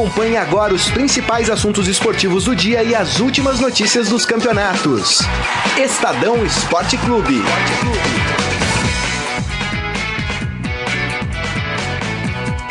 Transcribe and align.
Acompanhe 0.00 0.38
agora 0.38 0.72
os 0.72 0.88
principais 0.88 1.50
assuntos 1.50 1.86
esportivos 1.86 2.44
do 2.44 2.56
dia 2.56 2.82
e 2.82 2.94
as 2.94 3.20
últimas 3.20 3.60
notícias 3.60 4.08
dos 4.08 4.24
campeonatos. 4.24 5.18
Estadão 5.78 6.42
Esporte 6.42 6.96
Clube. 6.96 7.34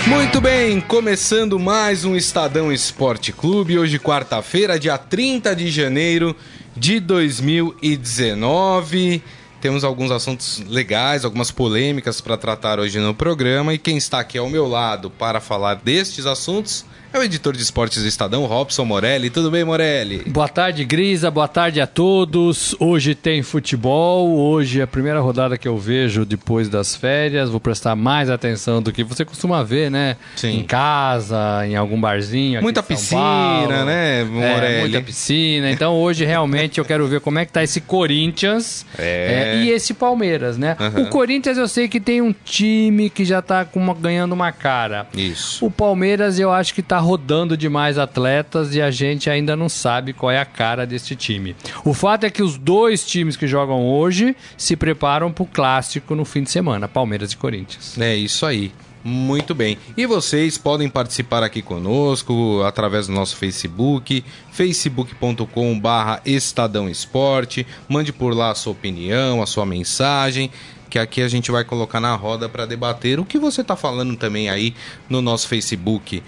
Muito 0.07 0.42
bem, 0.42 0.82
começando 0.82 1.60
mais 1.60 2.04
um 2.04 2.15
Estadão 2.15 2.73
Esporte 2.73 3.32
Clube, 3.32 3.77
hoje 3.77 4.00
quarta-feira, 4.00 4.80
dia 4.80 4.98
30 4.98 5.55
de 5.55 5.70
janeiro 5.70 6.36
de 6.75 7.00
2019. 7.00 9.21
Temos 9.61 9.84
alguns 9.84 10.09
assuntos 10.09 10.64
legais, 10.68 11.23
algumas 11.23 11.52
polêmicas 11.52 12.21
para 12.21 12.38
tratar 12.38 12.80
hoje 12.80 12.98
no 12.98 13.14
programa 13.14 13.71
e 13.71 13.77
quem 13.77 13.98
está 13.98 14.20
aqui 14.20 14.39
ao 14.39 14.50
meu 14.50 14.68
lado 14.68 15.11
para 15.11 15.39
falar 15.39 15.75
destes 15.75 16.25
assuntos 16.25 16.83
é 17.11 17.18
o 17.18 17.23
editor 17.23 17.55
de 17.55 17.63
esportes 17.63 18.04
do 18.04 18.07
Estadão, 18.07 18.45
Robson 18.45 18.86
Morelli. 18.86 19.31
Tudo 19.31 19.49
bem, 19.49 19.63
Morelli? 19.63 20.23
Boa 20.27 20.47
tarde, 20.47 20.86
Grisa. 20.86 21.32
Boa 21.32 21.47
tarde 21.47 21.82
a 21.82 21.87
todos. 21.87 22.75
Hoje 22.79 23.15
tem 23.15 23.41
futebol. 23.41 24.37
Hoje 24.37 24.79
é 24.79 24.83
a 24.83 24.87
primeira 24.87 25.19
rodada 25.19 25.57
que 25.57 25.68
eu 25.68 25.75
vejo 25.75 26.23
depois 26.23 26.69
das 26.69 26.95
férias. 26.95 27.49
Vou 27.49 27.59
prestar 27.59 27.95
mais 27.95 28.29
atenção 28.29 28.79
do 28.79 28.91
que 28.91 29.04
você 29.04 29.25
costuma 29.25 29.63
ver, 29.63 29.89
né? 29.89 30.18
Sim. 30.35 30.59
Em 30.59 30.63
casa, 30.63 31.65
em 31.65 31.75
algum 31.75 31.99
barzinho. 31.99 32.61
Muita 32.61 32.83
piscina, 32.83 33.19
Paulo. 33.21 33.85
né, 33.85 34.23
Morelli? 34.23 34.75
É, 34.75 34.80
muita 34.81 35.02
piscina. 35.02 35.71
Então 35.71 35.95
hoje 35.95 36.25
realmente 36.25 36.77
eu 36.77 36.85
quero 36.85 37.07
ver 37.07 37.21
como 37.21 37.39
é 37.39 37.45
que 37.45 37.52
tá 37.52 37.63
esse 37.63 37.81
Corinthians 37.81 38.85
é. 38.97 39.55
É, 39.55 39.63
e 39.63 39.71
esse 39.71 39.95
Palmeiras, 39.95 40.57
né? 40.57 40.77
Uhum. 40.80 41.03
O 41.03 41.09
Corinthians 41.09 41.57
eu 41.57 41.67
sei 41.67 41.88
que 41.88 41.99
tem 41.99 42.21
um 42.21 42.33
time 42.45 43.09
que 43.09 43.25
já 43.25 43.41
tá 43.41 43.67
uma, 43.73 43.95
ganhando 43.95 44.33
uma 44.33 44.52
cara. 44.52 45.07
Isso. 45.13 45.66
O 45.66 45.71
Palmeiras 45.71 46.38
eu 46.38 46.52
acho 46.52 46.73
que 46.73 46.83
tá 46.83 46.98
rodando 47.00 47.58
demais 47.58 47.97
atletas 47.97 48.75
e 48.75 48.81
a 48.81 48.92
gente 48.92 49.30
ainda 49.30 49.55
não 49.55 49.69
sabe 49.69 50.14
qual 50.14 50.31
é 50.31 50.39
a 50.39 50.45
cara 50.45 50.86
desse 50.86 51.16
time. 51.16 51.56
O 51.83 51.94
fato 51.94 52.25
é 52.25 52.30
que 52.30 52.44
os 52.44 52.58
dois 52.58 53.06
times 53.06 53.36
que 53.36 53.47
jogam 53.47 53.88
hoje 53.88 54.36
se 54.58 54.75
preparam 54.75 55.31
para 55.31 55.44
o 55.44 55.47
clássico 55.47 56.16
no 56.16 56.25
fim 56.25 56.44
de 56.44 56.52
semana, 56.52 56.88
Palmeiras 56.88 57.31
e 57.31 57.38
Corinthians. 57.38 57.97
É 58.00 58.16
isso 58.16 58.45
aí. 58.45 58.72
Muito 59.03 59.56
bem. 59.56 59.78
E 59.95 60.06
vocês 60.06 60.58
podem 60.58 60.89
participar 60.89 61.41
aqui 61.41 61.61
conosco 61.61 62.61
através 62.64 63.08
do 63.08 63.13
nosso 63.13 63.38
Facebook, 63.38 64.23
facebook.com 64.52 65.81
Estadão 66.25 66.89
Esporte. 66.89 67.66
Mande 67.88 68.11
por 68.11 68.36
lá 68.36 68.52
a 68.52 68.56
sua 68.56 68.73
opinião, 68.73 69.41
a 69.41 69.45
sua 69.45 69.66
mensagem, 69.66 70.52
que 70.89 71.00
aqui 71.00 71.22
a 71.22 71.30
gente 71.30 71.50
vai 71.50 71.63
colocar 71.63 72.02
na 72.02 72.13
roda 72.16 72.50
para 72.50 72.66
debater 72.66 73.19
o 73.19 73.25
que 73.25 73.38
você 73.38 73.61
está 73.61 73.75
falando 73.75 74.17
também 74.17 74.50
aí 74.50 74.75
no 75.09 75.22
nosso 75.22 75.47
Facebook. 75.47 76.22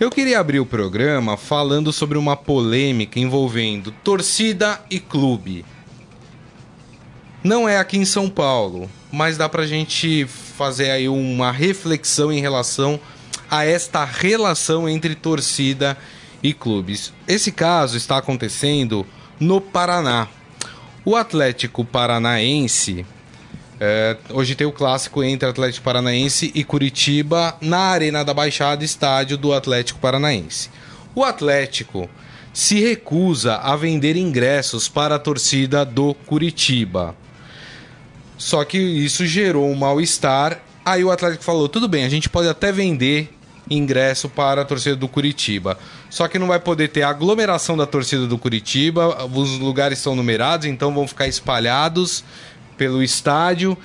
Eu 0.00 0.08
queria 0.10 0.40
abrir 0.40 0.58
o 0.58 0.64
programa 0.64 1.36
falando 1.36 1.92
sobre 1.92 2.16
uma 2.16 2.34
polêmica 2.34 3.20
envolvendo 3.20 3.92
torcida 4.02 4.80
e 4.90 4.98
clube. 4.98 5.62
Não 7.44 7.68
é 7.68 7.76
aqui 7.76 7.98
em 7.98 8.06
São 8.06 8.26
Paulo, 8.30 8.90
mas 9.12 9.36
dá 9.36 9.46
pra 9.46 9.66
gente 9.66 10.24
fazer 10.26 10.90
aí 10.90 11.06
uma 11.06 11.52
reflexão 11.52 12.32
em 12.32 12.40
relação 12.40 12.98
a 13.50 13.66
esta 13.66 14.02
relação 14.02 14.88
entre 14.88 15.14
torcida 15.14 15.98
e 16.42 16.54
clubes. 16.54 17.12
Esse 17.28 17.52
caso 17.52 17.98
está 17.98 18.16
acontecendo 18.16 19.06
no 19.38 19.60
Paraná. 19.60 20.28
O 21.04 21.14
Atlético 21.14 21.84
Paranaense 21.84 23.04
é, 23.82 24.14
hoje 24.28 24.54
tem 24.54 24.66
o 24.66 24.72
clássico 24.72 25.24
entre 25.24 25.48
Atlético 25.48 25.82
Paranaense 25.82 26.52
e 26.54 26.62
Curitiba 26.62 27.56
na 27.62 27.78
Arena 27.78 28.22
da 28.22 28.34
Baixada, 28.34 28.84
estádio 28.84 29.38
do 29.38 29.54
Atlético 29.54 29.98
Paranaense. 29.98 30.68
O 31.14 31.24
Atlético 31.24 32.06
se 32.52 32.78
recusa 32.78 33.56
a 33.56 33.74
vender 33.76 34.16
ingressos 34.16 34.86
para 34.86 35.14
a 35.14 35.18
torcida 35.18 35.82
do 35.82 36.12
Curitiba. 36.12 37.16
Só 38.36 38.64
que 38.64 38.76
isso 38.76 39.24
gerou 39.24 39.66
um 39.70 39.74
mal-estar. 39.74 40.60
Aí 40.84 41.02
o 41.02 41.10
Atlético 41.10 41.42
falou: 41.42 41.66
tudo 41.66 41.88
bem, 41.88 42.04
a 42.04 42.08
gente 42.10 42.28
pode 42.28 42.48
até 42.48 42.70
vender 42.70 43.34
ingresso 43.70 44.28
para 44.28 44.60
a 44.60 44.64
torcida 44.64 44.96
do 44.96 45.08
Curitiba. 45.08 45.78
Só 46.10 46.28
que 46.28 46.38
não 46.38 46.48
vai 46.48 46.58
poder 46.58 46.88
ter 46.88 47.02
aglomeração 47.02 47.76
da 47.76 47.86
torcida 47.86 48.26
do 48.26 48.36
Curitiba, 48.36 49.24
os 49.24 49.58
lugares 49.58 49.98
estão 49.98 50.16
numerados, 50.16 50.66
então 50.66 50.92
vão 50.92 51.06
ficar 51.06 51.28
espalhados 51.28 52.24
pelo 52.80 53.02
estádio. 53.02 53.76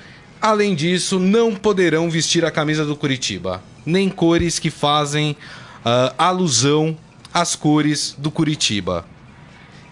Além 0.42 0.74
disso, 0.74 1.20
não 1.20 1.54
poderão 1.54 2.10
vestir 2.10 2.46
a 2.46 2.52
camisa 2.52 2.86
do 2.86 2.96
Curitiba, 2.96 3.62
nem 3.86 4.08
cores 4.08 4.58
que 4.58 4.70
fazem 4.70 5.32
uh, 5.32 6.16
alusão 6.18 6.98
às 7.34 7.58
cores 7.58 8.16
do 8.18 8.32
Curitiba. 8.32 9.06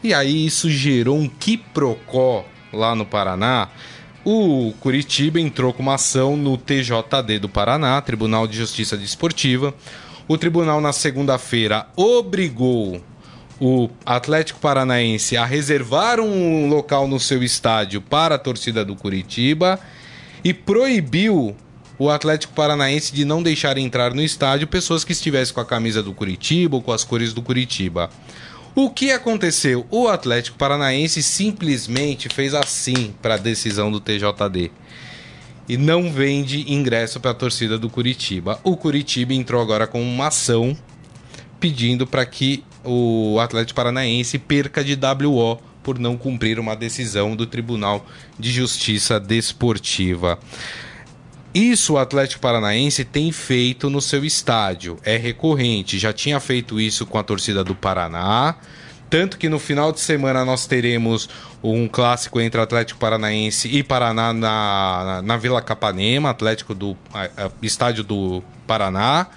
E 0.02 0.14
aí 0.14 0.46
isso 0.46 0.70
gerou 0.70 1.18
um 1.18 1.28
quiprocó 1.28 2.46
lá 2.72 2.96
no 2.96 3.06
Paraná. 3.06 3.68
O 4.24 4.74
Curitiba 4.80 5.38
entrou 5.38 5.74
com 5.74 5.84
uma 5.84 5.96
ação 5.96 6.38
no 6.38 6.58
TJD 6.58 7.40
do 7.42 7.50
Paraná, 7.50 8.02
Tribunal 8.02 8.48
de 8.48 8.56
Justiça 8.56 8.96
Desportiva. 8.96 9.74
O 10.30 10.38
tribunal, 10.38 10.80
na 10.80 10.94
segunda-feira, 10.94 11.88
obrigou 11.98 13.04
o 13.60 13.90
Atlético 14.06 14.60
Paranaense 14.60 15.38
a 15.38 15.46
reservar 15.46 16.20
um 16.20 16.68
local 16.68 17.08
no 17.08 17.20
seu 17.20 17.44
estádio 17.44 18.02
para 18.02 18.36
a 18.36 18.40
torcida 18.40 18.84
do 18.84 18.96
Curitiba 18.96 19.80
e 20.44 20.54
proibiu 20.54 21.56
o 21.98 22.10
Atlético 22.10 22.54
Paranaense 22.54 23.14
de 23.14 23.24
não 23.24 23.44
deixar 23.44 23.78
entrar 23.78 24.14
no 24.14 24.22
estádio 24.22 24.68
pessoas 24.68 25.04
que 25.04 25.12
estivessem 25.12 25.54
com 25.54 25.62
a 25.62 25.66
camisa 25.66 26.02
do 26.02 26.14
Curitiba 26.14 26.76
ou 26.76 26.82
com 26.82 26.92
as 26.92 27.04
cores 27.04 27.34
do 27.34 27.42
Curitiba. 27.42 28.10
O 28.76 28.90
que 28.90 29.12
aconteceu? 29.12 29.86
O 29.92 30.08
Atlético 30.08 30.58
Paranaense 30.58 31.22
simplesmente 31.22 32.28
fez 32.30 32.56
assim 32.56 33.14
para 33.22 33.36
a 33.36 33.38
decisão 33.38 33.92
do 33.92 34.00
TJD 34.00 34.72
e 35.70 35.78
não 35.78 36.12
vende 36.12 36.74
ingresso 36.74 37.20
para 37.20 37.32
a 37.32 37.36
torcida 37.36 37.78
do 37.78 37.90
Curitiba. 37.90 38.60
O 38.64 38.76
Curitiba 38.76 39.34
entrou 39.34 39.62
agora 39.62 39.86
com 39.86 40.02
uma 40.02 40.28
ação 40.28 40.76
pedindo 41.60 42.06
para 42.06 42.26
que 42.26 42.64
o 42.84 43.40
Atlético 43.40 43.76
Paranaense 43.76 44.38
perca 44.38 44.84
de 44.84 44.96
WO 44.96 45.60
por 45.82 46.00
não 46.00 46.18
cumprir 46.18 46.60
uma 46.60 46.76
decisão 46.76 47.36
do 47.36 47.46
Tribunal 47.46 48.06
de 48.40 48.52
Justiça 48.52 49.20
Desportiva. 49.20 50.40
Isso 51.54 51.94
o 51.94 51.98
Atlético 51.98 52.42
Paranaense 52.42 53.06
tem 53.06 53.32
feito 53.32 53.90
no 53.90 54.02
seu 54.02 54.26
estádio, 54.26 54.98
é 55.04 55.18
recorrente, 55.18 56.00
já 56.00 56.12
tinha 56.12 56.40
feito 56.40 56.80
isso 56.80 57.06
com 57.06 57.20
a 57.20 57.24
torcida 57.24 57.64
do 57.64 57.76
Paraná. 57.76 58.56
Tanto 59.08 59.38
que 59.38 59.48
no 59.48 59.60
final 59.60 59.92
de 59.92 60.00
semana 60.00 60.44
nós 60.44 60.66
teremos 60.66 61.30
um 61.62 61.88
clássico 61.88 62.42
entre 62.42 62.60
Atlético 62.60 63.00
Paranaense 63.00 63.68
e 63.68 63.84
Paraná 63.84 64.34
na, 64.34 65.22
na 65.24 65.38
Vila 65.38 65.62
Capanema, 65.62 66.32
Atlético 66.32 66.74
do 66.74 66.98
a, 67.14 67.26
a, 67.26 67.52
Estádio 67.62 68.04
do 68.04 68.44
Paraná. 68.66 69.28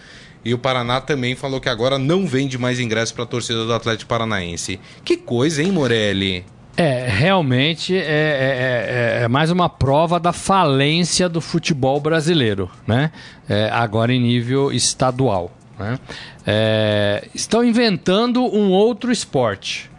E 0.46 0.54
o 0.54 0.58
Paraná 0.58 1.00
também 1.00 1.34
falou 1.34 1.60
que 1.60 1.68
agora 1.68 1.98
não 1.98 2.24
vende 2.24 2.56
mais 2.56 2.78
ingressos 2.78 3.10
para 3.10 3.24
a 3.24 3.26
torcida 3.26 3.64
do 3.64 3.74
Atlético 3.74 4.08
Paranaense. 4.08 4.78
Que 5.04 5.16
coisa, 5.16 5.60
hein, 5.60 5.72
Morelli? 5.72 6.44
É, 6.76 7.08
realmente 7.08 7.96
é, 7.96 8.00
é, 8.00 9.18
é, 9.18 9.22
é, 9.24 9.28
mais 9.28 9.50
uma 9.50 9.68
prova 9.68 10.20
da 10.20 10.32
falência 10.32 11.28
do 11.28 11.40
futebol 11.40 11.98
brasileiro, 11.98 12.70
né? 12.86 13.10
É, 13.48 13.68
agora 13.72 14.14
em 14.14 14.20
nível 14.20 14.70
estadual. 14.70 15.50
Né? 15.76 15.98
É, 16.46 17.26
estão 17.34 17.64
inventando 17.64 18.40
um 18.40 18.70
outro 18.70 19.10
esporte. 19.10 19.90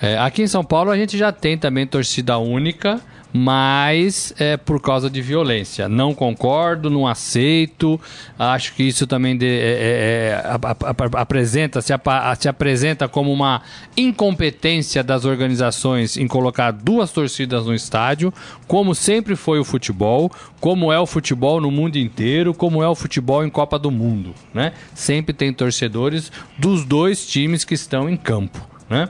É, 0.00 0.16
aqui 0.16 0.40
em 0.40 0.46
São 0.46 0.64
Paulo 0.64 0.90
a 0.90 0.96
gente 0.96 1.18
já 1.18 1.30
tem 1.30 1.58
também 1.58 1.86
torcida 1.86 2.38
única, 2.38 3.02
mas 3.32 4.32
é 4.38 4.56
por 4.56 4.80
causa 4.80 5.08
de 5.08 5.22
violência. 5.22 5.88
Não 5.88 6.14
concordo, 6.14 6.90
não 6.90 7.06
aceito. 7.06 8.00
Acho 8.38 8.74
que 8.74 8.82
isso 8.82 9.06
também 9.06 9.36
de, 9.36 9.46
é, 9.46 9.50
é, 9.50 10.42
é 10.52 11.20
apresenta 11.20 11.80
se, 11.80 11.92
se 12.38 12.48
apresenta 12.48 13.08
como 13.08 13.32
uma 13.32 13.62
incompetência 13.96 15.02
das 15.02 15.24
organizações 15.24 16.16
em 16.16 16.26
colocar 16.26 16.70
duas 16.72 17.12
torcidas 17.12 17.66
no 17.66 17.74
estádio, 17.74 18.32
como 18.66 18.94
sempre 18.94 19.36
foi 19.36 19.58
o 19.58 19.64
futebol, 19.64 20.30
como 20.60 20.92
é 20.92 20.98
o 20.98 21.06
futebol 21.06 21.60
no 21.60 21.70
mundo 21.70 21.96
inteiro, 21.96 22.52
como 22.52 22.82
é 22.82 22.88
o 22.88 22.94
futebol 22.94 23.44
em 23.44 23.50
Copa 23.50 23.78
do 23.78 23.90
Mundo, 23.90 24.34
né? 24.52 24.72
Sempre 24.94 25.32
tem 25.32 25.52
torcedores 25.52 26.30
dos 26.58 26.84
dois 26.84 27.26
times 27.26 27.64
que 27.64 27.74
estão 27.74 28.08
em 28.08 28.16
campo, 28.16 28.60
né? 28.88 29.08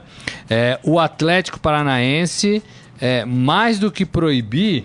É, 0.48 0.78
o 0.82 0.98
Atlético 0.98 1.58
Paranaense 1.58 2.62
é, 3.00 3.24
mais 3.24 3.78
do 3.78 3.90
que 3.90 4.04
proibir, 4.04 4.84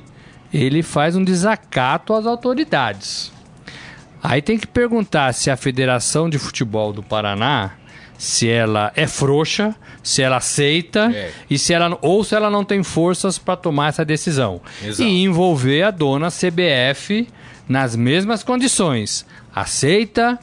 ele 0.54 0.82
faz 0.82 1.16
um 1.16 1.24
desacato 1.24 2.14
às 2.14 2.26
autoridades. 2.26 3.32
Aí 4.24 4.42
tem 4.42 4.58
que 4.58 4.66
perguntar 4.66 5.34
se 5.34 5.52
a 5.52 5.58
Federação 5.58 6.30
de 6.30 6.40
Futebol 6.40 6.92
do 6.92 7.04
Paraná, 7.04 7.74
se 8.18 8.50
ela 8.50 8.92
é 8.96 9.06
frouxa, 9.06 9.76
se 10.02 10.22
ela 10.22 10.38
aceita 10.38 11.12
é. 11.14 11.32
e 11.50 11.60
se 11.60 11.74
ela 11.74 11.98
ou 12.02 12.24
se 12.24 12.34
ela 12.34 12.50
não 12.50 12.64
tem 12.64 12.82
forças 12.82 13.38
para 13.38 13.56
tomar 13.56 13.90
essa 13.90 14.06
decisão 14.06 14.62
Exato. 14.84 15.04
e 15.04 15.24
envolver 15.24 15.84
a 15.84 15.92
dona 15.92 16.30
CBF 16.30 17.28
nas 17.68 17.96
mesmas 17.96 18.44
condições. 18.44 19.26
Aceita, 19.54 20.40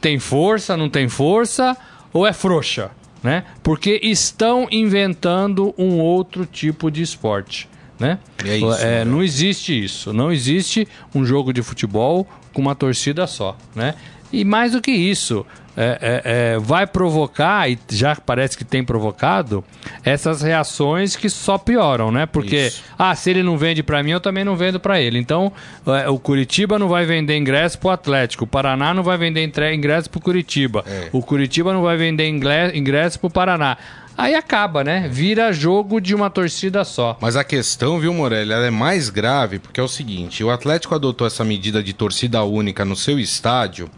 tem 0.00 0.18
força, 0.18 0.76
não 0.76 0.88
tem 0.88 1.08
força, 1.08 1.76
ou 2.12 2.26
é 2.26 2.32
frouxa, 2.32 2.90
né? 3.22 3.44
Porque 3.62 4.00
estão 4.02 4.66
inventando 4.70 5.74
um 5.78 5.98
outro 5.98 6.44
tipo 6.46 6.90
de 6.90 7.02
esporte. 7.02 7.68
Né? 7.98 8.18
É 8.44 8.56
isso, 8.56 8.72
É, 8.82 9.04
né? 9.04 9.04
não 9.04 9.22
existe 9.22 9.84
isso. 9.84 10.12
Não 10.12 10.32
existe 10.32 10.88
um 11.14 11.24
jogo 11.24 11.52
de 11.52 11.62
futebol 11.62 12.26
com 12.52 12.60
uma 12.60 12.74
torcida 12.74 13.26
só. 13.26 13.56
Né? 13.76 13.94
E 14.32 14.44
mais 14.44 14.72
do 14.72 14.80
que 14.80 14.90
isso, 14.90 15.44
é, 15.76 15.98
é, 16.00 16.22
é, 16.54 16.58
vai 16.58 16.86
provocar, 16.86 17.70
e 17.70 17.78
já 17.90 18.14
parece 18.16 18.56
que 18.56 18.64
tem 18.64 18.84
provocado, 18.84 19.64
essas 20.04 20.42
reações 20.42 21.16
que 21.16 21.28
só 21.30 21.56
pioram, 21.58 22.10
né? 22.10 22.26
Porque, 22.26 22.66
Isso. 22.68 22.82
ah, 22.98 23.14
se 23.14 23.30
ele 23.30 23.42
não 23.42 23.56
vende 23.56 23.82
pra 23.82 24.02
mim, 24.02 24.10
eu 24.10 24.20
também 24.20 24.44
não 24.44 24.56
vendo 24.56 24.78
pra 24.78 25.00
ele. 25.00 25.18
Então, 25.18 25.52
é, 25.86 26.08
o 26.08 26.18
Curitiba 26.18 26.78
não 26.78 26.88
vai 26.88 27.04
vender 27.04 27.36
ingresso 27.36 27.78
pro 27.78 27.90
Atlético, 27.90 28.44
o 28.44 28.46
Paraná 28.46 28.92
não 28.92 29.02
vai 29.02 29.16
vender 29.16 29.50
ingresso 29.74 30.10
pro 30.10 30.20
Curitiba, 30.20 30.84
É. 30.86 31.08
o 31.12 31.22
Curitiba 31.22 31.72
não 31.72 31.82
vai 31.82 31.96
vender 31.96 32.26
ingresso 32.28 33.18
pro 33.18 33.30
Paraná. 33.30 33.76
Aí 34.16 34.34
acaba, 34.34 34.84
né? 34.84 35.08
Vira 35.10 35.50
jogo 35.54 35.98
de 35.98 36.14
uma 36.14 36.28
torcida 36.28 36.84
só. 36.84 37.16
Mas 37.18 37.34
a 37.34 37.42
questão, 37.42 37.98
viu, 37.98 38.12
Morelli, 38.12 38.52
ela 38.52 38.66
é 38.66 38.70
mais 38.70 39.08
grave 39.08 39.58
porque 39.58 39.80
é 39.80 39.82
o 39.82 39.88
seguinte: 39.88 40.44
o 40.44 40.50
Atlético 40.50 40.94
adotou 40.94 41.26
essa 41.26 41.42
medida 41.46 41.82
de 41.82 41.94
torcida 41.94 42.42
única 42.44 42.84
no 42.84 42.94
seu 42.94 43.18
estádio 43.18 43.88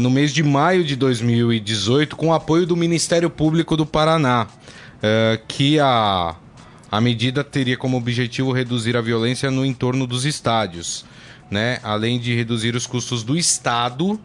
no 0.00 0.10
mês 0.10 0.32
de 0.32 0.42
maio 0.42 0.84
de 0.84 0.94
2018 0.94 2.14
com 2.14 2.28
o 2.28 2.34
apoio 2.34 2.66
do 2.66 2.76
Ministério 2.76 3.30
Público 3.30 3.76
do 3.76 3.86
Paraná, 3.86 4.46
eh, 5.02 5.40
que 5.48 5.80
a, 5.80 6.36
a 6.90 7.00
medida 7.00 7.42
teria 7.42 7.76
como 7.76 7.96
objetivo 7.96 8.52
reduzir 8.52 8.96
a 8.96 9.00
violência 9.00 9.50
no 9.50 9.64
entorno 9.64 10.06
dos 10.06 10.26
estádios, 10.26 11.06
né? 11.50 11.78
Além 11.82 12.20
de 12.20 12.34
reduzir 12.34 12.74
os 12.74 12.86
custos 12.86 13.22
do 13.22 13.36
Estado 13.36 14.20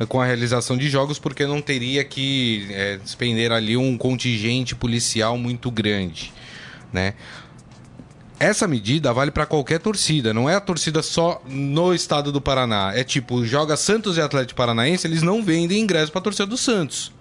eh, 0.00 0.06
com 0.06 0.20
a 0.20 0.26
realização 0.26 0.76
de 0.76 0.88
jogos, 0.88 1.18
porque 1.18 1.46
não 1.46 1.62
teria 1.62 2.02
que 2.02 2.66
eh, 2.70 2.98
despender 3.00 3.52
ali 3.52 3.76
um 3.76 3.96
contingente 3.96 4.74
policial 4.74 5.38
muito 5.38 5.70
grande, 5.70 6.32
né? 6.92 7.14
Essa 8.40 8.66
medida 8.66 9.12
vale 9.12 9.30
para 9.30 9.44
qualquer 9.44 9.80
torcida, 9.80 10.32
não 10.32 10.48
é 10.48 10.54
a 10.54 10.60
torcida 10.60 11.02
só 11.02 11.42
no 11.46 11.92
estado 11.92 12.32
do 12.32 12.40
Paraná. 12.40 12.90
É 12.94 13.04
tipo, 13.04 13.44
joga 13.44 13.76
Santos 13.76 14.16
e 14.16 14.20
Atlético 14.22 14.56
Paranaense, 14.56 15.06
eles 15.06 15.22
não 15.22 15.42
vendem 15.42 15.82
ingresso 15.82 16.10
para 16.10 16.22
torcida 16.22 16.46
do 16.46 16.56
Santos. 16.56 17.12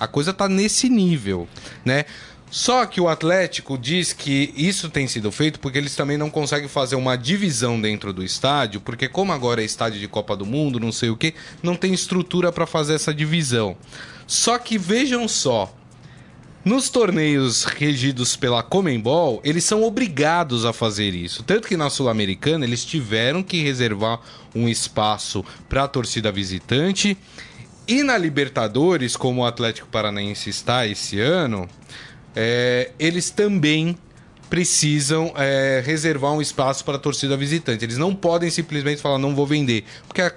A 0.00 0.06
coisa 0.06 0.32
tá 0.32 0.48
nesse 0.48 0.88
nível, 0.88 1.46
né? 1.84 2.06
Só 2.50 2.86
que 2.86 2.98
o 2.98 3.08
Atlético 3.08 3.76
diz 3.76 4.14
que 4.14 4.54
isso 4.56 4.88
tem 4.88 5.06
sido 5.06 5.30
feito 5.30 5.60
porque 5.60 5.76
eles 5.76 5.94
também 5.94 6.16
não 6.16 6.30
conseguem 6.30 6.68
fazer 6.68 6.96
uma 6.96 7.14
divisão 7.14 7.78
dentro 7.78 8.10
do 8.10 8.24
estádio, 8.24 8.80
porque 8.80 9.06
como 9.06 9.32
agora 9.32 9.60
é 9.60 9.66
estádio 9.66 10.00
de 10.00 10.08
Copa 10.08 10.34
do 10.34 10.46
Mundo, 10.46 10.80
não 10.80 10.92
sei 10.92 11.10
o 11.10 11.16
que, 11.16 11.34
não 11.62 11.76
tem 11.76 11.92
estrutura 11.92 12.50
para 12.50 12.64
fazer 12.64 12.94
essa 12.94 13.12
divisão. 13.12 13.76
Só 14.26 14.56
que 14.56 14.78
vejam 14.78 15.28
só, 15.28 15.74
nos 16.64 16.88
torneios 16.88 17.64
regidos 17.64 18.36
pela 18.36 18.62
Comembol, 18.62 19.40
eles 19.44 19.64
são 19.64 19.82
obrigados 19.82 20.64
a 20.64 20.72
fazer 20.72 21.14
isso. 21.14 21.42
Tanto 21.42 21.68
que 21.68 21.76
na 21.76 21.90
Sul-Americana 21.90 22.64
eles 22.64 22.84
tiveram 22.84 23.42
que 23.42 23.62
reservar 23.62 24.20
um 24.54 24.68
espaço 24.68 25.44
para 25.68 25.84
a 25.84 25.88
torcida 25.88 26.32
visitante. 26.32 27.18
E 27.86 28.02
na 28.02 28.16
Libertadores, 28.16 29.14
como 29.14 29.42
o 29.42 29.46
Atlético 29.46 29.88
Paranaense 29.88 30.48
está 30.48 30.86
esse 30.86 31.20
ano, 31.20 31.68
é, 32.34 32.92
eles 32.98 33.30
também 33.30 33.96
precisam 34.54 35.32
é, 35.36 35.82
reservar 35.84 36.30
um 36.30 36.40
espaço 36.40 36.84
para 36.84 36.94
a 36.94 36.98
torcida 37.00 37.36
visitante. 37.36 37.84
Eles 37.84 37.98
não 37.98 38.14
podem 38.14 38.48
simplesmente 38.50 39.02
falar, 39.02 39.18
não 39.18 39.34
vou 39.34 39.44
vender. 39.44 39.82
Porque 40.06 40.22
a, 40.22 40.30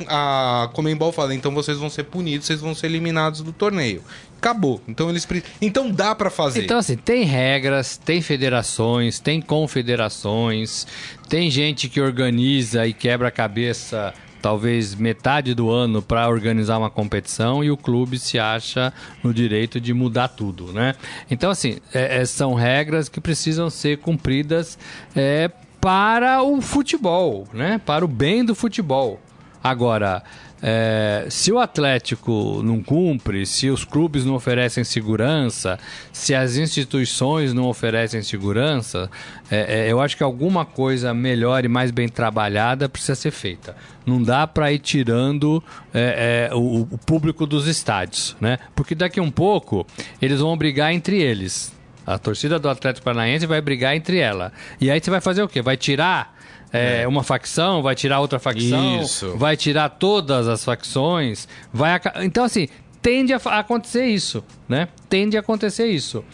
a 0.63 0.69
Comembol 0.69 1.11
fala, 1.11 1.35
então 1.35 1.53
vocês 1.53 1.77
vão 1.77 1.87
ser 1.87 2.05
punidos, 2.05 2.47
vocês 2.47 2.59
vão 2.59 2.73
ser 2.73 2.87
eliminados 2.87 3.41
do 3.41 3.53
torneio. 3.53 4.01
Acabou. 4.35 4.81
Então 4.87 5.07
eles 5.11 5.27
Então 5.61 5.91
dá 5.91 6.15
para 6.15 6.31
fazer. 6.31 6.63
Então, 6.63 6.79
assim, 6.79 6.97
tem 6.97 7.25
regras, 7.25 7.95
tem 7.95 8.19
federações, 8.19 9.19
tem 9.19 9.39
confederações, 9.39 10.87
tem 11.29 11.51
gente 11.51 11.87
que 11.87 12.01
organiza 12.01 12.87
e 12.87 12.93
quebra 12.93 13.27
a 13.27 13.31
cabeça 13.31 14.15
talvez 14.41 14.95
metade 14.95 15.53
do 15.53 15.69
ano 15.69 16.01
para 16.01 16.27
organizar 16.29 16.77
uma 16.77 16.89
competição 16.89 17.63
e 17.63 17.71
o 17.71 17.77
clube 17.77 18.19
se 18.19 18.37
acha 18.39 18.93
no 19.23 19.33
direito 19.33 19.79
de 19.79 19.93
mudar 19.93 20.29
tudo, 20.29 20.71
né? 20.71 20.95
Então, 21.29 21.49
assim, 21.51 21.77
é- 21.93 22.21
é- 22.21 22.25
são 22.25 22.53
regras 22.53 23.09
que 23.09 23.19
precisam 23.19 23.69
ser 23.69 23.97
cumpridas 23.97 24.77
é, 25.15 25.49
para 25.81 26.41
o 26.41 26.61
futebol, 26.61 27.47
né? 27.53 27.79
Para 27.85 28.03
o 28.03 28.07
bem 28.07 28.43
do 28.43 28.53
futebol. 28.55 29.19
Agora, 29.63 30.23
é, 30.61 31.27
se 31.29 31.51
o 31.51 31.59
Atlético 31.59 32.61
não 32.63 32.81
cumpre, 32.81 33.45
se 33.45 33.69
os 33.69 33.85
clubes 33.85 34.25
não 34.25 34.33
oferecem 34.33 34.83
segurança, 34.83 35.77
se 36.11 36.33
as 36.33 36.57
instituições 36.57 37.53
não 37.53 37.65
oferecem 37.65 38.21
segurança, 38.23 39.09
é, 39.51 39.85
é, 39.87 39.91
eu 39.91 40.01
acho 40.01 40.17
que 40.17 40.23
alguma 40.23 40.65
coisa 40.65 41.13
melhor 41.13 41.63
e 41.63 41.67
mais 41.67 41.91
bem 41.91 42.09
trabalhada 42.09 42.89
precisa 42.89 43.15
ser 43.15 43.31
feita. 43.31 43.75
Não 44.05 44.21
dá 44.21 44.47
para 44.47 44.71
ir 44.71 44.79
tirando 44.79 45.63
é, 45.93 46.49
é, 46.51 46.55
o, 46.55 46.87
o 46.89 46.97
público 46.97 47.45
dos 47.45 47.67
estádios, 47.67 48.35
né? 48.39 48.57
Porque 48.75 48.95
daqui 48.95 49.19
a 49.19 49.23
um 49.23 49.31
pouco 49.31 49.85
eles 50.21 50.39
vão 50.39 50.57
brigar 50.57 50.91
entre 50.91 51.21
eles. 51.21 51.75
A 52.05 52.17
torcida 52.17 52.57
do 52.57 52.69
Atlético 52.69 53.03
Paranaense 53.03 53.45
vai 53.45 53.59
brigar 53.59 53.93
entre 53.93 54.17
ela. 54.17 54.53
E 54.79 54.89
aí 54.89 54.99
você 54.99 55.11
vai 55.11 55.19
fazer 55.19 55.43
o 55.43 55.47
quê? 55.47 55.61
Vai 55.61 55.75
tirar 55.75 56.36
é, 56.71 57.07
uma 57.07 57.23
facção, 57.23 57.81
vai 57.81 57.95
tirar 57.95 58.19
outra 58.19 58.39
facção, 58.39 59.01
Isso. 59.01 59.37
vai 59.37 59.55
tirar 59.55 59.89
todas 59.89 60.47
as 60.47 60.63
facções, 60.63 61.47
vai 61.73 61.99
então 62.23 62.43
assim 62.43 62.67
tende 63.01 63.31
a 63.31 63.37
acontecer 63.37 64.05
isso, 64.07 64.43
né? 64.67 64.89
Tende 65.07 65.37
a 65.37 65.39
acontecer 65.39 65.87
isso. 65.87 66.25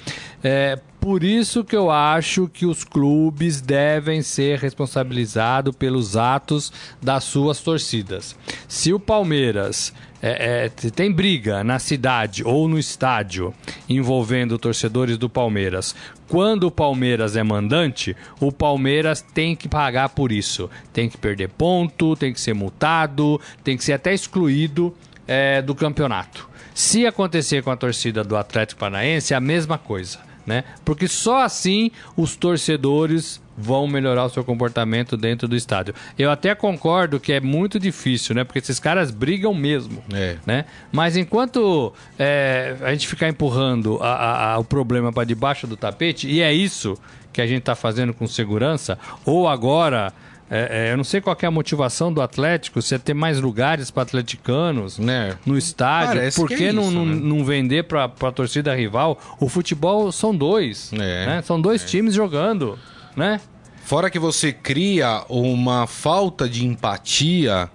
É, 0.44 0.80
por 1.00 1.24
isso 1.24 1.64
que 1.64 1.76
eu 1.76 1.92
acho 1.92 2.48
que 2.48 2.66
os 2.66 2.84
clubes 2.84 3.62
devem 3.62 4.24
ser 4.24 4.58
responsabilizados 4.58 5.76
pelos 5.76 6.18
atos 6.18 6.74
das 7.00 7.26
suas 7.26 7.60
torcidas. 7.60 8.36
Se 8.68 8.92
o 8.92 9.00
Palmeiras 9.00 9.94
é, 10.22 10.66
é, 10.66 10.70
tem 10.70 11.12
briga 11.12 11.64
na 11.64 11.78
cidade 11.78 12.44
ou 12.44 12.68
no 12.68 12.80
estádio 12.80 13.54
envolvendo 13.90 14.58
torcedores 14.58 15.18
do 15.18 15.30
Palmeiras, 15.30 15.94
quando 16.34 16.64
o 16.64 16.72
Palmeiras 16.72 17.36
é 17.36 17.44
mandante, 17.44 18.18
o 18.40 18.52
Palmeiras 18.52 19.22
tem 19.22 19.56
que 19.56 19.70
pagar 19.70 20.10
por 20.10 20.32
isso. 20.32 20.68
Tem 20.92 21.08
que 21.08 21.16
perder 21.16 21.50
ponto, 21.50 22.16
tem 22.16 22.34
que 22.34 22.42
ser 22.42 22.56
multado, 22.56 23.40
tem 23.64 23.78
que 23.78 23.84
ser 23.84 23.94
até 23.94 24.16
excluído 24.16 24.92
é, 25.28 25.62
do 25.62 25.76
campeonato. 25.76 26.50
Se 26.74 27.06
acontecer 27.06 27.62
com 27.62 27.70
a 27.70 27.78
torcida 27.78 28.24
do 28.24 28.36
Atlético 28.36 28.80
Paranaense, 28.80 29.32
é 29.32 29.38
a 29.38 29.40
mesma 29.40 29.78
coisa, 29.78 30.18
né? 30.46 30.64
Porque 30.84 31.08
só 31.08 31.42
assim 31.44 31.92
os 32.18 32.36
torcedores 32.36 33.42
vão 33.56 33.86
melhorar 33.88 34.26
o 34.26 34.30
seu 34.30 34.44
comportamento 34.44 35.16
dentro 35.16 35.48
do 35.48 35.56
estádio. 35.56 35.94
Eu 36.18 36.32
até 36.32 36.56
concordo 36.56 37.20
que 37.20 37.32
é 37.32 37.40
muito 37.40 37.80
difícil, 37.80 38.34
né? 38.34 38.44
Porque 38.44 38.58
esses 38.60 38.80
caras 38.80 39.12
brigam 39.12 39.54
mesmo, 39.54 40.04
É. 40.12 40.38
né? 40.46 40.66
Mas 40.92 41.16
enquanto 41.16 41.94
é, 42.18 42.76
a 42.82 42.92
gente 42.92 43.08
ficar 43.08 43.30
empurrando 43.30 44.00
a- 44.02 44.08
a- 44.16 44.54
a- 44.54 44.58
o 44.60 44.64
problema 44.64 45.14
para 45.14 45.24
debaixo 45.24 45.68
do 45.68 45.78
tapete, 45.78 46.28
e 46.28 46.42
é 46.42 46.52
isso 46.52 46.98
que 47.32 47.42
a 47.42 47.48
gente 47.48 47.60
está 47.60 47.76
fazendo 47.76 48.14
com 48.14 48.26
segurança, 48.28 48.98
ou 49.26 49.48
agora, 49.48 50.12
é, 50.52 50.88
é, 50.88 50.92
eu 50.94 50.98
não 50.98 51.04
sei 51.04 51.22
qual 51.22 51.36
é 51.42 51.46
a 51.46 51.52
motivação 51.52 52.12
do 52.14 52.22
Atlético, 52.22 52.82
se 52.82 52.94
é 52.94 52.98
ter 52.98 53.14
mais 53.14 53.40
lugares 53.40 53.90
para 53.90 54.04
atleticanos 54.04 55.00
Né? 55.00 55.38
no 55.46 55.58
estádio, 55.58 56.16
Parece 56.16 56.40
por 56.40 56.48
que 56.48 56.58
que, 56.58 56.66
é 56.66 56.72
não, 56.72 56.84
isso, 56.84 56.92
não, 56.92 57.06
né? 57.06 57.16
não 57.16 57.46
vender 57.46 57.84
para 57.84 58.06
a 58.06 58.32
torcida 58.32 58.76
rival? 58.76 59.20
O 59.40 59.50
futebol 59.50 60.12
são 60.12 60.36
dois, 60.36 60.92
É, 60.94 61.26
né? 61.26 61.42
São 61.42 61.60
dois 61.60 61.84
times 61.84 62.14
jogando, 62.14 62.78
né? 63.16 63.40
Fora 63.84 64.10
que 64.10 64.20
você 64.20 64.54
cria 64.54 65.24
uma 65.28 65.88
falta 65.88 66.48
de 66.48 66.66
empatia, 66.66 67.70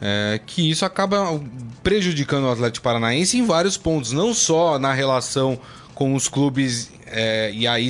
é, 0.00 0.40
que 0.46 0.70
isso 0.70 0.84
acaba 0.84 1.40
prejudicando 1.82 2.44
o 2.44 2.50
Atlético 2.50 2.84
Paranaense 2.84 3.36
em 3.36 3.44
vários 3.44 3.76
pontos, 3.76 4.12
não 4.12 4.32
só 4.32 4.78
na 4.78 4.92
relação 4.92 5.58
com 5.94 6.14
os 6.14 6.28
clubes, 6.28 6.90
é, 7.06 7.50
e 7.52 7.66
aí 7.66 7.88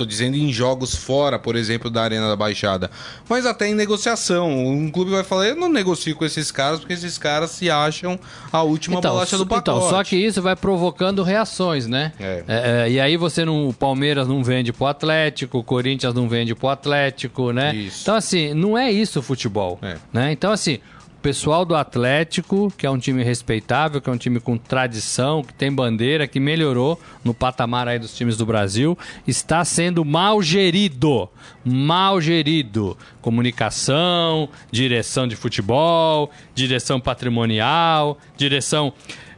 estou 0.00 0.06
dizendo 0.06 0.36
em 0.36 0.52
jogos 0.52 0.94
fora, 0.94 1.38
por 1.38 1.54
exemplo, 1.56 1.90
da 1.90 2.02
Arena 2.02 2.28
da 2.28 2.36
Baixada, 2.36 2.90
mas 3.28 3.44
até 3.44 3.68
em 3.68 3.74
negociação. 3.74 4.50
Um 4.50 4.90
clube 4.90 5.10
vai 5.10 5.22
falar, 5.22 5.48
eu 5.48 5.56
não 5.56 5.68
negocio 5.68 6.14
com 6.16 6.24
esses 6.24 6.50
caras, 6.50 6.80
porque 6.80 6.94
esses 6.94 7.18
caras 7.18 7.50
se 7.50 7.70
acham 7.70 8.18
a 8.50 8.62
última 8.62 9.00
bolacha 9.00 9.36
do 9.36 9.46
pacote. 9.46 9.76
então, 9.76 9.90
só 9.90 10.02
que 10.02 10.16
isso 10.16 10.40
vai 10.40 10.56
provocando 10.56 11.22
reações, 11.22 11.86
né? 11.86 12.12
É. 12.18 12.44
É, 12.48 12.84
é, 12.86 12.90
e 12.90 13.00
aí 13.00 13.16
você 13.16 13.44
não. 13.44 13.68
O 13.68 13.74
Palmeiras 13.74 14.26
não 14.26 14.42
vende 14.42 14.72
pro 14.72 14.86
Atlético, 14.86 15.58
o 15.58 15.64
Corinthians 15.64 16.14
não 16.14 16.28
vende 16.28 16.54
pro 16.54 16.68
Atlético, 16.68 17.52
né? 17.52 17.74
Isso. 17.74 18.02
Então, 18.02 18.14
assim, 18.14 18.54
não 18.54 18.76
é 18.76 18.90
isso 18.90 19.20
o 19.20 19.22
futebol. 19.22 19.78
É. 19.82 19.96
Né? 20.12 20.32
Então, 20.32 20.50
assim, 20.50 20.78
pessoal 21.20 21.64
do 21.64 21.74
Atlético, 21.74 22.72
que 22.76 22.86
é 22.86 22.90
um 22.90 22.98
time 22.98 23.22
respeitável, 23.22 24.00
que 24.00 24.08
é 24.08 24.12
um 24.12 24.16
time 24.16 24.40
com 24.40 24.56
tradição, 24.56 25.42
que 25.42 25.52
tem 25.52 25.72
bandeira, 25.72 26.26
que 26.26 26.40
melhorou 26.40 27.00
no 27.22 27.34
patamar 27.34 27.86
aí 27.86 27.98
dos 27.98 28.16
times 28.16 28.36
do 28.36 28.46
Brasil, 28.46 28.96
está 29.26 29.64
sendo 29.64 30.04
mal 30.04 30.42
gerido. 30.42 31.28
Mal 31.64 32.20
gerido. 32.20 32.96
Comunicação, 33.20 34.48
direção 34.70 35.28
de 35.28 35.36
futebol, 35.36 36.30
direção 36.54 36.98
patrimonial, 36.98 38.18
direção 38.36 38.92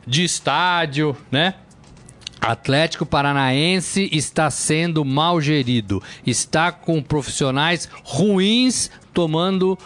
de 0.07 0.25
estádio, 0.25 1.17
né? 1.31 1.55
Atlético 2.43 3.07
Paranaense 3.07 4.09
está 4.11 4.51
sendo 4.51 5.05
mal 5.05 5.41
gerido, 5.41 6.03
está 6.27 6.73
com 6.73 7.01
profissionais 7.01 7.89
ruins 8.03 8.91
tomando 9.15 9.79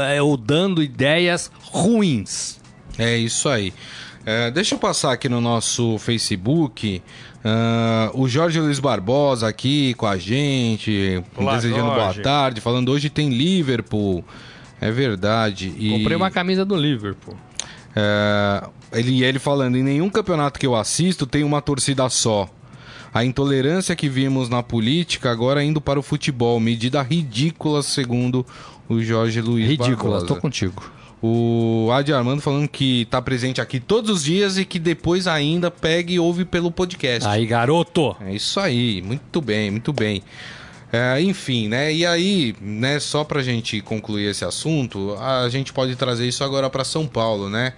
é, 0.00 0.22
ou 0.22 0.36
dando 0.36 0.80
ideias 0.80 1.50
ruins. 1.60 2.60
É 2.96 3.16
isso 3.16 3.48
aí. 3.48 3.74
É, 4.24 4.48
deixa 4.52 4.76
eu 4.76 4.78
passar 4.78 5.12
aqui 5.12 5.28
no 5.28 5.40
nosso 5.40 5.98
Facebook. 5.98 7.02
Uh, 7.44 8.22
o 8.22 8.28
Jorge 8.28 8.58
Luiz 8.58 8.78
Barbosa 8.78 9.48
aqui 9.48 9.92
com 9.94 10.06
a 10.06 10.16
gente, 10.16 11.22
Olá, 11.36 11.56
desejando 11.56 11.88
Jorge. 11.88 12.22
boa 12.22 12.22
tarde, 12.22 12.60
falando 12.60 12.90
hoje 12.90 13.10
tem 13.10 13.28
Liverpool. 13.28 14.24
É 14.80 14.90
verdade. 14.90 15.74
E... 15.76 15.90
Comprei 15.90 16.16
uma 16.16 16.30
camisa 16.30 16.64
do 16.64 16.76
Liverpool. 16.76 17.36
É, 17.96 18.66
ele, 18.94 19.24
ele 19.24 19.38
falando, 19.38 19.76
em 19.76 19.82
nenhum 19.82 20.08
campeonato 20.08 20.58
que 20.58 20.66
eu 20.66 20.74
assisto 20.74 21.26
tem 21.26 21.42
uma 21.42 21.60
torcida 21.60 22.08
só. 22.08 22.48
A 23.12 23.24
intolerância 23.24 23.94
que 23.94 24.08
vimos 24.08 24.48
na 24.48 24.62
política 24.62 25.30
agora 25.30 25.62
indo 25.62 25.80
para 25.80 26.00
o 26.00 26.02
futebol, 26.02 26.58
medida 26.58 27.00
ridícula, 27.00 27.82
segundo 27.82 28.44
o 28.88 29.00
Jorge 29.00 29.40
Luiz 29.40 29.68
Ridícula, 29.68 30.18
Barbosa. 30.18 30.26
tô 30.26 30.36
contigo. 30.36 30.82
O 31.22 31.88
Adi 31.92 32.12
Armando 32.12 32.42
falando 32.42 32.68
que 32.68 33.02
está 33.02 33.22
presente 33.22 33.60
aqui 33.60 33.80
todos 33.80 34.10
os 34.10 34.24
dias 34.24 34.58
e 34.58 34.64
que 34.64 34.78
depois 34.78 35.26
ainda 35.26 35.70
pega 35.70 36.12
e 36.12 36.18
ouve 36.18 36.44
pelo 36.44 36.70
podcast. 36.70 37.26
Aí, 37.26 37.46
garoto! 37.46 38.14
É 38.20 38.34
isso 38.34 38.60
aí, 38.60 39.00
muito 39.00 39.40
bem, 39.40 39.70
muito 39.70 39.92
bem. 39.92 40.22
É, 40.92 41.20
enfim, 41.22 41.66
né? 41.66 41.92
E 41.92 42.04
aí, 42.04 42.54
né, 42.60 43.00
só 43.00 43.24
pra 43.24 43.42
gente 43.42 43.80
concluir 43.80 44.30
esse 44.30 44.44
assunto, 44.44 45.16
a 45.18 45.48
gente 45.48 45.72
pode 45.72 45.96
trazer 45.96 46.28
isso 46.28 46.44
agora 46.44 46.68
para 46.68 46.84
São 46.84 47.06
Paulo, 47.06 47.48
né? 47.48 47.72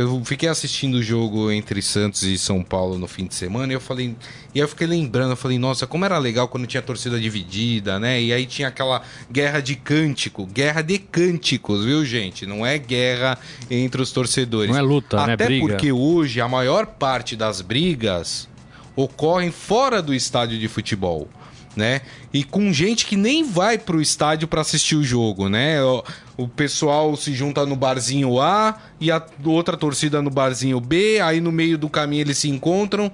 Eu 0.00 0.24
fiquei 0.24 0.48
assistindo 0.48 0.94
o 0.94 1.02
jogo 1.02 1.50
entre 1.50 1.82
Santos 1.82 2.22
e 2.22 2.38
São 2.38 2.62
Paulo 2.62 2.96
no 2.96 3.06
fim 3.06 3.26
de 3.26 3.34
semana 3.34 3.70
e 3.70 3.76
eu 3.76 3.80
falei. 3.82 4.16
E 4.54 4.58
eu 4.58 4.66
fiquei 4.66 4.86
lembrando, 4.86 5.32
eu 5.32 5.36
falei, 5.36 5.58
nossa, 5.58 5.86
como 5.86 6.06
era 6.06 6.16
legal 6.16 6.48
quando 6.48 6.66
tinha 6.66 6.80
torcida 6.80 7.20
dividida, 7.20 8.00
né? 8.00 8.18
E 8.18 8.32
aí 8.32 8.46
tinha 8.46 8.68
aquela 8.68 9.02
guerra 9.30 9.60
de 9.60 9.76
cântico, 9.76 10.46
guerra 10.46 10.80
de 10.80 10.98
cânticos, 10.98 11.84
viu, 11.84 12.02
gente? 12.02 12.46
Não 12.46 12.64
é 12.64 12.78
guerra 12.78 13.38
entre 13.70 14.00
os 14.00 14.10
torcedores. 14.10 14.70
Não 14.70 14.78
é 14.78 14.80
luta, 14.80 15.18
Até 15.18 15.26
né? 15.26 15.32
Até 15.34 15.44
Briga. 15.44 15.66
porque 15.66 15.92
hoje 15.92 16.40
a 16.40 16.48
maior 16.48 16.86
parte 16.86 17.36
das 17.36 17.60
brigas 17.60 18.48
ocorrem 18.96 19.50
fora 19.50 20.00
do 20.00 20.14
estádio 20.14 20.58
de 20.58 20.66
futebol 20.66 21.28
né? 21.76 22.00
E 22.32 22.42
com 22.42 22.72
gente 22.72 23.06
que 23.06 23.16
nem 23.16 23.44
vai 23.44 23.78
pro 23.78 24.00
estádio 24.00 24.48
para 24.48 24.60
assistir 24.60 24.96
o 24.96 25.04
jogo, 25.04 25.48
né? 25.48 25.82
O, 25.82 26.04
o, 26.36 26.48
pessoal 26.48 27.16
se 27.16 27.32
junta 27.34 27.64
no 27.64 27.76
barzinho 27.76 28.40
A 28.40 28.76
e 29.00 29.10
a 29.10 29.24
outra 29.44 29.76
torcida 29.76 30.20
no 30.20 30.30
barzinho 30.30 30.80
B, 30.80 31.20
aí 31.20 31.40
no 31.40 31.52
meio 31.52 31.78
do 31.78 31.88
caminho 31.88 32.22
eles 32.22 32.38
se 32.38 32.48
encontram 32.48 33.10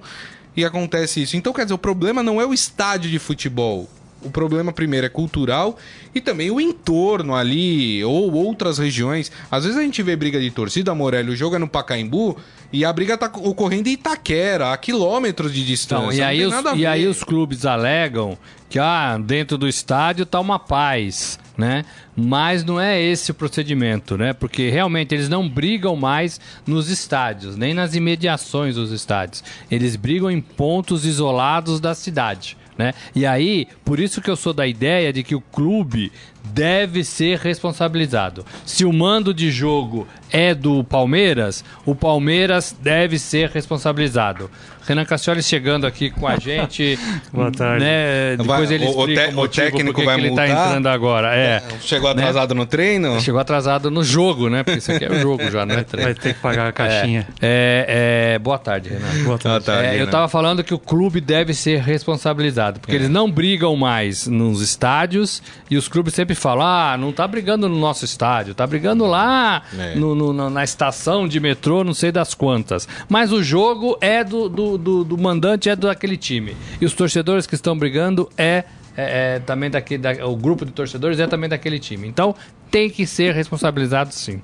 e 0.55 0.65
acontece 0.65 1.21
isso. 1.21 1.37
Então, 1.37 1.53
quer 1.53 1.63
dizer, 1.63 1.75
o 1.75 1.77
problema 1.77 2.23
não 2.23 2.41
é 2.41 2.45
o 2.45 2.53
estádio 2.53 3.11
de 3.11 3.19
futebol. 3.19 3.87
O 4.21 4.29
problema 4.29 4.73
primeiro 4.73 5.05
é 5.05 5.09
cultural 5.09 5.77
e 6.13 6.19
também 6.19 6.49
o 6.49 6.59
entorno 6.59 7.35
ali 7.35 8.03
ou 8.03 8.33
outras 8.33 8.77
regiões. 8.77 9.31
Às 9.49 9.63
vezes 9.63 9.77
a 9.77 9.83
gente 9.83 10.01
vê 10.01 10.15
briga 10.15 10.39
de 10.39 10.49
torcida, 10.49 10.93
Morelli, 10.95 11.31
o 11.31 11.35
jogo 11.35 11.55
é 11.55 11.59
no 11.59 11.67
Pacaembu 11.67 12.37
e 12.73 12.83
a 12.83 12.91
briga 12.91 13.17
tá 13.17 13.31
ocorrendo 13.35 13.87
em 13.87 13.93
Itaquera, 13.93 14.73
a 14.73 14.77
quilômetros 14.77 15.53
de 15.53 15.65
distância. 15.65 16.05
Então, 16.05 16.13
e, 16.13 16.21
aí 16.21 16.45
os, 16.45 16.53
e 16.75 16.85
aí 16.85 17.07
os 17.07 17.23
clubes 17.23 17.65
alegam 17.65 18.37
que 18.69 18.79
ah, 18.79 19.17
dentro 19.17 19.57
do 19.57 19.67
estádio 19.67 20.25
tá 20.25 20.39
uma 20.39 20.59
paz, 20.59 21.39
né? 21.57 21.85
Mas 22.15 22.63
não 22.63 22.79
é 22.79 23.01
esse 23.01 23.31
o 23.31 23.33
procedimento, 23.33 24.17
né? 24.17 24.33
Porque 24.33 24.69
realmente 24.69 25.15
eles 25.15 25.29
não 25.29 25.47
brigam 25.47 25.95
mais 25.95 26.41
nos 26.65 26.89
estádios, 26.89 27.55
nem 27.55 27.73
nas 27.73 27.95
imediações 27.95 28.75
dos 28.75 28.91
estádios. 28.91 29.43
Eles 29.71 29.95
brigam 29.95 30.29
em 30.29 30.41
pontos 30.41 31.05
isolados 31.05 31.79
da 31.79 31.95
cidade. 31.95 32.57
Né? 32.77 32.93
E 33.15 33.25
aí, 33.25 33.67
por 33.83 33.99
isso 33.99 34.21
que 34.21 34.29
eu 34.29 34.35
sou 34.35 34.53
da 34.53 34.67
ideia 34.67 35.11
de 35.11 35.23
que 35.23 35.33
o 35.33 35.41
clube 35.41 36.11
deve 36.43 37.03
ser 37.03 37.39
responsabilizado. 37.39 38.45
Se 38.65 38.85
o 38.85 38.93
mando 38.93 39.33
de 39.33 39.51
jogo 39.51 40.07
é 40.31 40.53
do 40.53 40.83
Palmeiras, 40.83 41.63
o 41.85 41.95
Palmeiras 41.95 42.75
deve 42.81 43.17
ser 43.19 43.49
responsabilizado. 43.49 44.49
Renan 44.87 45.03
Cassioli 45.03 45.43
chegando 45.43 45.85
aqui 45.85 46.09
com 46.09 46.25
a 46.25 46.37
gente. 46.37 46.97
Boa 47.33 47.51
tarde. 47.51 47.83
Né? 47.83 48.37
Depois 48.37 48.71
ele 48.71 48.85
o, 48.85 48.89
explica 48.89 49.31
o, 49.35 49.39
o, 49.39 49.43
o 49.43 49.47
técnico 49.47 50.03
vai 50.03 50.17
ele 50.17 50.29
multar? 50.29 50.47
tá 50.47 50.67
entrando 50.67 50.87
agora. 50.87 51.35
É. 51.35 51.61
Chegou 51.81 52.09
atrasado 52.09 52.53
né? 52.53 52.59
no 52.61 52.65
treino? 52.65 53.19
Chegou 53.19 53.39
atrasado 53.39 53.91
no 53.91 54.03
jogo, 54.03 54.49
né? 54.49 54.63
Porque 54.63 54.79
isso 54.79 54.91
aqui 54.91 55.03
é 55.03 55.11
o 55.11 55.19
jogo 55.19 55.51
já, 55.51 55.65
né? 55.65 55.85
Vai 55.91 56.13
ter 56.13 56.33
que 56.33 56.39
pagar 56.39 56.67
a 56.67 56.71
caixinha. 56.71 57.27
É, 57.41 58.31
é, 58.31 58.35
é... 58.35 58.39
Boa 58.39 58.57
tarde, 58.57 58.89
Renan. 58.89 59.23
Boa 59.25 59.37
tarde. 59.37 59.47
Boa 59.47 59.61
tarde 59.61 59.97
é, 59.97 60.01
eu 60.01 60.07
tava 60.07 60.27
falando 60.27 60.63
que 60.63 60.73
o 60.73 60.79
clube 60.79 61.19
deve 61.19 61.53
ser 61.53 61.81
responsabilizado, 61.81 62.79
porque 62.79 62.95
eles 62.95 63.09
não 63.09 63.29
brigam 63.29 63.75
mais 63.75 64.25
nos 64.27 64.61
estádios 64.61 65.41
e 65.69 65.75
os 65.75 65.87
clubes 65.87 66.13
sempre 66.13 66.35
falam: 66.35 66.65
ah, 66.65 66.97
não 66.97 67.11
tá 67.11 67.27
brigando 67.27 67.67
no 67.67 67.77
nosso 67.77 68.05
estádio, 68.05 68.53
tá 68.53 68.65
brigando 68.65 69.05
lá 69.05 69.63
no, 69.95 70.15
no, 70.15 70.49
na 70.49 70.63
estação 70.63 71.27
de 71.27 71.39
metrô, 71.39 71.83
não 71.83 71.93
sei 71.93 72.11
das 72.11 72.33
quantas. 72.33 72.87
Mas 73.09 73.31
o 73.31 73.43
jogo 73.43 73.97
é 73.99 74.23
do, 74.23 74.47
do, 74.47 74.76
do, 74.77 75.03
do 75.03 75.17
mandante, 75.17 75.69
é 75.69 75.75
daquele 75.75 76.17
time. 76.17 76.55
E 76.79 76.85
os 76.85 76.93
torcedores 76.93 77.47
que 77.47 77.55
estão 77.55 77.77
brigando 77.77 78.29
é 78.37 78.63
é, 78.97 79.35
é, 79.35 79.39
também 79.39 79.69
daquele, 79.69 80.01
da, 80.01 80.25
o 80.25 80.35
grupo 80.35 80.65
de 80.65 80.71
torcedores 80.71 81.19
é 81.19 81.27
também 81.27 81.47
daquele 81.47 81.77
time. 81.77 82.07
Então 82.07 82.35
tem 82.71 82.89
que 82.89 83.05
ser 83.05 83.33
responsabilizado 83.33 84.11
sim. 84.11 84.41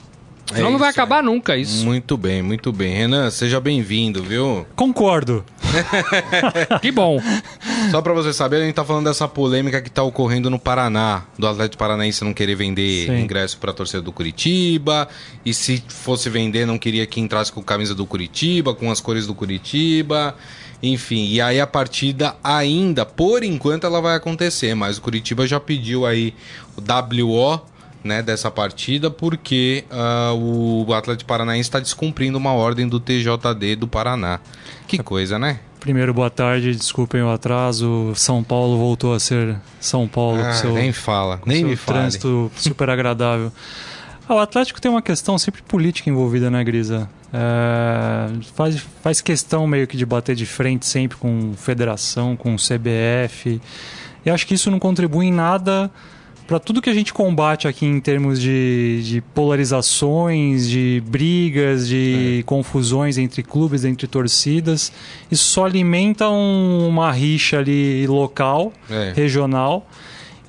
É 0.51 0.55
Senão 0.55 0.69
é 0.69 0.71
não 0.71 0.79
vai 0.79 0.89
acabar 0.89 1.19
aí. 1.19 1.25
nunca 1.25 1.57
isso. 1.57 1.85
Muito 1.85 2.17
bem, 2.17 2.41
muito 2.41 2.71
bem. 2.71 2.93
Renan, 2.93 3.29
seja 3.29 3.59
bem-vindo, 3.59 4.21
viu? 4.21 4.65
Concordo. 4.75 5.43
que 6.81 6.91
bom. 6.91 7.19
Só 7.89 8.01
para 8.01 8.13
você 8.13 8.33
saber, 8.33 8.57
a 8.57 8.65
gente 8.65 8.75
tá 8.75 8.83
falando 8.83 9.05
dessa 9.05 9.27
polêmica 9.27 9.81
que 9.81 9.89
tá 9.89 10.03
ocorrendo 10.03 10.49
no 10.49 10.59
Paraná, 10.59 11.23
do 11.37 11.47
Atlético 11.47 11.77
Paranaense 11.77 12.23
não 12.23 12.33
querer 12.33 12.55
vender 12.55 13.07
Sim. 13.07 13.21
ingresso 13.21 13.57
para 13.57 13.73
torcida 13.73 14.01
do 14.01 14.11
Curitiba, 14.11 15.07
e 15.45 15.53
se 15.53 15.83
fosse 15.87 16.29
vender 16.29 16.65
não 16.65 16.77
queria 16.77 17.05
que 17.05 17.19
entrasse 17.19 17.51
com 17.51 17.63
camisa 17.63 17.95
do 17.95 18.05
Curitiba, 18.05 18.75
com 18.75 18.91
as 18.91 18.99
cores 18.99 19.25
do 19.25 19.33
Curitiba. 19.33 20.35
Enfim, 20.81 21.27
e 21.29 21.39
aí 21.39 21.61
a 21.61 21.65
partida 21.65 22.35
ainda, 22.43 23.05
por 23.05 23.41
enquanto, 23.41 23.85
ela 23.85 24.01
vai 24.01 24.17
acontecer, 24.17 24.75
mas 24.75 24.97
o 24.97 25.01
Curitiba 25.01 25.47
já 25.47 25.57
pediu 25.57 26.05
aí 26.05 26.33
o 26.75 26.81
WO 26.81 27.61
né, 28.03 28.21
dessa 28.21 28.51
partida, 28.51 29.09
porque 29.09 29.85
uh, 29.91 30.85
o 30.87 30.93
Atlético 30.93 31.27
Paranaense 31.27 31.69
está 31.69 31.79
descumprindo 31.79 32.37
uma 32.37 32.53
ordem 32.53 32.87
do 32.87 32.99
TJD 32.99 33.75
do 33.77 33.87
Paraná. 33.87 34.39
Que 34.87 35.01
coisa, 35.01 35.39
né? 35.39 35.59
Primeiro, 35.79 36.13
boa 36.13 36.29
tarde, 36.29 36.73
desculpem 36.73 37.21
o 37.21 37.29
atraso. 37.29 38.13
São 38.15 38.43
Paulo 38.43 38.77
voltou 38.77 39.13
a 39.13 39.19
ser 39.19 39.57
São 39.79 40.07
Paulo. 40.07 40.41
Ah, 40.41 40.53
seu, 40.53 40.73
nem 40.73 40.93
fala, 40.93 41.41
nem 41.45 41.63
me 41.63 41.75
fala. 41.75 41.99
trânsito 41.99 42.51
super 42.55 42.89
agradável. 42.89 43.51
Ah, 44.25 44.35
o 44.35 44.39
Atlético 44.39 44.79
tem 44.79 44.89
uma 44.89 45.01
questão 45.01 45.37
sempre 45.37 45.61
política 45.63 46.09
envolvida, 46.09 46.49
né, 46.49 46.63
Grisa? 46.63 47.09
É, 47.33 48.29
faz, 48.55 48.79
faz 49.01 49.19
questão 49.19 49.67
meio 49.67 49.85
que 49.85 49.97
de 49.97 50.05
bater 50.05 50.33
de 50.33 50.45
frente 50.45 50.85
sempre 50.85 51.17
com 51.17 51.53
federação, 51.57 52.33
com 52.37 52.55
CBF. 52.55 53.59
E 54.25 54.29
acho 54.29 54.47
que 54.47 54.53
isso 54.53 54.71
não 54.71 54.79
contribui 54.79 55.25
em 55.25 55.31
nada 55.33 55.91
para 56.47 56.59
tudo 56.59 56.81
que 56.81 56.89
a 56.89 56.93
gente 56.93 57.13
combate 57.13 57.67
aqui 57.67 57.85
em 57.85 57.99
termos 57.99 58.39
de, 58.39 59.01
de 59.03 59.21
polarizações, 59.21 60.69
de 60.69 61.01
brigas, 61.05 61.87
de 61.87 62.39
é. 62.39 62.43
confusões 62.43 63.17
entre 63.17 63.41
clubes, 63.43 63.85
entre 63.85 64.07
torcidas, 64.07 64.91
isso 65.31 65.45
só 65.45 65.65
alimenta 65.65 66.29
um, 66.29 66.87
uma 66.87 67.11
rixa 67.11 67.59
ali 67.59 68.05
local, 68.07 68.73
é. 68.89 69.13
regional. 69.15 69.87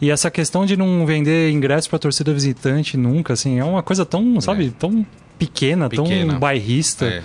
E 0.00 0.10
essa 0.10 0.30
questão 0.30 0.66
de 0.66 0.76
não 0.76 1.06
vender 1.06 1.50
ingresso 1.50 1.88
para 1.88 1.98
torcida 1.98 2.32
visitante 2.32 2.96
nunca, 2.96 3.32
assim, 3.32 3.58
é 3.58 3.64
uma 3.64 3.82
coisa 3.82 4.04
tão, 4.04 4.40
sabe, 4.40 4.66
é. 4.66 4.70
tão 4.78 5.06
pequena, 5.38 5.88
pequena, 5.88 6.32
tão 6.32 6.38
bairrista. 6.38 7.06
É. 7.06 7.22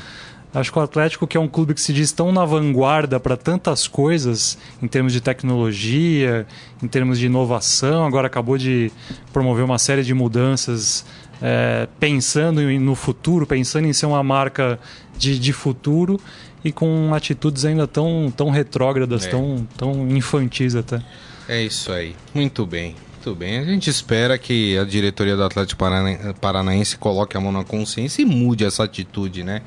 Acho 0.53 0.71
que 0.71 0.79
o 0.79 0.81
Atlético, 0.81 1.27
que 1.27 1.37
é 1.37 1.39
um 1.39 1.47
clube 1.47 1.75
que 1.75 1.81
se 1.81 1.93
diz 1.93 2.11
tão 2.11 2.31
na 2.31 2.43
vanguarda 2.43 3.19
para 3.19 3.37
tantas 3.37 3.87
coisas, 3.87 4.57
em 4.81 4.87
termos 4.87 5.13
de 5.13 5.21
tecnologia, 5.21 6.47
em 6.81 6.87
termos 6.87 7.19
de 7.19 7.27
inovação, 7.27 8.05
agora 8.05 8.25
acabou 8.25 8.57
de 8.57 8.91
promover 9.31 9.63
uma 9.63 9.77
série 9.77 10.03
de 10.03 10.13
mudanças 10.13 11.05
é, 11.39 11.87
pensando 11.99 12.61
no 12.61 12.95
futuro, 12.95 13.45
pensando 13.45 13.85
em 13.85 13.93
ser 13.93 14.07
uma 14.07 14.23
marca 14.23 14.79
de, 15.17 15.37
de 15.37 15.53
futuro 15.53 16.19
e 16.63 16.71
com 16.71 17.13
atitudes 17.13 17.63
ainda 17.63 17.87
tão, 17.87 18.33
tão 18.35 18.49
retrógradas, 18.49 19.25
é. 19.25 19.29
tão, 19.29 19.67
tão 19.77 20.09
infantis 20.09 20.75
até. 20.75 21.01
É 21.47 21.61
isso 21.61 21.91
aí. 21.91 22.15
Muito 22.33 22.65
bem. 22.65 22.95
Muito 23.15 23.37
bem, 23.37 23.59
a 23.59 23.65
gente 23.65 23.89
espera 23.89 24.37
que 24.37 24.77
a 24.77 24.85
diretoria 24.85 25.35
do 25.35 25.43
Atlético 25.43 25.83
Paranaense 26.39 26.97
coloque 26.97 27.35
a 27.35 27.39
mão 27.41 27.51
na 27.51 27.65
consciência 27.65 28.21
e 28.21 28.25
mude 28.25 28.63
essa 28.63 28.85
atitude, 28.85 29.43
né? 29.43 29.61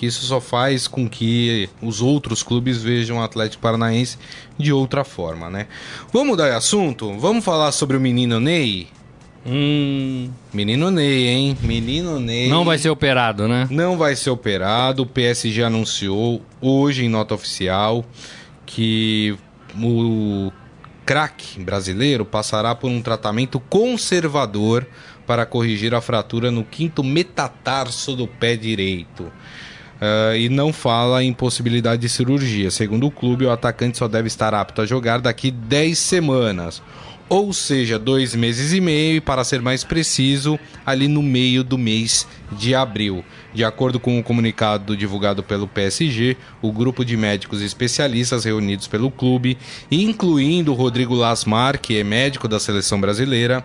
Que 0.00 0.06
isso 0.06 0.24
só 0.24 0.40
faz 0.40 0.88
com 0.88 1.06
que 1.06 1.68
os 1.82 2.00
outros 2.00 2.42
clubes 2.42 2.82
vejam 2.82 3.18
o 3.18 3.22
Atlético 3.22 3.62
Paranaense 3.62 4.16
de 4.56 4.72
outra 4.72 5.04
forma, 5.04 5.50
né? 5.50 5.66
Vamos 6.10 6.28
mudar 6.28 6.48
de 6.48 6.56
assunto? 6.56 7.12
Vamos 7.18 7.44
falar 7.44 7.70
sobre 7.70 7.98
o 7.98 8.00
menino 8.00 8.40
Ney? 8.40 8.88
Hum. 9.46 10.30
Menino 10.54 10.90
Ney, 10.90 11.26
hein? 11.28 11.58
Menino 11.60 12.18
Ney. 12.18 12.48
Não 12.48 12.64
vai 12.64 12.78
ser 12.78 12.88
operado, 12.88 13.46
né? 13.46 13.68
Não 13.70 13.98
vai 13.98 14.16
ser 14.16 14.30
operado. 14.30 15.02
O 15.02 15.06
PSG 15.06 15.62
anunciou 15.62 16.40
hoje 16.62 17.04
em 17.04 17.08
nota 17.10 17.34
oficial 17.34 18.02
que 18.64 19.36
o 19.78 20.50
craque 21.04 21.60
brasileiro 21.60 22.24
passará 22.24 22.74
por 22.74 22.88
um 22.88 23.02
tratamento 23.02 23.60
conservador 23.60 24.86
para 25.26 25.44
corrigir 25.44 25.94
a 25.94 26.00
fratura 26.00 26.50
no 26.50 26.64
quinto 26.64 27.04
metatarso 27.04 28.16
do 28.16 28.26
pé 28.26 28.56
direito. 28.56 29.30
Uh, 30.00 30.34
e 30.34 30.48
não 30.48 30.72
fala 30.72 31.22
em 31.22 31.30
possibilidade 31.30 32.00
de 32.00 32.08
cirurgia. 32.08 32.70
Segundo 32.70 33.06
o 33.06 33.10
clube, 33.10 33.44
o 33.44 33.50
atacante 33.50 33.98
só 33.98 34.08
deve 34.08 34.28
estar 34.28 34.54
apto 34.54 34.80
a 34.80 34.86
jogar 34.86 35.20
daqui 35.20 35.50
10 35.50 35.98
semanas 35.98 36.82
ou 37.30 37.52
seja, 37.52 37.96
dois 37.96 38.34
meses 38.34 38.72
e 38.72 38.80
meio, 38.80 39.16
e 39.16 39.20
para 39.20 39.44
ser 39.44 39.62
mais 39.62 39.84
preciso, 39.84 40.58
ali 40.84 41.06
no 41.06 41.22
meio 41.22 41.62
do 41.62 41.78
mês 41.78 42.26
de 42.50 42.74
abril. 42.74 43.24
De 43.54 43.64
acordo 43.64 44.00
com 44.00 44.18
o 44.18 44.22
comunicado 44.22 44.96
divulgado 44.96 45.40
pelo 45.40 45.68
PSG, 45.68 46.36
o 46.60 46.72
grupo 46.72 47.04
de 47.04 47.16
médicos 47.16 47.62
especialistas 47.62 48.44
reunidos 48.44 48.88
pelo 48.88 49.12
clube, 49.12 49.56
incluindo 49.92 50.74
Rodrigo 50.74 51.14
Lasmar, 51.14 51.78
que 51.78 51.98
é 51.98 52.02
médico 52.02 52.48
da 52.48 52.58
seleção 52.58 53.00
brasileira 53.00 53.64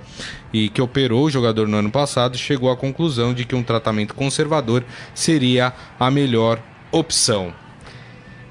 e 0.54 0.70
que 0.70 0.82
operou 0.82 1.26
o 1.26 1.32
jogador 1.32 1.68
no 1.68 1.78
ano 1.78 1.90
passado, 1.90 2.38
chegou 2.38 2.70
à 2.70 2.78
conclusão 2.78 3.34
de 3.34 3.46
que 3.46 3.56
um 3.56 3.64
tratamento 3.64 4.14
conservador 4.14 4.84
seria 5.16 5.74
a 6.00 6.12
melhor 6.12 6.62
opção. 6.92 7.65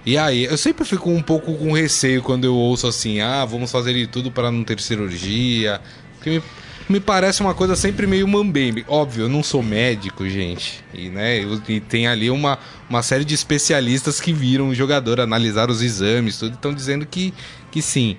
E 0.07 0.19
aí, 0.19 0.45
eu 0.45 0.57
sempre 0.59 0.85
fico 0.85 1.11
um 1.11 1.23
pouco 1.23 1.55
com 1.57 1.73
receio 1.73 2.23
quando 2.23 2.45
eu 2.45 2.55
ouço 2.55 2.87
assim, 2.87 3.21
ah, 3.21 3.45
vamos 3.45 3.73
fazer 3.73 3.95
de 3.95 4.07
tudo 4.07 4.31
para 4.31 4.51
não 4.51 4.63
ter 4.63 4.79
cirurgia. 4.81 5.81
Porque 6.15 6.31
me, 6.31 6.43
me 6.89 7.01
parece 7.01 7.41
uma 7.41 7.55
coisa 7.55 7.75
sempre 7.75 8.07
meio 8.07 8.29
mambembe. 8.29 8.85
Óbvio, 8.87 9.25
eu 9.25 9.29
não 9.29 9.43
sou 9.43 9.63
médico, 9.63 10.29
gente. 10.29 10.85
E, 10.93 11.09
né, 11.09 11.41
e 11.69 11.81
tem 11.81 12.07
ali 12.07 12.31
uma, 12.31 12.59
uma 12.89 13.03
série 13.03 13.25
de 13.25 13.35
especialistas 13.35 14.21
que 14.21 14.33
viram 14.33 14.69
o 14.69 14.75
jogador, 14.75 15.21
analisar 15.21 15.71
os 15.71 15.81
exames, 15.81 16.39
tudo, 16.39 16.55
estão 16.55 16.75
dizendo 16.75 17.07
que, 17.07 17.33
que 17.71 17.81
sim. 17.81 18.19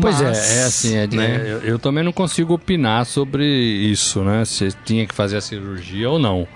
Pois 0.00 0.20
Mas, 0.20 0.38
é, 0.38 0.58
é 0.60 0.62
assim, 0.62 0.96
é, 0.96 1.06
né? 1.08 1.42
eu, 1.44 1.58
eu, 1.62 1.78
também 1.78 2.04
não 2.04 2.12
consigo 2.12 2.54
opinar 2.54 3.04
sobre 3.04 3.44
isso, 3.44 4.22
né? 4.22 4.44
Se 4.44 4.68
tinha 4.84 5.04
que 5.04 5.12
fazer 5.12 5.36
a 5.36 5.40
cirurgia 5.40 6.08
ou 6.08 6.20
não. 6.20 6.46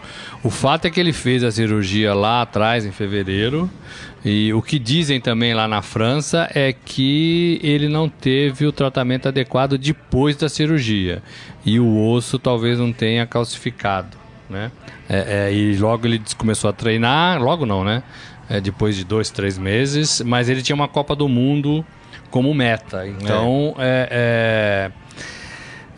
O 0.44 0.50
fato 0.50 0.84
é 0.84 0.90
que 0.90 1.00
ele 1.00 1.12
fez 1.12 1.42
a 1.42 1.50
cirurgia 1.50 2.14
lá 2.14 2.42
atrás, 2.42 2.86
em 2.86 2.92
fevereiro, 2.92 3.68
e 4.24 4.52
o 4.52 4.62
que 4.62 4.78
dizem 4.78 5.20
também 5.20 5.52
lá 5.52 5.66
na 5.66 5.82
França 5.82 6.48
é 6.54 6.72
que 6.72 7.58
ele 7.62 7.88
não 7.88 8.08
teve 8.08 8.66
o 8.66 8.72
tratamento 8.72 9.28
adequado 9.28 9.76
depois 9.76 10.36
da 10.36 10.48
cirurgia. 10.48 11.22
E 11.64 11.80
o 11.80 12.08
osso 12.08 12.38
talvez 12.38 12.78
não 12.78 12.92
tenha 12.92 13.26
calcificado, 13.26 14.16
né? 14.48 14.70
É, 15.08 15.48
é, 15.48 15.52
e 15.52 15.76
logo 15.76 16.06
ele 16.06 16.22
começou 16.38 16.70
a 16.70 16.72
treinar, 16.72 17.42
logo 17.42 17.66
não, 17.66 17.82
né? 17.82 18.02
É, 18.48 18.60
depois 18.60 18.96
de 18.96 19.04
dois, 19.04 19.30
três 19.30 19.58
meses, 19.58 20.20
mas 20.20 20.48
ele 20.48 20.62
tinha 20.62 20.76
uma 20.76 20.88
Copa 20.88 21.16
do 21.16 21.28
Mundo 21.28 21.84
como 22.30 22.54
meta. 22.54 23.06
Então, 23.06 23.74
é. 23.78 24.08
é, 24.10 25.01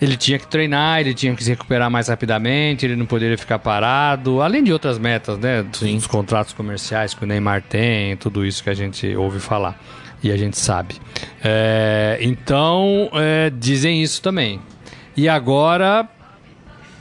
ele 0.01 0.17
tinha 0.17 0.39
que 0.39 0.47
treinar, 0.47 1.01
ele 1.01 1.15
tinha 1.15 1.35
que 1.35 1.43
se 1.43 1.51
recuperar 1.51 1.91
mais 1.91 2.09
rapidamente, 2.09 2.85
ele 2.85 2.97
não 2.97 3.07
poderia 3.07 3.39
ficar 3.39 3.59
parado, 3.59 4.43
além 4.43 4.63
de 4.63 4.73
outras 4.73 4.99
metas, 4.99 5.39
né? 5.39 5.63
Dos, 5.63 5.81
dos 5.81 6.07
contratos 6.07 6.53
comerciais 6.53 7.15
que 7.15 7.25
o 7.25 7.27
Neymar 7.27 7.63
tem, 7.63 8.17
tudo 8.17 8.45
isso 8.45 8.63
que 8.63 8.71
a 8.71 8.75
gente 8.75 9.15
ouve 9.17 9.41
falar 9.41 9.79
e 10.23 10.33
a 10.33 10.37
gente 10.37 10.59
sabe. 10.59 10.97
É, 11.43 12.19
então, 12.21 13.11
é, 13.13 13.51
dizem 13.51 14.03
isso 14.03 14.23
também. 14.23 14.61
E 15.17 15.29
agora 15.29 16.09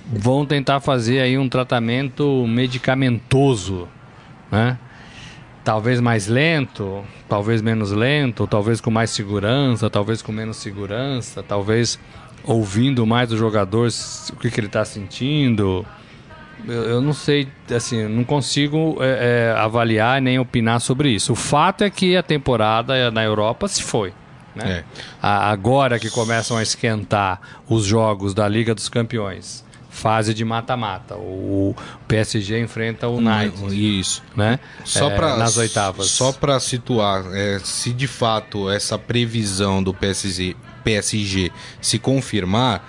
vão 0.05 0.45
tentar 0.45 0.81
fazer 0.81 1.21
aí 1.21 1.37
um 1.37 1.47
tratamento 1.47 2.45
medicamentoso, 2.45 3.87
né? 4.51 4.77
talvez 5.63 6.01
mais 6.01 6.27
lento, 6.27 7.03
talvez 7.27 7.61
menos 7.61 7.91
lento, 7.91 8.45
talvez 8.45 8.81
com 8.81 8.91
mais 8.91 9.09
segurança, 9.11 9.89
talvez 9.89 10.21
com 10.21 10.31
menos 10.31 10.57
segurança, 10.57 11.41
talvez 11.41 11.97
ouvindo 12.43 13.05
mais 13.05 13.31
o 13.31 13.37
jogador, 13.37 13.89
o 14.31 14.35
que, 14.37 14.49
que 14.49 14.59
ele 14.59 14.67
está 14.67 14.83
sentindo. 14.83 15.85
Eu, 16.65 16.83
eu, 16.83 17.01
não 17.01 17.13
sei, 17.13 17.47
assim, 17.75 18.07
não 18.07 18.23
consigo 18.23 18.97
é, 19.01 19.51
é, 19.51 19.59
avaliar 19.59 20.21
nem 20.21 20.39
opinar 20.39 20.79
sobre 20.79 21.09
isso. 21.09 21.33
O 21.33 21.35
fato 21.35 21.83
é 21.83 21.89
que 21.89 22.15
a 22.15 22.23
temporada 22.23 23.11
na 23.11 23.23
Europa 23.23 23.67
se 23.67 23.83
foi. 23.83 24.13
Né? 24.55 24.79
É. 24.79 24.83
A, 25.21 25.49
agora 25.49 25.99
que 25.99 26.09
começam 26.09 26.57
a 26.57 26.63
esquentar 26.63 27.41
os 27.67 27.85
jogos 27.85 28.33
da 28.33 28.47
Liga 28.47 28.73
dos 28.73 28.87
Campeões 28.87 29.63
fase 29.93 30.33
de 30.33 30.43
mata-mata. 30.43 31.15
O 31.15 31.75
PSG 32.07 32.59
enfrenta 32.59 33.07
o 33.07 33.17
United. 33.17 33.99
Isso. 33.99 34.23
Né? 34.35 34.59
Só 34.83 35.09
é, 35.09 35.15
pra, 35.15 35.37
nas 35.37 35.55
oitavas. 35.55 36.07
Só 36.07 36.31
para 36.31 36.59
situar, 36.59 37.23
é, 37.31 37.59
se 37.63 37.93
de 37.93 38.07
fato 38.07 38.69
essa 38.69 38.97
previsão 38.97 39.83
do 39.83 39.93
PSG, 39.93 40.55
PSG 40.83 41.51
se 41.81 41.97
confirmar, 41.97 42.83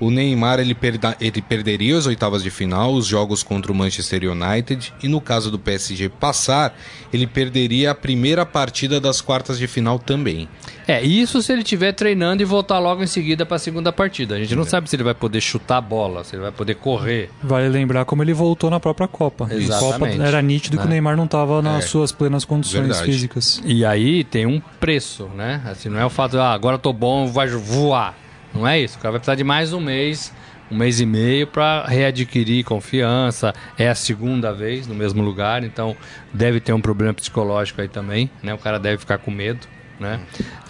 o 0.00 0.10
Neymar 0.10 0.58
ele, 0.58 0.74
perda, 0.74 1.16
ele 1.20 1.42
perderia 1.42 1.96
as 1.96 2.06
oitavas 2.06 2.42
de 2.42 2.50
final, 2.50 2.94
os 2.94 3.06
jogos 3.06 3.42
contra 3.42 3.70
o 3.70 3.74
Manchester 3.74 4.22
United, 4.30 4.92
e 5.02 5.08
no 5.08 5.20
caso 5.20 5.50
do 5.50 5.58
PSG 5.58 6.08
passar, 6.08 6.74
ele 7.12 7.26
perderia 7.26 7.90
a 7.90 7.94
primeira 7.94 8.46
partida 8.46 9.00
das 9.00 9.20
quartas 9.20 9.58
de 9.58 9.66
final 9.66 9.98
também. 9.98 10.48
É, 10.88 11.02
isso 11.02 11.40
se 11.42 11.52
ele 11.52 11.62
estiver 11.62 11.92
treinando 11.92 12.42
e 12.42 12.44
voltar 12.44 12.78
logo 12.78 13.02
em 13.02 13.06
seguida 13.06 13.46
para 13.46 13.56
a 13.56 13.58
segunda 13.60 13.92
partida. 13.92 14.34
A 14.34 14.38
gente 14.38 14.56
não 14.56 14.64
é. 14.64 14.66
sabe 14.66 14.88
se 14.88 14.96
ele 14.96 15.04
vai 15.04 15.14
poder 15.14 15.40
chutar 15.40 15.76
a 15.76 15.80
bola, 15.80 16.24
se 16.24 16.34
ele 16.34 16.42
vai 16.42 16.50
poder 16.50 16.74
correr. 16.74 17.30
Vale 17.42 17.68
lembrar 17.68 18.04
como 18.04 18.22
ele 18.22 18.32
voltou 18.32 18.70
na 18.70 18.80
própria 18.80 19.06
Copa. 19.06 19.48
Exatamente. 19.50 20.16
Copa 20.16 20.26
era 20.26 20.42
nítido 20.42 20.78
que 20.78 20.84
o 20.84 20.86
né? 20.86 20.94
Neymar 20.94 21.16
não 21.16 21.26
estava 21.26 21.62
nas 21.62 21.84
é. 21.84 21.86
suas 21.86 22.10
plenas 22.10 22.44
condições 22.44 22.86
Verdade. 22.86 23.04
físicas. 23.04 23.62
E 23.64 23.84
aí 23.84 24.24
tem 24.24 24.46
um 24.46 24.60
preço, 24.80 25.28
né? 25.36 25.62
Assim, 25.64 25.88
não 25.88 25.98
é 25.98 26.04
o 26.04 26.10
fato 26.10 26.32
de, 26.32 26.38
ah, 26.38 26.52
agora 26.52 26.78
tô 26.78 26.92
bom, 26.92 27.26
vai 27.28 27.48
voar. 27.48 28.16
Não 28.54 28.66
é 28.66 28.80
isso. 28.80 28.98
O 28.98 29.00
cara 29.00 29.12
vai 29.12 29.20
precisar 29.20 29.34
de 29.34 29.44
mais 29.44 29.72
um 29.72 29.80
mês, 29.80 30.32
um 30.70 30.76
mês 30.76 31.00
e 31.00 31.06
meio 31.06 31.46
para 31.46 31.84
readquirir 31.86 32.64
confiança. 32.64 33.54
É 33.78 33.88
a 33.88 33.94
segunda 33.94 34.52
vez 34.52 34.86
no 34.86 34.94
mesmo 34.94 35.22
lugar, 35.22 35.64
então 35.64 35.96
deve 36.32 36.60
ter 36.60 36.72
um 36.72 36.80
problema 36.80 37.12
psicológico 37.14 37.80
aí 37.80 37.88
também, 37.88 38.30
né? 38.42 38.54
O 38.54 38.58
cara 38.58 38.78
deve 38.78 38.98
ficar 38.98 39.18
com 39.18 39.30
medo. 39.30 39.66
Né? 39.98 40.18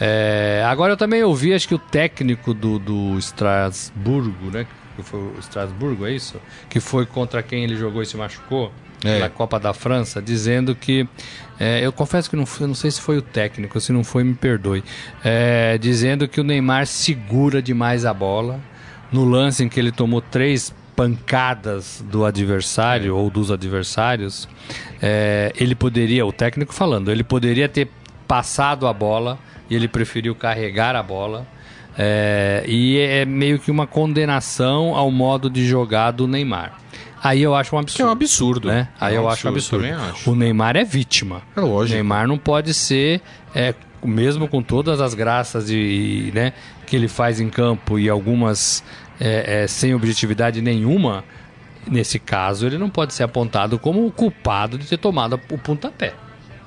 É, 0.00 0.64
agora 0.66 0.94
eu 0.94 0.96
também 0.96 1.22
ouvi, 1.22 1.54
acho 1.54 1.68
que 1.68 1.74
o 1.74 1.78
técnico 1.78 2.52
do, 2.52 2.80
do 2.80 3.16
Estrasburgo, 3.16 4.50
né? 4.50 4.66
Que 4.96 5.04
foi 5.04 5.20
o 5.20 5.36
Estrasburgo, 5.38 6.04
é 6.04 6.12
isso? 6.12 6.40
Que 6.68 6.80
foi 6.80 7.06
contra 7.06 7.40
quem 7.40 7.62
ele 7.62 7.76
jogou 7.76 8.02
e 8.02 8.06
se 8.06 8.16
machucou 8.16 8.72
é. 9.04 9.20
na 9.20 9.28
Copa 9.28 9.60
da 9.60 9.72
França, 9.72 10.20
dizendo 10.20 10.74
que 10.74 11.08
é, 11.60 11.84
eu 11.84 11.92
confesso 11.92 12.30
que 12.30 12.36
não, 12.36 12.46
não 12.60 12.74
sei 12.74 12.90
se 12.90 12.98
foi 13.02 13.18
o 13.18 13.22
técnico, 13.22 13.78
se 13.78 13.92
não 13.92 14.02
foi, 14.02 14.24
me 14.24 14.32
perdoe. 14.32 14.82
É, 15.22 15.76
dizendo 15.76 16.26
que 16.26 16.40
o 16.40 16.44
Neymar 16.44 16.86
segura 16.86 17.60
demais 17.60 18.06
a 18.06 18.14
bola. 18.14 18.58
No 19.12 19.24
lance 19.24 19.62
em 19.62 19.68
que 19.68 19.78
ele 19.78 19.92
tomou 19.92 20.22
três 20.22 20.72
pancadas 20.96 22.02
do 22.10 22.24
adversário 22.24 23.14
ou 23.14 23.28
dos 23.28 23.50
adversários, 23.50 24.48
é, 25.02 25.52
ele 25.54 25.74
poderia, 25.74 26.24
o 26.24 26.32
técnico 26.32 26.72
falando, 26.72 27.10
ele 27.10 27.24
poderia 27.24 27.68
ter 27.68 27.88
passado 28.26 28.86
a 28.86 28.92
bola 28.92 29.38
e 29.68 29.74
ele 29.74 29.88
preferiu 29.88 30.34
carregar 30.34 30.96
a 30.96 31.02
bola. 31.02 31.46
É, 31.98 32.64
e 32.66 32.98
é 32.98 33.26
meio 33.26 33.58
que 33.58 33.70
uma 33.70 33.86
condenação 33.86 34.94
ao 34.94 35.10
modo 35.10 35.50
de 35.50 35.66
jogar 35.66 36.12
do 36.12 36.26
Neymar. 36.26 36.78
Aí 37.22 37.42
eu 37.42 37.54
acho 37.54 37.76
um 37.76 37.78
absurdo. 37.78 37.96
Que 37.96 38.02
é 38.02 38.06
um 38.06 38.10
absurdo. 38.10 38.68
Né? 38.68 38.88
Aí 39.00 39.14
é 39.14 39.20
um 39.20 39.24
eu 39.24 39.28
absurdo, 39.28 39.56
acho 39.56 39.74
um 39.74 39.86
absurdo. 39.86 40.10
Acho. 40.12 40.30
O 40.30 40.34
Neymar 40.34 40.76
é 40.76 40.84
vítima. 40.84 41.42
É 41.54 41.60
lógico. 41.60 41.92
O 41.92 41.94
Neymar 41.94 42.26
não 42.26 42.38
pode 42.38 42.72
ser, 42.72 43.20
é, 43.54 43.74
mesmo 44.02 44.48
com 44.48 44.62
todas 44.62 45.00
as 45.00 45.14
graças 45.14 45.66
de, 45.66 46.30
né, 46.34 46.52
que 46.86 46.96
ele 46.96 47.08
faz 47.08 47.40
em 47.40 47.50
campo 47.50 47.98
e 47.98 48.08
algumas 48.08 48.82
é, 49.20 49.62
é, 49.62 49.66
sem 49.66 49.94
objetividade 49.94 50.62
nenhuma, 50.62 51.24
nesse 51.86 52.18
caso 52.18 52.66
ele 52.66 52.78
não 52.78 52.88
pode 52.88 53.12
ser 53.12 53.22
apontado 53.22 53.78
como 53.78 54.06
o 54.06 54.10
culpado 54.10 54.78
de 54.78 54.86
ter 54.86 54.96
tomado 54.96 55.38
o 55.50 55.58
pontapé. 55.58 56.14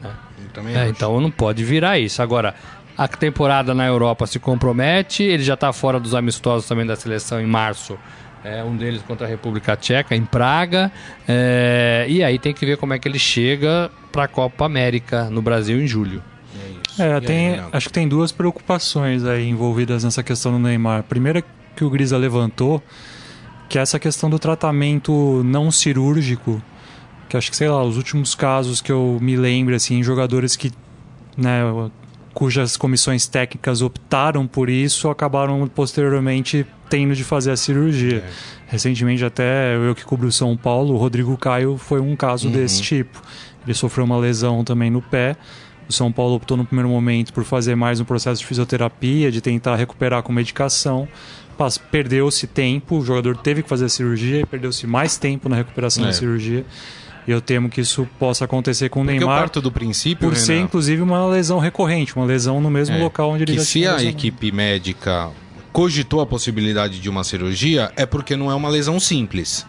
Né? 0.02 0.86
É, 0.86 0.88
então 0.88 1.20
não 1.20 1.32
pode 1.32 1.64
virar 1.64 1.98
isso. 1.98 2.22
Agora, 2.22 2.54
a 2.96 3.08
temporada 3.08 3.74
na 3.74 3.88
Europa 3.88 4.28
se 4.28 4.38
compromete, 4.38 5.24
ele 5.24 5.44
já 5.44 5.56
está 5.56 5.74
fora 5.74 6.00
dos 6.00 6.14
amistosos 6.14 6.68
também 6.68 6.86
da 6.86 6.96
seleção 6.96 7.42
em 7.42 7.48
março 7.48 7.98
é, 8.44 8.64
um 8.64 8.76
deles 8.76 9.02
contra 9.02 9.26
a 9.26 9.30
República 9.30 9.76
Tcheca, 9.76 10.16
em 10.16 10.26
Praga. 10.26 10.92
É, 11.28 12.06
e 12.10 12.24
aí 12.24 12.38
tem 12.38 12.54
que 12.54 12.66
ver 12.66 12.78
como 12.78 12.94
é 12.94 13.00
que 13.00 13.08
ele 13.08 13.20
chega 13.20 13.90
para 14.12 14.26
a 14.26 14.28
Copa 14.28 14.66
América 14.66 15.30
no 15.30 15.42
Brasil 15.42 15.82
em 15.82 15.88
julho. 15.88 16.22
É, 17.00 17.20
tem, 17.22 17.54
aí, 17.54 17.64
acho 17.72 17.88
que 17.88 17.94
tem 17.94 18.08
duas 18.08 18.32
preocupações 18.32 19.24
aí 19.26 19.48
envolvidas 19.50 20.04
nessa 20.04 20.22
questão 20.22 20.52
do 20.52 20.60
Neymar. 20.60 21.04
Primeiro, 21.04 21.44
que 21.76 21.84
o 21.84 21.90
Grisa 21.90 22.18
levantou, 22.18 22.84
que 23.68 23.80
é 23.80 23.82
essa 23.82 23.98
questão 23.98 24.30
do 24.30 24.38
tratamento 24.38 25.42
não 25.44 25.72
cirúrgico, 25.72 26.62
que 27.28 27.36
acho 27.36 27.50
que, 27.50 27.58
sei 27.58 27.70
lá, 27.70 27.84
os 27.84 27.98
últimos 27.98 28.36
casos 28.36 28.80
que 28.80 28.92
eu 28.92 29.18
me 29.20 29.36
lembro, 29.36 29.74
assim, 29.74 30.04
jogadores 30.04 30.56
que, 30.56 30.72
né, 31.36 31.62
cujas 32.34 32.78
comissões 32.78 33.26
técnicas 33.28 33.82
optaram 33.82 34.46
por 34.46 34.70
isso, 34.70 35.10
acabaram 35.10 35.68
posteriormente 35.68 36.66
tendo 36.94 37.16
de 37.16 37.24
fazer 37.24 37.50
a 37.50 37.58
cirurgia. 37.58 38.18
É. 38.18 38.30
Recentemente, 38.68 39.26
até 39.26 39.76
eu 39.76 39.96
que 39.96 40.06
cubro 40.06 40.32
São 40.32 40.56
Paulo, 40.56 40.94
o 40.94 40.98
Rodrigo 40.98 41.36
Caio 41.36 41.76
foi 41.76 42.00
um 42.00 42.16
caso 42.16 42.46
uhum. 42.46 42.54
desse 42.54 42.84
tipo. 42.84 43.20
Ele 43.66 43.74
sofreu 43.74 44.06
uma 44.06 44.16
lesão 44.16 44.64
também 44.64 44.92
no 44.92 45.02
pé. 45.02 45.36
O 45.90 45.92
São 45.92 46.12
Paulo 46.12 46.36
optou 46.36 46.56
no 46.56 46.64
primeiro 46.64 46.88
momento 46.88 47.34
por 47.34 47.44
fazer 47.46 47.74
mais 47.74 48.00
um 48.00 48.06
processo 48.06 48.42
de 48.42 48.46
fisioterapia, 48.46 49.32
de 49.32 49.42
tentar 49.42 49.76
recuperar 49.76 50.22
com 50.22 50.32
medicação. 50.32 51.08
Perdeu-se 51.90 52.46
tempo, 52.46 53.00
o 53.00 53.04
jogador 53.04 53.38
teve 53.38 53.64
que 53.64 53.70
fazer 53.70 53.86
a 53.86 53.90
cirurgia, 53.90 54.46
perdeu-se 54.46 54.86
mais 54.86 55.18
tempo 55.18 55.50
na 55.50 55.56
recuperação 55.56 56.04
é. 56.04 56.08
da 56.08 56.14
cirurgia. 56.14 56.64
E 57.28 57.32
eu 57.32 57.42
temo 57.42 57.70
que 57.70 57.82
isso 57.82 58.08
possa 58.20 58.46
acontecer 58.46 58.90
com 58.90 59.02
o 59.02 59.04
Neymar. 59.04 59.20
Porque 59.20 59.34
eu 59.34 59.40
parto 59.40 59.62
do 59.62 59.72
princípio, 59.72 60.30
por 60.30 60.38
ser 60.38 60.60
inclusive 60.60 61.02
uma 61.02 61.26
lesão 61.26 61.58
recorrente, 61.58 62.16
uma 62.16 62.26
lesão 62.26 62.62
no 62.62 62.70
mesmo 62.70 62.98
é, 62.98 63.00
local 63.00 63.32
onde 63.32 63.46
ele 63.46 63.54
que 63.54 63.58
já 63.58 63.64
se 63.64 63.88
a 63.88 64.04
equipe 64.04 64.52
médica 64.52 65.32
cogitou 65.74 66.22
a 66.22 66.26
possibilidade 66.26 67.00
de 67.00 67.10
uma 67.10 67.24
cirurgia, 67.24 67.92
é 67.98 68.06
porque 68.06 68.38
não 68.38 68.52
é 68.52 68.56
uma 68.56 68.70
lesão 68.70 69.00
simples. 69.00 69.66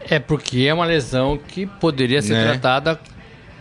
É 0.00 0.18
porque 0.18 0.62
é 0.62 0.74
uma 0.74 0.84
lesão 0.84 1.38
que 1.38 1.64
poderia 1.64 2.20
ser 2.20 2.34
né? 2.34 2.44
tratada 2.48 3.00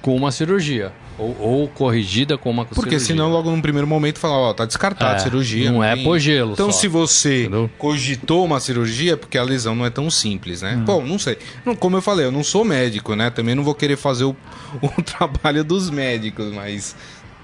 com 0.01 0.15
uma 0.15 0.31
cirurgia. 0.31 0.91
Ou, 1.19 1.37
ou, 1.39 1.67
corrigida 1.67 2.35
com 2.35 2.49
uma 2.49 2.65
Porque 2.65 2.91
cirurgia. 2.91 2.99
senão, 3.07 3.29
logo 3.29 3.51
no 3.51 3.61
primeiro 3.61 3.85
momento, 3.85 4.17
falar, 4.17 4.37
ó, 4.37 4.53
tá 4.53 4.65
descartado 4.65 5.17
é, 5.17 5.19
cirurgia. 5.19 5.65
Não, 5.65 5.77
não 5.77 5.83
é 5.83 5.95
por 5.95 6.17
gelo. 6.17 6.53
Então, 6.53 6.71
só. 6.71 6.79
se 6.79 6.87
você 6.87 7.41
Entendeu? 7.41 7.69
cogitou 7.77 8.43
uma 8.43 8.59
cirurgia, 8.59 9.15
porque 9.15 9.37
a 9.37 9.43
lesão 9.43 9.75
não 9.75 9.85
é 9.85 9.91
tão 9.91 10.09
simples, 10.09 10.63
né? 10.63 10.77
Hum. 10.77 10.83
Bom, 10.83 11.05
não 11.05 11.19
sei. 11.19 11.37
Não, 11.63 11.75
como 11.75 11.97
eu 11.97 12.01
falei, 12.01 12.25
eu 12.25 12.31
não 12.31 12.43
sou 12.43 12.65
médico, 12.65 13.15
né? 13.15 13.29
Também 13.29 13.53
não 13.53 13.63
vou 13.63 13.75
querer 13.75 13.97
fazer 13.97 14.23
o, 14.23 14.35
o 14.81 15.01
trabalho 15.03 15.63
dos 15.63 15.91
médicos, 15.91 16.51
mas 16.51 16.95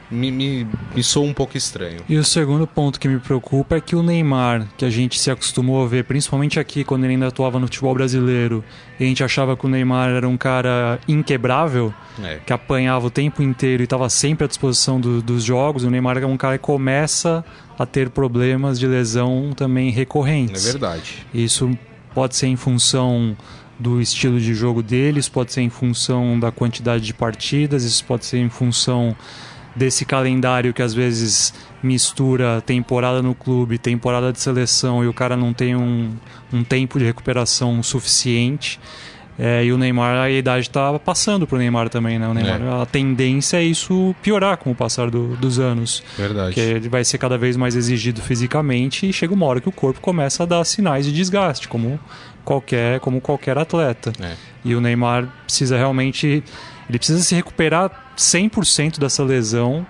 me, 0.10 0.32
me, 0.32 0.68
me 0.96 1.04
sou 1.04 1.26
um 1.26 1.34
pouco 1.34 1.58
estranho. 1.58 2.00
E 2.08 2.18
o 2.18 2.24
segundo 2.24 2.66
ponto 2.66 3.00
que 3.00 3.08
me 3.08 3.20
preocupa 3.20 3.76
é 3.76 3.82
que 3.82 3.96
o 3.96 4.04
Neymar, 4.04 4.68
que 4.78 4.86
a 4.86 4.90
gente 4.90 5.20
se 5.20 5.30
acostumou 5.30 5.84
a 5.84 5.88
ver, 5.88 6.06
principalmente 6.06 6.60
aqui 6.60 6.84
quando 6.84 7.04
ele 7.04 7.14
ainda 7.14 7.28
atuava 7.28 7.60
no 7.60 7.68
futebol 7.68 7.94
brasileiro, 7.94 8.64
e 9.00 9.04
a 9.04 9.08
gente 9.08 9.24
achava 9.24 9.56
que 9.58 9.66
o 9.66 9.70
Neymar 9.70 10.10
era 10.10 10.28
um 10.28 10.38
cara 10.38 11.00
inquebrável, 11.08 11.94
é. 12.24 12.40
que 12.46 12.54
apanhava 12.54 13.08
o 13.08 13.10
tempo 13.10 13.42
inteiro 13.42 13.84
e 13.84 13.86
estava 13.86 14.10
sempre 14.10 14.46
à 14.46 14.48
disposição 14.48 15.00
do, 15.00 15.22
dos 15.22 15.44
jogos, 15.44 15.84
o 15.84 15.90
Neymar 15.90 16.18
é 16.18 16.26
um 16.26 16.38
cara 16.38 16.58
que 16.58 16.64
começa 16.64 17.44
a 17.78 17.86
ter 17.86 18.10
problemas 18.10 18.80
de 18.80 18.88
lesão 18.88 19.52
também 19.56 19.92
recorrentes. 19.92 20.66
É 20.66 20.72
verdade. 20.72 21.26
Isso 21.34 21.78
pode 22.14 22.36
ser 22.36 22.48
em 22.48 22.56
função 22.56 23.38
do 23.80 24.02
estilo 24.02 24.40
de 24.40 24.54
jogo 24.54 24.82
deles, 24.82 25.30
pode 25.30 25.54
ser 25.54 25.62
em 25.62 25.70
função 25.70 26.40
da 26.40 26.52
quantidade 26.52 27.04
de 27.04 27.14
partidas, 27.14 27.84
isso 27.84 28.04
pode 28.06 28.26
ser 28.26 28.40
em 28.40 28.50
função 28.50 29.16
desse 29.78 30.04
calendário 30.06 30.74
que 30.74 30.82
às 30.82 30.94
vezes 30.94 31.54
mistura 31.82 32.62
temporada 32.62 33.22
no 33.22 33.36
clube, 33.36 33.78
temporada 33.78 34.34
de 34.34 34.40
seleção 34.40 35.04
e 35.04 35.08
o 35.08 35.14
cara 35.14 35.38
não 35.38 35.54
tem 35.54 35.76
um, 35.76 36.12
um 36.52 36.64
tempo 36.64 36.98
de 36.98 37.06
recuperação 37.06 37.82
suficiente. 37.84 38.80
É, 39.40 39.64
e 39.64 39.72
o 39.72 39.78
Neymar, 39.78 40.18
a 40.18 40.32
idade 40.32 40.62
está 40.62 40.98
passando 40.98 41.46
para 41.46 41.58
o 41.58 41.60
Neymar 41.60 41.90
também, 41.90 42.18
né? 42.18 42.28
O 42.28 42.34
Neymar, 42.34 42.60
é. 42.60 42.82
A 42.82 42.86
tendência 42.88 43.58
é 43.58 43.64
isso 43.64 44.16
piorar 44.24 44.58
com 44.58 44.72
o 44.72 44.76
passar 44.76 45.12
do, 45.12 45.36
dos 45.36 45.60
anos. 45.60 46.04
Verdade. 46.18 46.48
Porque 46.48 46.60
ele 46.60 46.90
vai 46.90 47.04
ser 47.04 47.20
cada 47.20 47.38
vez 47.38 47.56
mais 47.56 47.76
exigido 47.76 48.20
fisicamente 48.20 49.08
e 49.08 49.14
chega 49.14 49.32
uma 49.32 49.46
hora 49.46 49.62
que 49.62 49.70
o 49.70 49.72
corpo 49.72 50.02
começa 50.02 50.42
a 50.42 50.46
dar 50.48 50.64
sinais 50.66 51.06
de 51.06 51.12
desgaste, 51.12 51.68
como 51.68 52.00
qualquer, 52.44 53.00
como 53.00 53.22
qualquer 53.22 53.60
atleta. 53.60 54.12
É. 54.20 54.34
E 54.66 54.74
o 54.74 54.82
Neymar 54.82 55.28
precisa 55.46 55.78
realmente 55.78 56.44
ele 56.90 56.98
precisa 56.98 57.22
se 57.22 57.36
recuperar 57.36 58.14
100% 58.18 59.00
dessa 59.00 59.24
lesão, 59.24 59.86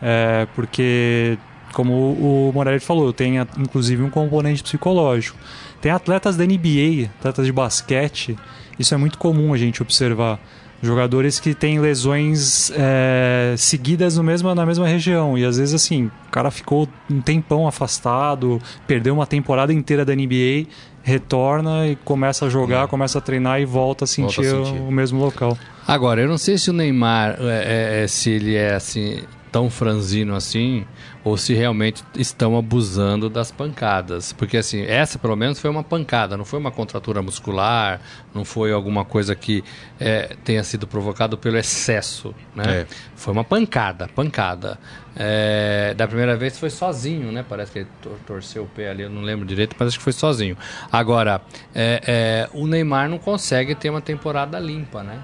é, 0.00 0.46
porque, 0.54 1.38
como 1.72 1.92
o 1.92 2.52
Morelli 2.54 2.80
falou, 2.80 3.12
tem 3.12 3.38
inclusive 3.58 4.02
um 4.02 4.10
componente 4.10 4.62
psicológico. 4.62 5.38
Tem 5.80 5.90
atletas 5.90 6.36
da 6.36 6.44
NBA, 6.44 7.10
atletas 7.18 7.46
de 7.46 7.52
basquete, 7.52 8.36
isso 8.78 8.94
é 8.94 8.96
muito 8.96 9.18
comum 9.18 9.52
a 9.52 9.56
gente 9.56 9.82
observar. 9.82 10.38
Jogadores 10.82 11.40
que 11.40 11.54
têm 11.54 11.80
lesões 11.80 12.70
é, 12.74 13.54
seguidas 13.56 14.18
no 14.18 14.22
mesmo, 14.22 14.54
na 14.54 14.66
mesma 14.66 14.86
região. 14.86 15.36
E 15.36 15.44
às 15.44 15.56
vezes, 15.56 15.74
assim, 15.74 16.10
o 16.28 16.30
cara 16.30 16.50
ficou 16.50 16.86
um 17.10 17.20
tempão 17.20 17.66
afastado, 17.66 18.60
perdeu 18.86 19.14
uma 19.14 19.26
temporada 19.26 19.72
inteira 19.72 20.04
da 20.04 20.14
NBA, 20.14 20.66
retorna 21.02 21.88
e 21.88 21.96
começa 21.96 22.44
a 22.44 22.50
jogar, 22.50 22.84
hum. 22.84 22.88
começa 22.88 23.18
a 23.18 23.20
treinar 23.22 23.60
e 23.60 23.64
volta 23.64 24.04
a 24.04 24.06
sentir, 24.06 24.42
volta 24.42 24.62
a 24.62 24.64
sentir. 24.66 24.82
o 24.82 24.92
mesmo 24.92 25.18
local. 25.18 25.56
Agora, 25.86 26.20
eu 26.20 26.28
não 26.28 26.38
sei 26.38 26.58
se 26.58 26.68
o 26.68 26.72
Neymar, 26.72 27.36
é, 27.40 27.44
é, 27.44 28.04
é, 28.04 28.06
se 28.08 28.30
ele 28.30 28.56
é 28.56 28.74
assim 28.74 29.22
tão 29.56 29.70
franzino 29.70 30.34
assim, 30.34 30.84
ou 31.24 31.38
se 31.38 31.54
realmente 31.54 32.04
estão 32.14 32.58
abusando 32.58 33.30
das 33.30 33.50
pancadas. 33.50 34.30
Porque 34.30 34.58
assim, 34.58 34.82
essa 34.82 35.18
pelo 35.18 35.34
menos 35.34 35.58
foi 35.58 35.70
uma 35.70 35.82
pancada, 35.82 36.36
não 36.36 36.44
foi 36.44 36.58
uma 36.58 36.70
contratura 36.70 37.22
muscular, 37.22 38.00
não 38.34 38.44
foi 38.44 38.70
alguma 38.70 39.02
coisa 39.02 39.34
que 39.34 39.64
é, 39.98 40.36
tenha 40.44 40.62
sido 40.62 40.86
provocado 40.86 41.38
pelo 41.38 41.56
excesso, 41.56 42.34
né? 42.54 42.80
É. 42.80 42.86
Foi 43.14 43.32
uma 43.32 43.44
pancada, 43.44 44.08
pancada. 44.08 44.78
É, 45.16 45.94
da 45.96 46.06
primeira 46.06 46.36
vez 46.36 46.58
foi 46.58 46.68
sozinho, 46.68 47.32
né? 47.32 47.42
Parece 47.48 47.72
que 47.72 47.78
ele 47.78 47.88
torceu 48.26 48.64
o 48.64 48.66
pé 48.66 48.90
ali, 48.90 49.04
eu 49.04 49.10
não 49.10 49.22
lembro 49.22 49.46
direito, 49.46 49.74
mas 49.78 49.88
acho 49.88 49.98
que 49.98 50.04
foi 50.04 50.12
sozinho. 50.12 50.58
Agora, 50.92 51.40
é, 51.74 52.02
é, 52.06 52.48
o 52.52 52.66
Neymar 52.66 53.08
não 53.08 53.18
consegue 53.18 53.74
ter 53.74 53.88
uma 53.88 54.02
temporada 54.02 54.58
limpa, 54.58 55.02
né? 55.02 55.18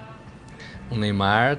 O 0.93 0.97
Neymar 0.97 1.59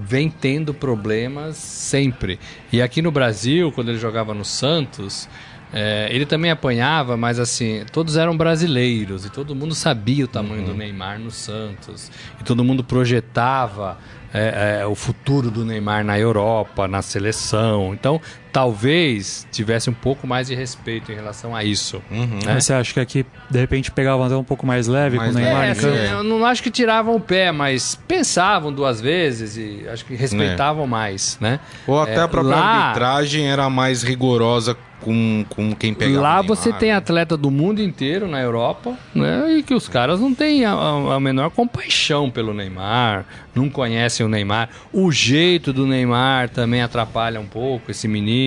vem 0.00 0.30
tendo 0.30 0.74
problemas 0.74 1.56
sempre. 1.56 2.38
E 2.72 2.82
aqui 2.82 3.00
no 3.02 3.10
Brasil, 3.10 3.72
quando 3.72 3.88
ele 3.88 3.98
jogava 3.98 4.34
no 4.34 4.44
Santos, 4.44 5.28
é, 5.72 6.08
ele 6.10 6.24
também 6.24 6.50
apanhava, 6.50 7.16
mas 7.16 7.38
assim, 7.38 7.84
todos 7.92 8.16
eram 8.16 8.36
brasileiros 8.36 9.24
e 9.26 9.30
todo 9.30 9.54
mundo 9.54 9.74
sabia 9.74 10.24
o 10.24 10.28
tamanho 10.28 10.62
uhum. 10.62 10.68
do 10.68 10.74
Neymar 10.74 11.18
no 11.18 11.30
Santos. 11.30 12.10
E 12.40 12.44
todo 12.44 12.64
mundo 12.64 12.82
projetava 12.82 13.98
é, 14.32 14.80
é, 14.80 14.86
o 14.86 14.94
futuro 14.94 15.50
do 15.50 15.64
Neymar 15.64 16.04
na 16.04 16.18
Europa, 16.18 16.88
na 16.88 17.02
seleção. 17.02 17.92
Então, 17.92 18.20
talvez 18.52 19.46
tivesse 19.50 19.90
um 19.90 19.94
pouco 19.94 20.26
mais 20.26 20.48
de 20.48 20.54
respeito 20.54 21.12
em 21.12 21.14
relação 21.14 21.54
a 21.54 21.64
isso. 21.64 22.02
Uhum. 22.10 22.38
Né? 22.44 22.60
Você 22.60 22.72
acha 22.72 22.92
que 22.92 23.00
aqui, 23.00 23.26
de 23.50 23.58
repente, 23.58 23.90
pegavam 23.90 24.24
até 24.24 24.36
um 24.36 24.44
pouco 24.44 24.66
mais 24.66 24.86
leve 24.86 25.16
mais 25.16 25.32
com 25.32 25.38
o 25.38 25.42
Neymar? 25.42 25.64
É, 25.64 25.70
assim, 25.70 25.86
eu 25.86 26.22
não 26.22 26.44
acho 26.44 26.62
que 26.62 26.70
tiravam 26.70 27.16
o 27.16 27.20
pé, 27.20 27.52
mas 27.52 27.94
pensavam 28.06 28.72
duas 28.72 29.00
vezes 29.00 29.56
e 29.56 29.86
acho 29.88 30.04
que 30.04 30.14
respeitavam 30.14 30.84
é. 30.84 30.88
mais, 30.88 31.38
né? 31.40 31.60
Ou 31.86 32.00
até 32.00 32.20
a 32.20 32.24
é, 32.24 32.28
própria 32.28 32.56
lá... 32.56 32.60
arbitragem 32.60 33.48
era 33.48 33.68
mais 33.68 34.02
rigorosa 34.02 34.76
com, 35.00 35.44
com 35.48 35.74
quem 35.74 35.94
pegava 35.94 36.20
Lá 36.20 36.42
você 36.42 36.72
tem 36.72 36.92
atleta 36.92 37.36
do 37.36 37.50
mundo 37.50 37.80
inteiro 37.80 38.26
na 38.26 38.40
Europa, 38.40 38.96
né? 39.14 39.56
E 39.56 39.62
que 39.62 39.74
os 39.74 39.88
caras 39.88 40.20
não 40.20 40.34
têm 40.34 40.64
a, 40.64 40.72
a, 40.72 41.20
menor 41.20 41.50
compaixão 41.50 42.30
pelo 42.30 42.52
Neymar, 42.52 43.24
não 43.54 43.68
conhecem 43.68 44.24
o 44.24 44.28
Neymar. 44.28 44.68
O 44.92 45.10
jeito 45.10 45.72
do 45.72 45.86
Neymar 45.86 46.48
também 46.48 46.82
atrapalha 46.82 47.40
um 47.40 47.46
pouco 47.46 47.90
esse 47.90 48.08
menino, 48.08 48.37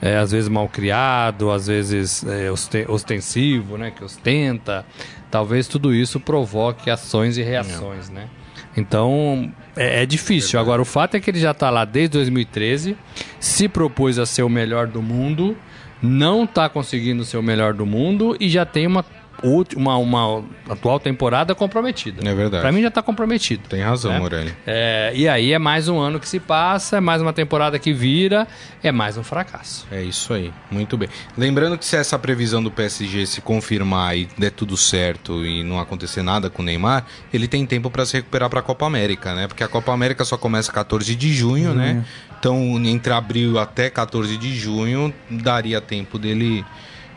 é, 0.00 0.16
às 0.16 0.32
vezes 0.32 0.48
mal 0.48 0.68
criado, 0.68 1.50
às 1.50 1.66
vezes 1.66 2.24
é, 2.24 2.50
ostensivo, 2.88 3.76
né? 3.76 3.90
Que 3.90 4.04
ostenta. 4.04 4.84
Talvez 5.30 5.68
tudo 5.68 5.94
isso 5.94 6.20
provoque 6.20 6.90
ações 6.90 7.36
e 7.36 7.42
reações, 7.42 8.08
não. 8.08 8.22
né? 8.22 8.28
Então 8.76 9.52
é, 9.76 10.02
é 10.02 10.06
difícil. 10.06 10.60
Agora, 10.60 10.80
o 10.80 10.84
fato 10.84 11.16
é 11.16 11.20
que 11.20 11.30
ele 11.30 11.40
já 11.40 11.52
está 11.52 11.70
lá 11.70 11.84
desde 11.84 12.12
2013, 12.18 12.96
se 13.40 13.68
propôs 13.68 14.18
a 14.18 14.26
ser 14.26 14.42
o 14.42 14.48
melhor 14.48 14.86
do 14.86 15.02
mundo, 15.02 15.56
não 16.02 16.44
está 16.44 16.68
conseguindo 16.68 17.24
ser 17.24 17.38
o 17.38 17.42
melhor 17.42 17.72
do 17.72 17.86
mundo 17.86 18.36
e 18.38 18.48
já 18.48 18.66
tem 18.66 18.86
uma 18.86 19.04
uma, 19.42 19.96
uma 19.96 20.44
atual 20.68 20.98
temporada 20.98 21.54
comprometida. 21.54 22.28
É 22.28 22.34
verdade. 22.34 22.62
Pra 22.62 22.72
mim 22.72 22.82
já 22.82 22.90
tá 22.90 23.02
comprometido. 23.02 23.68
Tem 23.68 23.82
razão, 23.82 24.12
né? 24.12 24.18
Morelli. 24.18 24.54
É, 24.66 25.12
e 25.14 25.28
aí 25.28 25.52
é 25.52 25.58
mais 25.58 25.88
um 25.88 25.98
ano 25.98 26.18
que 26.18 26.28
se 26.28 26.40
passa, 26.40 26.96
é 26.98 27.00
mais 27.00 27.20
uma 27.20 27.32
temporada 27.32 27.78
que 27.78 27.92
vira, 27.92 28.46
é 28.82 28.90
mais 28.90 29.16
um 29.16 29.22
fracasso. 29.22 29.86
É 29.90 30.02
isso 30.02 30.32
aí, 30.32 30.52
muito 30.70 30.96
bem. 30.96 31.08
Lembrando 31.36 31.76
que 31.78 31.84
se 31.84 31.96
essa 31.96 32.18
previsão 32.18 32.62
do 32.62 32.70
PSG 32.70 33.26
se 33.26 33.40
confirmar 33.40 34.16
e 34.16 34.28
der 34.38 34.50
tudo 34.50 34.76
certo 34.76 35.44
e 35.44 35.62
não 35.62 35.78
acontecer 35.78 36.22
nada 36.22 36.48
com 36.48 36.62
o 36.62 36.64
Neymar, 36.64 37.04
ele 37.32 37.48
tem 37.48 37.66
tempo 37.66 37.90
para 37.90 38.04
se 38.04 38.16
recuperar 38.16 38.48
para 38.48 38.60
a 38.60 38.62
Copa 38.62 38.86
América, 38.86 39.34
né? 39.34 39.46
Porque 39.46 39.62
a 39.62 39.68
Copa 39.68 39.92
América 39.92 40.24
só 40.24 40.36
começa 40.36 40.72
14 40.72 41.14
de 41.14 41.32
junho, 41.32 41.74
né? 41.74 41.88
uhum. 41.90 41.94
né? 41.96 42.04
Então, 42.38 42.80
entre 42.84 43.12
abril 43.12 43.58
até 43.58 43.88
14 43.90 44.36
de 44.36 44.54
junho, 44.54 45.12
daria 45.28 45.80
tempo 45.80 46.18
dele 46.18 46.64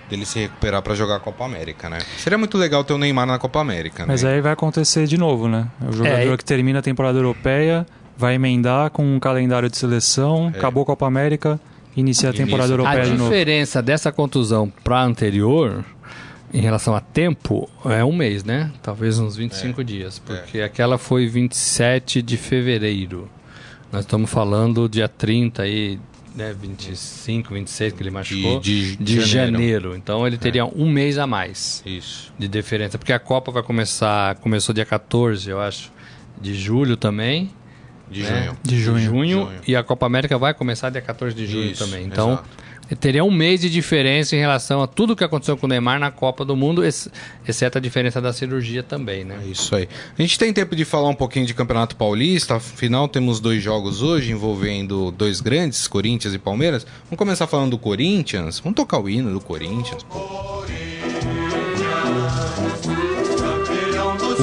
dele 0.09 0.25
se 0.25 0.39
recuperar 0.39 0.81
para 0.81 0.95
jogar 0.95 1.17
a 1.17 1.19
Copa 1.19 1.45
América, 1.45 1.89
né? 1.89 1.99
Seria 2.17 2.37
muito 2.37 2.57
legal 2.57 2.83
ter 2.83 2.93
o 2.93 2.97
Neymar 2.97 3.27
na 3.27 3.37
Copa 3.37 3.59
América, 3.59 4.05
Mas 4.07 4.23
né? 4.23 4.33
aí 4.33 4.41
vai 4.41 4.51
acontecer 4.51 5.05
de 5.05 5.17
novo, 5.17 5.47
né? 5.47 5.67
O 5.87 5.91
jogador 5.91 6.33
é, 6.33 6.37
que 6.37 6.45
termina 6.45 6.79
a 6.79 6.81
temporada 6.81 7.17
europeia 7.17 7.85
vai 8.17 8.35
emendar 8.35 8.89
com 8.89 9.15
um 9.15 9.19
calendário 9.19 9.69
de 9.69 9.77
seleção, 9.77 10.51
é. 10.53 10.57
acabou 10.57 10.83
a 10.83 10.85
Copa 10.87 11.07
América, 11.07 11.59
inicia 11.95 12.29
a 12.29 12.33
temporada 12.33 12.73
Início. 12.73 12.73
europeia 12.73 13.01
A 13.01 13.05
de 13.05 13.11
novo. 13.11 13.23
diferença 13.23 13.81
dessa 13.81 14.11
contusão 14.11 14.71
para 14.83 14.99
a 14.99 15.03
anterior, 15.03 15.85
em 16.53 16.59
relação 16.59 16.95
a 16.95 16.99
tempo, 16.99 17.69
é 17.85 18.03
um 18.03 18.11
mês, 18.11 18.43
né? 18.43 18.71
Talvez 18.81 19.19
uns 19.19 19.37
25 19.37 19.83
dias. 19.83 20.19
Porque 20.19 20.59
aquela 20.59 20.97
foi 20.97 21.27
27 21.27 22.21
de 22.21 22.35
fevereiro. 22.35 23.29
Nós 23.91 24.01
estamos 24.01 24.29
falando 24.29 24.89
dia 24.89 25.07
30 25.07 25.63
aí, 25.63 25.99
né? 26.35 26.53
25, 26.59 27.53
26 27.53 27.93
que 27.93 28.03
ele 28.03 28.11
machucou. 28.11 28.59
de 28.59 28.95
de 28.95 29.21
janeiro. 29.21 29.51
janeiro. 29.51 29.95
Então 29.95 30.25
ele 30.25 30.37
teria 30.37 30.65
um 30.65 30.89
mês 30.89 31.17
a 31.17 31.27
mais 31.27 31.83
Isso. 31.85 32.33
de 32.37 32.47
diferença. 32.47 32.97
Porque 32.97 33.13
a 33.13 33.19
Copa 33.19 33.51
vai 33.51 33.63
começar, 33.63 34.35
começou 34.35 34.73
dia 34.73 34.85
14, 34.85 35.49
eu 35.49 35.59
acho, 35.59 35.91
de 36.39 36.53
julho 36.53 36.95
também. 36.97 37.51
De 38.09 38.23
né? 38.23 38.43
junho. 38.43 38.57
De 38.63 38.79
junho. 38.79 38.99
Junho. 38.99 39.51
E 39.67 39.75
a 39.75 39.83
Copa 39.83 40.05
América 40.05 40.37
vai 40.37 40.53
começar 40.53 40.89
dia 40.89 41.01
14 41.01 41.35
de 41.35 41.45
julho 41.45 41.71
Isso, 41.71 41.83
também. 41.85 42.05
Então, 42.05 42.33
exato. 42.33 42.49
Teria 42.95 43.23
um 43.23 43.31
mês 43.31 43.61
de 43.61 43.69
diferença 43.69 44.35
em 44.35 44.39
relação 44.39 44.81
a 44.81 44.87
tudo 44.87 45.15
que 45.15 45.23
aconteceu 45.23 45.55
com 45.57 45.65
o 45.65 45.69
Neymar 45.69 45.99
na 45.99 46.09
Copa 46.11 46.43
do 46.45 46.55
Mundo, 46.55 46.83
ex- 46.83 47.09
exceto 47.47 47.77
a 47.77 47.81
diferença 47.81 48.19
da 48.21 48.33
cirurgia 48.33 48.81
também, 48.83 49.23
né? 49.23 49.39
É 49.43 49.47
isso 49.47 49.75
aí. 49.75 49.87
A 50.17 50.21
gente 50.21 50.37
tem 50.39 50.51
tempo 50.53 50.75
de 50.75 50.85
falar 50.85 51.09
um 51.09 51.15
pouquinho 51.15 51.45
de 51.45 51.53
Campeonato 51.53 51.95
Paulista. 51.95 52.55
Afinal, 52.55 53.07
temos 53.07 53.39
dois 53.39 53.61
jogos 53.61 54.01
hoje 54.01 54.31
envolvendo 54.31 55.11
dois 55.11 55.41
grandes, 55.41 55.87
Corinthians 55.87 56.33
e 56.33 56.37
Palmeiras. 56.39 56.85
Vamos 57.05 57.17
começar 57.17 57.47
falando 57.47 57.71
do 57.71 57.77
Corinthians. 57.77 58.59
Vamos 58.59 58.75
tocar 58.75 58.99
o 58.99 59.09
hino 59.09 59.31
do 59.31 59.39
Corinthians, 59.39 60.03
pô. 60.03 60.17
O 63.05 63.08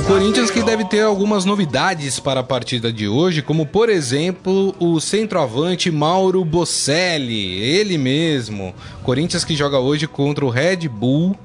Corinthians 0.07 0.53
que 0.53 0.63
deve 0.63 0.85
ter 0.85 1.01
algumas 1.01 1.45
novidades 1.45 2.21
para 2.21 2.39
a 2.39 2.45
partida 2.45 2.93
de 2.93 3.09
hoje, 3.09 3.43
como 3.43 3.67
por 3.67 3.89
exemplo 3.89 4.73
o 4.79 5.01
centroavante 5.01 5.91
Mauro 5.91 6.45
Bocelli, 6.45 7.61
ele 7.61 7.99
mesmo. 7.99 8.73
Corinthians 9.03 9.45
que 9.45 9.57
joga 9.57 9.81
hoje 9.81 10.07
contra 10.07 10.45
o 10.45 10.49
Red 10.49 10.89
Bull 10.89 11.37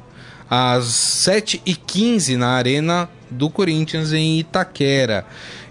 às 0.48 0.86
7h15 0.86 2.38
na 2.38 2.50
Arena 2.50 3.10
do 3.32 3.50
Corinthians 3.50 4.14
em 4.14 4.38
Itaquera. 4.38 5.26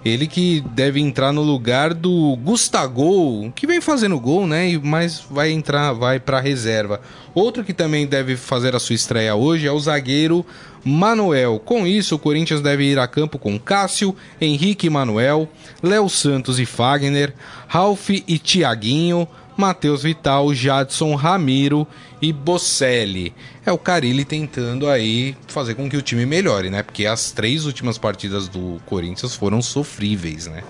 Ele 0.05 0.27
que 0.27 0.65
deve 0.73 0.99
entrar 0.99 1.31
no 1.31 1.43
lugar 1.43 1.93
do 1.93 2.37
Gustavo, 2.43 3.53
que 3.55 3.67
vem 3.67 3.81
fazendo 3.81 4.19
gol, 4.19 4.47
né? 4.47 4.81
Mas 4.83 5.23
vai 5.31 5.53
entrar, 5.53 5.93
vai 5.93 6.19
para 6.19 6.41
reserva. 6.41 7.03
Outro 7.35 7.63
que 7.63 7.75
também 7.75 8.07
deve 8.07 8.35
fazer 8.37 8.75
a 8.75 8.81
sua 8.81 8.95
estreia 8.95 9.37
hoje 9.37 9.67
é 9.67 9.71
o 9.71 9.79
zagueiro 9.79 10.45
Manuel. 10.85 11.61
Com 11.65 11.87
isso, 11.87 12.15
o 12.15 12.19
Corinthians 12.19 12.61
deve 12.61 12.85
ir 12.85 12.99
a 12.99 13.07
campo 13.07 13.39
com 13.39 13.59
Cássio, 13.59 14.15
Henrique 14.41 14.87
e 14.87 14.91
Manuel, 14.91 15.49
Léo 15.83 16.09
Santos 16.09 16.59
e 16.59 16.67
Fagner, 16.67 17.35
Ralf 17.67 18.11
e 18.11 18.39
Tiaguinho, 18.39 19.27
Matheus 19.57 20.03
Vital, 20.03 20.55
Jadson, 20.55 21.15
Ramiro 21.15 21.87
e 22.23 22.33
Bocelli. 22.33 23.35
É 23.65 23.71
o 23.71 23.77
Carilli 23.79 24.25
tentando 24.25 24.89
aí 24.89 25.37
fazer 25.49 25.75
com 25.75 25.89
que 25.89 25.97
o 25.97 26.03
time 26.03 26.25
melhore, 26.25 26.71
né? 26.71 26.83
Porque 26.83 27.05
as 27.05 27.31
três 27.31 27.67
últimas 27.67 27.99
partidas 27.99 28.49
do 28.49 28.81
Corinthians 28.87 29.35
foram 29.35 29.61
sofríveis, 29.61 30.47
né? 30.47 30.63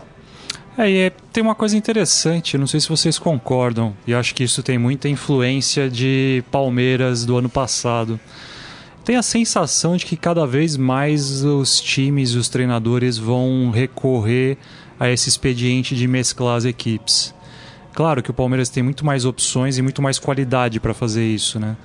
É, 0.76 0.90
e 0.90 0.98
é- 0.98 1.12
tem 1.32 1.42
uma 1.42 1.54
coisa 1.54 1.76
interessante, 1.76 2.56
não 2.56 2.66
sei 2.66 2.80
se 2.80 2.88
vocês 2.88 3.18
concordam, 3.18 3.94
e 4.06 4.14
acho 4.14 4.34
que 4.34 4.42
isso 4.42 4.62
tem 4.62 4.78
muita 4.78 5.08
influência 5.08 5.90
de 5.90 6.42
Palmeiras 6.50 7.24
do 7.24 7.36
ano 7.36 7.48
passado. 7.48 8.18
Tem 9.10 9.16
a 9.16 9.22
sensação 9.22 9.96
de 9.96 10.06
que 10.06 10.16
cada 10.16 10.46
vez 10.46 10.76
mais 10.76 11.42
os 11.42 11.80
times, 11.80 12.36
os 12.36 12.48
treinadores 12.48 13.18
vão 13.18 13.68
recorrer 13.72 14.56
a 15.00 15.10
esse 15.10 15.28
expediente 15.28 15.96
de 15.96 16.06
mesclar 16.06 16.56
as 16.56 16.64
equipes. 16.64 17.34
Claro 17.92 18.22
que 18.22 18.30
o 18.30 18.32
Palmeiras 18.32 18.68
tem 18.68 18.84
muito 18.84 19.04
mais 19.04 19.24
opções 19.24 19.76
e 19.78 19.82
muito 19.82 20.00
mais 20.00 20.20
qualidade 20.20 20.78
para 20.78 20.94
fazer 20.94 21.26
isso, 21.26 21.58
né? 21.58 21.76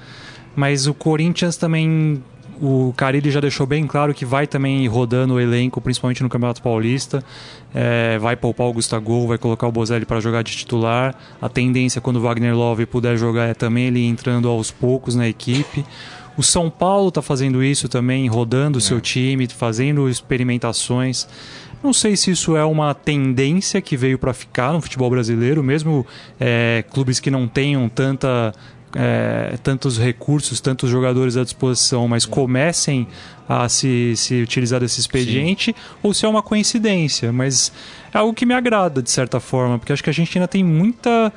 Mas 0.56 0.86
o 0.86 0.94
Corinthians 0.94 1.58
também 1.58 2.24
o 2.62 2.94
Carilli 2.96 3.32
já 3.32 3.40
deixou 3.40 3.66
bem 3.66 3.88
claro 3.88 4.14
que 4.14 4.24
vai 4.24 4.46
também 4.46 4.88
rodando 4.88 5.34
o 5.34 5.40
elenco, 5.40 5.82
principalmente 5.82 6.22
no 6.22 6.30
Campeonato 6.30 6.62
Paulista. 6.62 7.24
É, 7.74 8.20
vai 8.20 8.36
poupar 8.36 8.68
o 8.68 8.74
Gustavo, 8.74 9.26
vai 9.26 9.40
colocar 9.40 9.68
o 9.68 9.72
Bozelli 9.72 10.06
para 10.06 10.20
jogar 10.20 10.44
de 10.44 10.56
titular. 10.56 11.16
A 11.42 11.50
tendência, 11.50 12.00
quando 12.00 12.18
o 12.18 12.22
Wagner 12.22 12.56
Love 12.56 12.86
puder 12.86 13.18
jogar, 13.18 13.48
é 13.48 13.56
também 13.56 13.88
ele 13.88 14.06
entrando 14.06 14.48
aos 14.48 14.70
poucos 14.70 15.16
na 15.16 15.28
equipe. 15.28 15.84
O 16.38 16.44
São 16.44 16.70
Paulo 16.70 17.10
está 17.10 17.22
fazendo 17.22 17.64
isso 17.64 17.88
também, 17.88 18.28
rodando 18.28 18.78
o 18.78 18.82
seu 18.82 19.00
time, 19.00 19.48
fazendo 19.48 20.10
experimentações. 20.10 21.28
Não 21.84 21.94
sei 21.94 22.18
se 22.18 22.32
isso 22.32 22.58
é 22.58 22.66
uma 22.66 22.94
tendência 22.94 23.80
que 23.82 23.96
veio 23.96 24.18
para 24.18 24.34
ficar 24.34 24.74
no 24.74 24.82
futebol 24.82 25.10
brasileiro, 25.10 25.64
mesmo 25.64 26.06
é, 26.40 26.84
clubes 26.92 27.20
que 27.20 27.30
não 27.30 27.48
tenham 27.48 27.88
tanta 27.88 28.54
é, 28.96 29.58
tantos 29.62 29.98
recursos, 29.98 30.62
tantos 30.62 30.90
jogadores 30.90 31.36
à 31.36 31.44
disposição, 31.44 32.08
mas 32.08 32.26
comecem 32.26 33.08
a 33.48 33.68
se, 33.68 34.14
se 34.16 34.42
utilizar 34.42 34.80
desse 34.80 35.00
expediente, 35.00 35.76
ou 36.02 36.14
se 36.14 36.26
é 36.26 36.30
uma 36.30 36.42
coincidência. 36.42 37.32
Mas 37.32 37.72
é 38.14 38.18
algo 38.18 38.34
que 38.34 38.46
me 38.46 38.54
agrada, 38.54 39.04
de 39.04 39.12
certa 39.12 39.40
forma, 39.40 39.78
porque 39.78 39.92
acho 39.92 40.04
que 40.04 40.10
a 40.10 40.14
gente 40.14 40.36
ainda 40.38 40.48
tem 40.48 40.64
muita. 40.64 41.32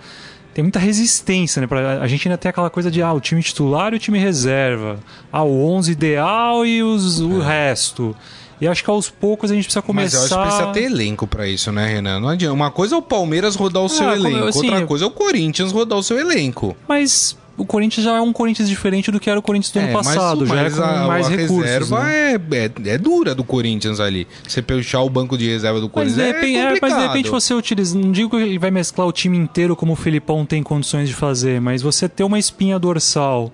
Tem 0.58 0.62
muita 0.64 0.80
resistência, 0.80 1.60
né? 1.60 1.68
Pra- 1.68 2.00
A 2.02 2.08
gente 2.08 2.26
ainda 2.26 2.36
tem 2.36 2.50
aquela 2.50 2.68
coisa 2.68 2.90
de 2.90 3.00
ah, 3.00 3.12
o 3.12 3.20
time 3.20 3.40
titular 3.40 3.92
e 3.92 3.96
o 3.96 3.98
time 4.00 4.18
reserva. 4.18 4.98
Ah, 5.32 5.44
o 5.44 5.64
11 5.70 5.92
ideal 5.92 6.66
e 6.66 6.82
os, 6.82 7.20
o 7.20 7.38
resto. 7.38 8.12
E 8.60 8.66
acho 8.66 8.82
que 8.82 8.90
aos 8.90 9.08
poucos 9.08 9.52
a 9.52 9.54
gente 9.54 9.66
precisa 9.66 9.84
Mas 9.94 10.12
eu 10.12 10.18
começar. 10.18 10.18
acho 10.18 10.34
que 10.50 10.56
precisa 10.56 10.72
ter 10.72 10.92
elenco 10.92 11.28
pra 11.28 11.46
isso, 11.46 11.70
né, 11.70 11.86
Renan? 11.86 12.18
Não 12.18 12.28
adianta. 12.30 12.52
Uma 12.54 12.72
coisa 12.72 12.96
é 12.96 12.98
o 12.98 13.02
Palmeiras 13.02 13.54
rodar 13.54 13.84
o 13.84 13.88
seu 13.88 14.08
Ah, 14.08 14.16
como 14.16 14.26
eu- 14.26 14.30
elenco, 14.32 14.48
assim, 14.48 14.68
outra 14.68 14.84
coisa 14.86 15.04
é 15.04 15.06
o 15.06 15.10
Corinthians 15.12 15.70
rodar 15.70 15.96
o 15.96 16.02
seu 16.02 16.18
elenco. 16.18 16.76
Mas 16.88 17.36
o 17.58 17.66
Corinthians 17.66 18.04
já 18.04 18.16
é 18.16 18.20
um 18.20 18.32
Corinthians 18.32 18.68
diferente 18.68 19.10
do 19.10 19.18
que 19.20 19.28
era 19.28 19.38
o 19.38 19.42
Corinthians 19.42 19.72
do 19.72 19.78
ano 19.80 19.88
É, 19.88 19.92
mas- 19.92 20.06
passado. 20.06 20.46
já 20.46 20.54
é 20.54 20.62
mas 20.62 20.74
com 20.76 20.82
a, 20.82 21.06
mais 21.06 21.26
a 21.26 21.30
recursos. 21.30 21.56
reserva 21.64 22.04
né? 22.04 22.32
é, 22.32 22.34
é, 22.56 22.90
é 22.94 22.98
dura 22.98 23.34
do 23.34 23.44
Corinthians 23.44 24.00
ali. 24.00 24.26
Você 24.46 24.62
puxar 24.62 25.00
o 25.02 25.10
banco 25.10 25.36
de 25.36 25.48
reserva 25.48 25.80
do 25.80 25.86
Mas 25.86 25.92
Corinthians 25.92 26.16
de, 26.16 26.22
é 26.22 26.26
repente, 26.32 26.56
é, 26.56 26.64
complicado. 26.66 26.90
mas 26.90 27.00
de 27.02 27.06
repente 27.08 27.30
você 27.30 27.54
utiliza. 27.54 27.98
Não 27.98 28.12
digo 28.12 28.30
que 28.30 28.36
ele 28.36 28.58
vai 28.58 28.70
mesclar 28.70 29.06
o 29.06 29.12
time 29.12 29.36
inteiro 29.36 29.74
como 29.76 29.92
o 29.92 29.96
Filipão 29.96 30.46
tem 30.46 30.62
condições 30.62 31.08
de 31.08 31.14
fazer, 31.14 31.60
mas 31.60 31.82
você 31.82 32.08
ter 32.08 32.24
uma 32.24 32.38
espinha 32.38 32.78
dorsal 32.78 33.52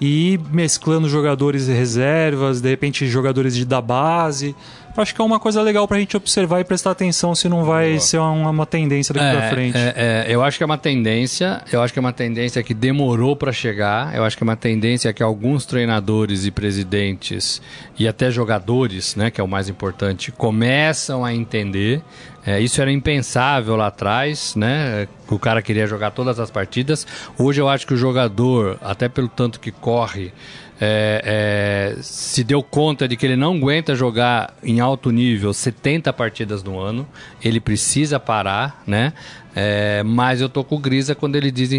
e 0.00 0.34
ir 0.34 0.40
mesclando 0.50 1.08
jogadores 1.08 1.68
e 1.68 1.72
reservas, 1.72 2.60
de 2.60 2.68
repente 2.70 3.06
jogadores 3.06 3.54
de, 3.54 3.64
da 3.64 3.80
base. 3.80 4.54
Acho 4.96 5.14
que 5.14 5.20
é 5.20 5.24
uma 5.24 5.38
coisa 5.38 5.62
legal 5.62 5.86
pra 5.86 5.98
gente 5.98 6.16
observar 6.16 6.60
e 6.60 6.64
prestar 6.64 6.90
atenção 6.90 7.34
se 7.34 7.48
não 7.48 7.64
vai 7.64 7.90
Boa. 7.90 8.00
ser 8.00 8.18
uma, 8.18 8.50
uma 8.50 8.66
tendência 8.66 9.14
daqui 9.14 9.36
pra 9.36 9.48
frente. 9.48 9.76
é, 9.76 10.26
é, 10.28 10.34
eu 10.34 10.42
acho 10.42 10.58
que 10.58 10.64
é 10.64 10.66
uma 10.66 10.76
tendência, 10.76 11.62
eu 11.72 11.80
acho 11.80 11.92
que 11.92 11.98
é 11.98 12.02
uma 12.02 12.12
tendência 12.12 12.62
que 12.62 12.74
demorou 12.74 13.34
para 13.36 13.52
chegar, 13.52 14.14
eu 14.14 14.24
acho 14.24 14.36
que 14.36 14.42
é 14.42 14.46
uma 14.46 14.56
tendência 14.56 15.12
que 15.12 15.22
alguns 15.22 15.64
treinadores 15.64 16.44
e 16.44 16.50
presidentes 16.50 17.62
e 17.98 18.06
até 18.08 18.30
jogadores, 18.30 19.14
né, 19.16 19.30
que 19.30 19.40
é 19.40 19.44
o 19.44 19.48
mais 19.48 19.68
importante, 19.68 20.32
começam 20.32 21.24
a 21.24 21.32
entender. 21.32 22.02
É, 22.44 22.58
isso 22.58 22.80
era 22.80 22.90
impensável 22.90 23.76
lá 23.76 23.88
atrás, 23.88 24.54
né? 24.56 25.06
O 25.28 25.38
cara 25.38 25.60
queria 25.60 25.86
jogar 25.86 26.10
todas 26.10 26.40
as 26.40 26.50
partidas. 26.50 27.06
Hoje 27.38 27.60
eu 27.60 27.68
acho 27.68 27.86
que 27.86 27.94
o 27.94 27.96
jogador, 27.96 28.78
até 28.80 29.08
pelo 29.08 29.28
tanto 29.28 29.60
que 29.60 29.70
corre, 29.70 30.32
é, 30.80 31.94
é, 31.98 32.02
se 32.02 32.42
deu 32.42 32.62
conta 32.62 33.06
de 33.06 33.14
que 33.14 33.26
ele 33.26 33.36
não 33.36 33.54
aguenta 33.54 33.94
jogar 33.94 34.54
em 34.62 34.80
alto 34.80 35.10
nível 35.10 35.52
70 35.52 36.10
partidas 36.14 36.62
no 36.62 36.80
ano, 36.80 37.06
ele 37.44 37.60
precisa 37.60 38.18
parar, 38.18 38.82
né? 38.86 39.12
É, 39.54 40.02
mas 40.02 40.40
eu 40.40 40.48
tô 40.48 40.64
com 40.64 40.76
o 40.76 40.78
Grisa 40.78 41.14
quando 41.14 41.36
ele 41.36 41.50
diz 41.50 41.70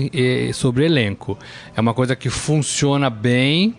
sobre 0.56 0.86
elenco. 0.86 1.38
É 1.76 1.82
uma 1.82 1.96
coisa 1.96 2.16
que 2.16 2.30
funciona 2.30 3.10
bem, 3.10 3.76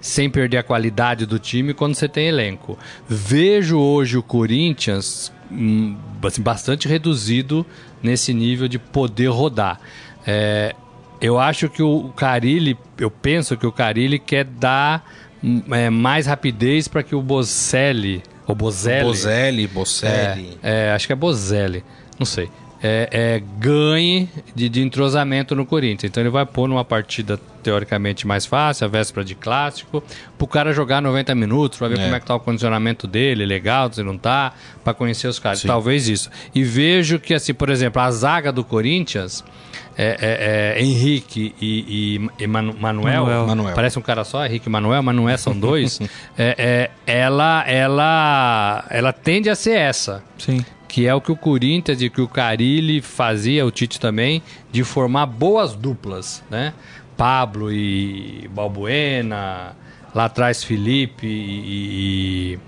sem 0.00 0.30
perder 0.30 0.58
a 0.58 0.62
qualidade 0.62 1.26
do 1.26 1.38
time 1.38 1.74
quando 1.74 1.94
você 1.94 2.08
tem 2.08 2.28
elenco. 2.28 2.78
Vejo 3.08 3.78
hoje 3.78 4.16
o 4.16 4.22
Corinthians 4.22 5.32
assim, 6.22 6.42
bastante 6.42 6.88
reduzido 6.88 7.66
nesse 8.02 8.32
nível 8.32 8.68
de 8.68 8.78
poder 8.78 9.28
rodar. 9.28 9.80
É, 10.26 10.74
eu 11.20 11.38
acho 11.38 11.68
que 11.68 11.82
o 11.82 12.08
Carilli, 12.16 12.78
eu 12.98 13.10
penso 13.10 13.56
que 13.56 13.66
o 13.66 13.72
Carilli 13.72 14.18
quer 14.18 14.44
dar 14.44 15.04
hum, 15.42 15.62
é, 15.70 15.90
mais 15.90 16.26
rapidez 16.26 16.88
para 16.88 17.02
que 17.02 17.14
o 17.14 17.22
Bozelli, 17.22 18.22
o 18.46 18.54
Bozelli, 18.54 19.04
Bozelli, 19.04 19.66
Bocelli. 19.66 20.58
é, 20.62 20.88
é, 20.88 20.92
acho 20.92 21.06
que 21.06 21.12
é 21.12 21.16
Bozelli, 21.16 21.84
não 22.18 22.26
sei. 22.26 22.50
É, 22.82 23.08
é, 23.12 23.42
ganhe 23.58 24.26
de, 24.54 24.68
de 24.68 24.80
entrosamento 24.82 25.54
no 25.54 25.66
Corinthians. 25.66 26.04
Então 26.10 26.22
ele 26.22 26.30
vai 26.30 26.46
pôr 26.46 26.66
numa 26.66 26.84
partida 26.84 27.38
teoricamente 27.62 28.26
mais 28.26 28.46
fácil, 28.46 28.86
a 28.86 28.88
véspera 28.88 29.22
de 29.22 29.34
clássico, 29.34 30.02
pro 30.38 30.46
cara 30.46 30.72
jogar 30.72 31.02
90 31.02 31.34
minutos, 31.34 31.78
pra 31.78 31.88
ver 31.88 31.98
É. 31.98 32.02
como 32.04 32.14
é 32.14 32.20
que 32.20 32.24
tá 32.26 32.34
o 32.34 32.40
condicionamento 32.40 33.06
dele, 33.06 33.44
legal, 33.44 33.92
se 33.92 34.02
não 34.02 34.16
tá, 34.16 34.54
pra 34.82 34.94
conhecer 34.94 35.28
os 35.28 35.38
caras. 35.38 35.62
Talvez 35.62 36.08
isso. 36.08 36.30
E 36.54 36.64
vejo 36.64 37.18
que, 37.18 37.34
assim, 37.34 37.52
por 37.52 37.68
exemplo, 37.68 38.00
a 38.00 38.10
zaga 38.10 38.50
do 38.50 38.64
Corinthians. 38.64 39.44
É, 39.98 40.16
é- 40.76 40.78
é 40.78 40.82
Henrique 40.82 41.54
e, 41.60 42.18
e, 42.38 42.44
e 42.44 42.46
Manu- 42.46 42.74
Manuel, 42.80 43.24
Manuel. 43.26 43.46
Manuel. 43.46 43.74
parece 43.74 43.98
um 43.98 44.02
cara 44.02 44.24
só, 44.24 44.46
Henrique 44.46 44.66
e 44.68 44.70
Manuel, 44.70 45.02
mas 45.02 45.14
não 45.14 45.28
é, 45.28 45.36
são 45.36 45.52
dois. 45.58 46.00
é, 46.38 46.90
é, 47.06 47.12
ela, 47.12 47.62
ela, 47.68 48.84
ela 48.88 49.12
tende 49.12 49.50
a 49.50 49.54
ser 49.54 49.76
essa. 49.76 50.22
Sim. 50.38 50.64
Que 50.90 51.06
é 51.06 51.14
o 51.14 51.20
que 51.20 51.30
o 51.30 51.36
Corinthians 51.36 52.02
e 52.02 52.10
que 52.10 52.20
o 52.20 52.26
Carilli 52.26 53.00
fazia, 53.00 53.64
o 53.64 53.70
Tite 53.70 54.00
também, 54.00 54.42
de 54.72 54.82
formar 54.82 55.24
boas 55.26 55.72
duplas, 55.72 56.42
né? 56.50 56.74
Pablo 57.16 57.72
e 57.72 58.50
Balbuena, 58.52 59.76
lá 60.12 60.24
atrás 60.24 60.64
Felipe 60.64 61.28
e, 61.28 62.58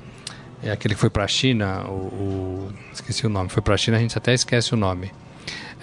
e 0.63 0.71
aquele 0.71 0.95
que 0.95 1.01
foi 1.01 1.11
para 1.11 1.25
a 1.25 1.29
China, 1.29 1.85
o, 1.89 1.91
o, 1.91 2.73
esqueci 2.93 3.27
o 3.27 3.29
nome, 3.29 3.49
foi 3.49 3.61
para 3.61 3.75
a 3.75 3.77
China, 3.77 3.97
a 3.97 4.01
gente 4.01 4.17
até 4.17 4.33
esquece 4.33 4.73
o 4.73 4.77
nome. 4.77 5.11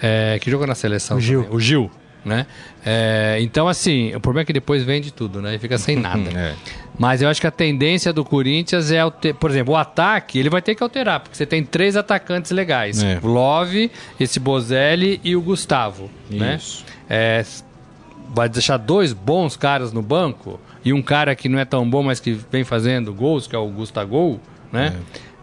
É, 0.00 0.38
que 0.40 0.50
jogou 0.50 0.66
na 0.66 0.74
seleção? 0.74 1.18
O 1.18 1.20
Gil. 1.20 1.42
Também. 1.42 1.56
O 1.56 1.60
Gil, 1.60 1.90
né? 2.24 2.46
É, 2.82 3.36
então, 3.42 3.68
assim, 3.68 4.14
o 4.14 4.20
problema 4.20 4.44
é 4.44 4.46
que 4.46 4.52
depois 4.54 4.82
vende 4.82 5.12
tudo, 5.12 5.42
né? 5.42 5.56
E 5.56 5.58
fica 5.58 5.76
sem 5.76 5.94
nada. 6.00 6.30
É. 6.30 6.56
Mas 7.00 7.22
eu 7.22 7.30
acho 7.30 7.40
que 7.40 7.46
a 7.46 7.50
tendência 7.50 8.12
do 8.12 8.22
Corinthians 8.22 8.92
é, 8.92 9.00
alter... 9.00 9.34
por 9.34 9.50
exemplo, 9.50 9.72
o 9.72 9.76
ataque, 9.78 10.38
ele 10.38 10.50
vai 10.50 10.60
ter 10.60 10.74
que 10.74 10.82
alterar, 10.82 11.20
porque 11.20 11.34
você 11.34 11.46
tem 11.46 11.64
três 11.64 11.96
atacantes 11.96 12.50
legais. 12.50 13.02
É. 13.02 13.18
O 13.22 13.26
Love, 13.26 13.90
esse 14.20 14.38
Bozelli 14.38 15.18
e 15.24 15.34
o 15.34 15.40
Gustavo, 15.40 16.10
né? 16.30 16.56
Isso. 16.56 16.84
É, 17.08 17.42
vai 18.34 18.50
deixar 18.50 18.76
dois 18.76 19.14
bons 19.14 19.56
caras 19.56 19.94
no 19.94 20.02
banco 20.02 20.60
e 20.84 20.92
um 20.92 21.00
cara 21.00 21.34
que 21.34 21.48
não 21.48 21.58
é 21.58 21.64
tão 21.64 21.88
bom, 21.88 22.02
mas 22.02 22.20
que 22.20 22.38
vem 22.52 22.64
fazendo 22.64 23.14
gols, 23.14 23.46
que 23.46 23.56
é 23.56 23.58
o 23.58 23.68
Gustavo, 23.68 24.38
né? 24.70 24.94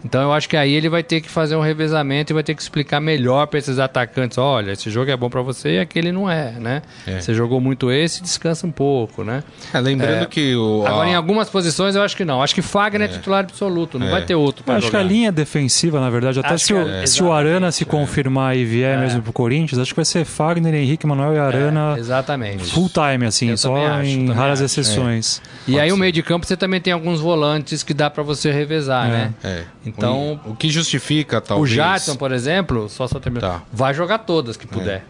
Então 0.06 0.22
eu 0.22 0.32
acho 0.34 0.48
que 0.48 0.56
aí 0.56 0.74
ele 0.74 0.90
vai 0.90 1.04
ter 1.04 1.22
que 1.22 1.30
fazer 1.30 1.56
um 1.56 1.62
revezamento 1.62 2.32
e 2.32 2.34
vai 2.34 2.44
ter 2.44 2.54
que 2.56 2.62
explicar 2.62 3.00
melhor 3.00 3.48
para 3.48 3.60
esses 3.60 3.80
atacantes, 3.80 4.38
olha, 4.38 4.72
esse 4.72 4.90
jogo 4.90 5.10
é 5.12 5.18
bom 5.18 5.30
para 5.30 5.42
você 5.42 5.76
e 5.76 5.80
aquele 5.80 6.12
não 6.12 6.30
é, 6.30 6.52
né? 6.52 6.82
É. 7.06 7.20
Você 7.20 7.34
jogou 7.34 7.60
muito 7.60 7.92
esse, 7.92 8.22
descansa 8.22 8.66
um 8.68 8.72
pouco, 8.72 9.24
né? 9.24 9.44
É, 9.74 9.80
lembrando 9.80 10.28
que 10.28 10.56
o. 10.56 10.84
Agora, 10.86 11.08
a- 11.08 11.12
em 11.12 11.16
algumas 11.16 11.50
posições, 11.50 11.96
eu 11.96 12.02
acho 12.04 12.16
que 12.16 12.24
não. 12.24 12.42
Acho 12.44 12.54
que 12.56 12.62
Fagner 12.62 13.10
é, 13.10 13.12
titular 13.14 13.40
absoluto, 13.44 13.98
não 14.00 14.08
É. 14.08 14.12
vai 14.12 14.26
ter 14.26 14.36
outro 14.36 14.62
Eu 14.62 14.66
para 14.66 14.76
acho 14.78 14.88
jogar. 14.88 15.00
que 15.00 15.06
a 15.06 15.08
linha 15.08 15.32
defensiva, 15.32 16.00
na 16.00 16.10
verdade, 16.10 16.40
até 16.40 16.54
Acho 16.54 16.66
se 16.66 16.74
o, 16.74 16.84
que 16.86 16.92
é- 16.92 17.06
se 17.06 17.24
o 17.24 17.32
Arana 17.32 17.72
se 17.72 17.84
confirmar 17.84 18.56
e 18.56 18.64
vier 18.66 18.98
mesmo 19.00 19.22
pro 19.22 19.34
Corinthians, 19.34 19.80
acho 19.80 19.92
que 19.92 19.96
vai 19.96 20.06
ser 20.06 20.26
Fagner, 20.26 20.74
Henrique, 20.76 21.06
Manuel 21.08 21.34
e 21.34 21.40
Arana 21.40 21.96
É, 21.98 22.00
exatamente. 22.00 22.66
full 22.72 22.90
time, 22.90 23.26
assim, 23.26 23.50
Eu 23.50 23.58
só 23.58 23.76
acho, 23.76 24.06
em 24.10 24.32
raras 24.32 24.62
acho, 24.62 24.66
exceções. 24.80 25.42
E 25.68 25.80
aí, 25.80 25.92
o 25.92 25.98
meio 25.98 26.12
de 26.12 26.22
campo, 26.24 26.46
você 26.46 26.56
também 26.56 26.80
tem 26.80 26.94
alguns 26.94 27.20
volantes 27.20 27.84
que 27.84 27.94
dá 27.94 28.10
para 28.10 28.24
você 28.24 28.52
revezar, 28.52 29.08
né? 29.10 29.32
É. 29.44 29.64
Então- 29.88 30.40
O, 30.46 30.52
o 30.52 30.56
que 30.56 30.70
justifica, 30.70 31.38
O 31.38 31.42
talvez. 31.42 31.76
Jadson, 31.76 32.16
por 32.16 32.32
exemplo, 32.32 32.88
só 32.90 33.08
só 33.08 33.20
terminar, 33.20 33.60
Tá. 33.60 33.64
vai 33.72 33.94
jogar 33.94 34.20
todas 34.20 34.58
que 34.58 34.68
puder. 34.68 35.06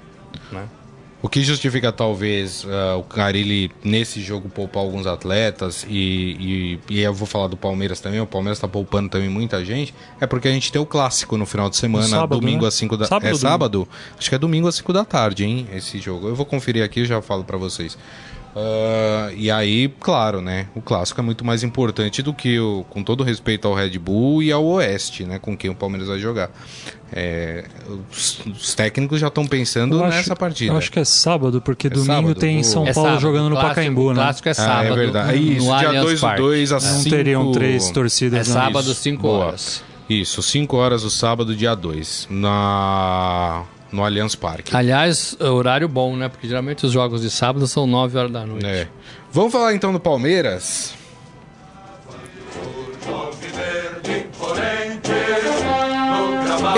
né? 0.51 0.65
O 1.19 1.27
que 1.27 1.41
justifica, 1.43 1.91
talvez, 1.91 2.63
ah, 2.69 2.95
o 2.95 3.03
Carilli 3.03 3.71
nesse 3.83 4.21
jogo 4.21 4.47
poupar 4.49 4.83
alguns 4.83 5.07
atletas 5.07 5.83
e, 5.89 6.79
e, 6.87 6.93
e 6.93 7.01
eu 7.01 7.11
vou 7.11 7.25
falar 7.25 7.47
do 7.47 7.57
Palmeiras 7.57 7.99
também, 7.99 8.21
o 8.21 8.27
Palmeiras 8.27 8.59
tá 8.59 8.67
poupando 8.67 9.09
também 9.09 9.27
muita 9.27 9.65
gente, 9.65 9.95
é 10.21 10.27
porque 10.27 10.47
a 10.47 10.51
gente 10.51 10.71
tem 10.71 10.79
o 10.79 10.85
clássico 10.85 11.35
no 11.35 11.45
final 11.47 11.71
de 11.71 11.75
semana, 11.75 12.05
sábado, 12.07 12.39
domingo 12.39 12.61
né? 12.61 12.67
às 12.67 12.75
5 12.75 12.95
da 12.95 13.05
Sábado 13.05 13.25
É 13.25 13.31
domingo? 13.31 13.41
sábado? 13.49 13.87
Acho 14.17 14.29
que 14.29 14.35
é 14.35 14.37
domingo 14.37 14.67
às 14.67 14.75
5 14.75 14.93
da 14.93 15.03
tarde, 15.03 15.43
hein, 15.43 15.67
esse 15.73 15.97
jogo. 15.97 16.27
Eu 16.27 16.35
vou 16.35 16.45
conferir 16.45 16.83
aqui 16.83 16.99
e 17.01 17.05
já 17.05 17.19
falo 17.19 17.43
pra 17.43 17.57
vocês. 17.57 17.97
Ah, 18.55 19.29
e 19.35 19.51
aí, 19.51 19.87
claro, 19.99 20.41
né? 20.41 20.67
O 20.75 20.81
clássico 20.81 21.19
é 21.21 21.23
muito 21.23 21.45
mais 21.45 21.63
importante 21.63 22.21
do 22.23 22.33
que 22.33 22.59
o, 22.59 22.83
com 22.89 23.03
todo 23.03 23.23
respeito 23.23 23.67
ao 23.67 23.73
Red 23.75 23.97
Bull 23.99 24.41
e 24.41 24.51
ao 24.51 24.65
Oeste, 24.65 25.23
né? 25.25 25.37
Com 25.39 25.55
quem 25.55 25.69
o 25.69 25.75
Palmeiras 25.75 26.07
vai 26.07 26.17
jogar. 26.19 26.49
É, 27.13 27.63
os, 28.11 28.39
os 28.45 28.75
técnicos 28.75 29.19
já 29.19 29.27
estão 29.27 29.45
pensando 29.47 30.03
acho- 30.03 30.17
nessa 30.17 30.35
partida. 30.35 30.73
Eu 30.73 30.77
acho 30.77 30.91
que 30.91 30.99
é 30.99 31.05
sábado, 31.05 31.61
porque 31.61 31.87
domingo 31.89 32.05
sábado, 32.13 32.35
tem 32.35 32.59
o- 32.59 32.63
São 32.63 32.85
É 32.87 32.93
Paulo 32.93 33.09
sábado, 33.09 33.21
jogando 33.21 33.43
no 33.49 33.51
clássico- 33.51 33.69
Pacaembu, 33.75 34.09
né? 34.09 34.15
clássico 34.15 34.47
é 34.49 34.51
Ah, 34.51 34.55
sábado. 34.55 34.87
é 34.87 34.95
verdade. 34.95 35.39
no- 35.39 35.51
Isso, 35.53 35.65
no 35.71 35.77
dia 35.77 35.87
Allianz 35.87 36.05
2 36.05 36.19
do 36.19 36.21
Parque. 36.21 36.41
2 36.41 36.71
às 36.73 36.83
Não 36.83 36.99
5... 37.01 37.15
teriam 37.15 37.51
três 37.51 37.91
torcidas. 37.91 38.47
É 38.47 38.53
não. 38.53 38.61
sábado, 38.61 38.91
Isso, 38.91 39.01
5 39.01 39.21
boa. 39.21 39.45
horas. 39.45 39.83
Isso, 40.09 40.41
5 40.41 40.75
horas 40.77 41.03
o 41.03 41.09
sábado, 41.09 41.55
dia 41.55 41.75
2, 41.75 42.27
na... 42.29 43.63
no 43.91 44.03
Allianz 44.03 44.35
Parque. 44.35 44.75
Aliás, 44.75 45.35
horário 45.39 45.87
bom, 45.87 46.15
né? 46.15 46.29
Porque 46.29 46.47
geralmente 46.47 46.85
os 46.85 46.91
jogos 46.91 47.21
de 47.21 47.29
sábado 47.29 47.67
são 47.67 47.87
9 47.87 48.17
horas 48.17 48.31
da 48.31 48.45
noite. 48.45 48.65
É. 48.65 48.87
Vamos 49.31 49.51
falar 49.51 49.73
então 49.73 49.91
do 49.93 49.99
Palmeiras? 49.99 50.93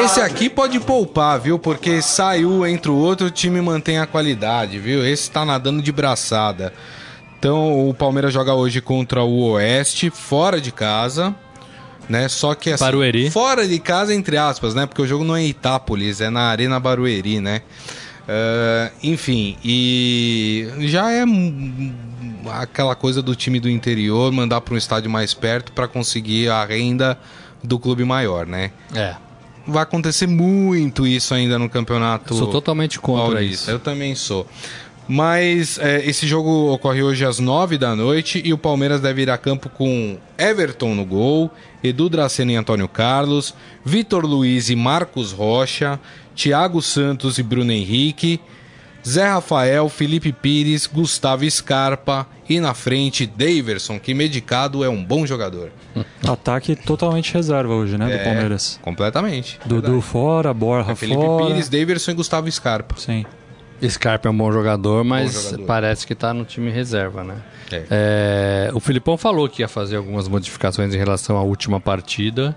Esse 0.03 0.21
aqui 0.21 0.49
pode 0.49 0.79
poupar, 0.79 1.39
viu? 1.39 1.59
Porque 1.59 2.01
saiu 2.01 2.65
entre 2.65 2.89
o 2.89 2.95
outro, 2.95 3.27
o 3.27 3.31
time 3.31 3.61
mantém 3.61 3.99
a 3.99 4.07
qualidade, 4.07 4.79
viu? 4.79 5.05
Esse 5.05 5.29
tá 5.29 5.45
nadando 5.45 5.81
de 5.81 5.91
braçada. 5.91 6.73
Então 7.37 7.87
o 7.87 7.93
Palmeiras 7.93 8.33
joga 8.33 8.53
hoje 8.53 8.81
contra 8.81 9.23
o 9.23 9.51
Oeste, 9.51 10.09
fora 10.09 10.59
de 10.59 10.71
casa, 10.71 11.35
né? 12.09 12.27
Só 12.27 12.55
que 12.55 12.71
assim, 12.71 12.83
Barueri. 12.83 13.29
fora 13.29 13.67
de 13.67 13.79
casa, 13.79 14.13
entre 14.13 14.35
aspas, 14.35 14.73
né? 14.73 14.85
Porque 14.85 15.01
o 15.01 15.07
jogo 15.07 15.23
não 15.23 15.35
é 15.35 15.43
em 15.43 15.49
Itápolis, 15.49 16.19
é 16.19 16.29
na 16.29 16.41
Arena 16.49 16.79
Barueri, 16.79 17.39
né? 17.39 17.61
Ah, 18.29 18.91
enfim, 19.01 19.57
e 19.63 20.67
já 20.81 21.11
é 21.11 21.23
aquela 22.51 22.95
coisa 22.95 23.23
do 23.23 23.35
time 23.35 23.59
do 23.59 23.67
interior 23.67 24.31
mandar 24.31 24.61
para 24.61 24.75
um 24.75 24.77
estádio 24.77 25.09
mais 25.09 25.33
perto 25.33 25.71
para 25.71 25.87
conseguir 25.87 26.47
a 26.49 26.63
renda 26.63 27.17
do 27.63 27.79
clube 27.79 28.05
maior, 28.05 28.45
né? 28.45 28.71
É. 28.93 29.15
Vai 29.67 29.83
acontecer 29.83 30.27
muito 30.27 31.07
isso 31.07 31.33
ainda 31.33 31.57
no 31.57 31.67
campeonato. 31.67 32.35
Sou 32.35 32.47
totalmente 32.47 32.99
contra 32.99 33.33
Paulista. 33.35 33.63
isso. 33.63 33.71
Eu 33.71 33.79
também 33.79 34.13
sou. 34.13 34.47
Mas 35.11 35.79
é, 35.79 36.05
esse 36.07 36.27
jogo 36.27 36.71
ocorre 36.71 37.01
hoje 37.01 37.25
às 37.25 37.39
9 37.39 37.79
da 37.79 37.95
noite 37.95 38.39
e 38.45 38.53
o 38.53 38.57
Palmeiras 38.59 39.01
deve 39.01 39.23
ir 39.23 39.29
a 39.31 39.39
campo 39.39 39.67
com 39.67 40.19
Everton 40.37 40.93
no 40.93 41.03
gol, 41.03 41.49
Edu 41.83 42.07
Dracena 42.09 42.51
e 42.51 42.55
Antônio 42.55 42.87
Carlos, 42.87 43.55
Vitor 43.83 44.23
Luiz 44.23 44.69
e 44.69 44.75
Marcos 44.75 45.31
Rocha, 45.31 45.99
Thiago 46.35 46.79
Santos 46.79 47.39
e 47.39 47.43
Bruno 47.43 47.71
Henrique, 47.71 48.39
Zé 49.07 49.27
Rafael, 49.27 49.89
Felipe 49.89 50.31
Pires, 50.31 50.85
Gustavo 50.85 51.49
Scarpa 51.49 52.27
e 52.47 52.59
na 52.59 52.75
frente 52.75 53.25
Daverson, 53.25 53.97
que 53.99 54.13
medicado 54.13 54.83
é 54.83 54.89
um 54.89 55.03
bom 55.03 55.25
jogador. 55.25 55.71
Ataque 56.27 56.75
totalmente 56.75 57.33
reserva 57.33 57.73
hoje, 57.73 57.97
né, 57.97 58.05
do 58.05 58.11
É, 58.11 58.23
Palmeiras. 58.25 58.79
Completamente. 58.83 59.57
Dudu 59.65 59.81
Verdade. 59.81 60.01
fora, 60.03 60.53
Borja 60.53 60.95
Felipe 60.95 61.19
fora. 61.19 61.47
Pires, 61.47 61.67
Daverson 61.67 62.11
e 62.11 62.13
Gustavo 62.13 62.51
Scarpa. 62.51 62.95
Sim. 62.99 63.25
Scarpa 63.87 64.27
é 64.27 64.31
um 64.31 64.37
bom 64.37 64.51
jogador, 64.51 65.03
mas 65.03 65.33
jogador. 65.51 65.65
parece 65.65 66.05
que 66.07 66.15
tá 66.15 66.33
no 66.33 66.43
time 66.45 66.69
reserva, 66.71 67.23
né? 67.23 67.35
É. 67.71 67.85
É, 67.89 68.71
o 68.73 68.79
Filipão 68.79 69.17
falou 69.17 69.47
que 69.47 69.61
ia 69.61 69.67
fazer 69.67 69.95
algumas 69.97 70.27
modificações 70.27 70.93
em 70.93 70.97
relação 70.97 71.37
à 71.37 71.43
última 71.43 71.79
partida 71.79 72.55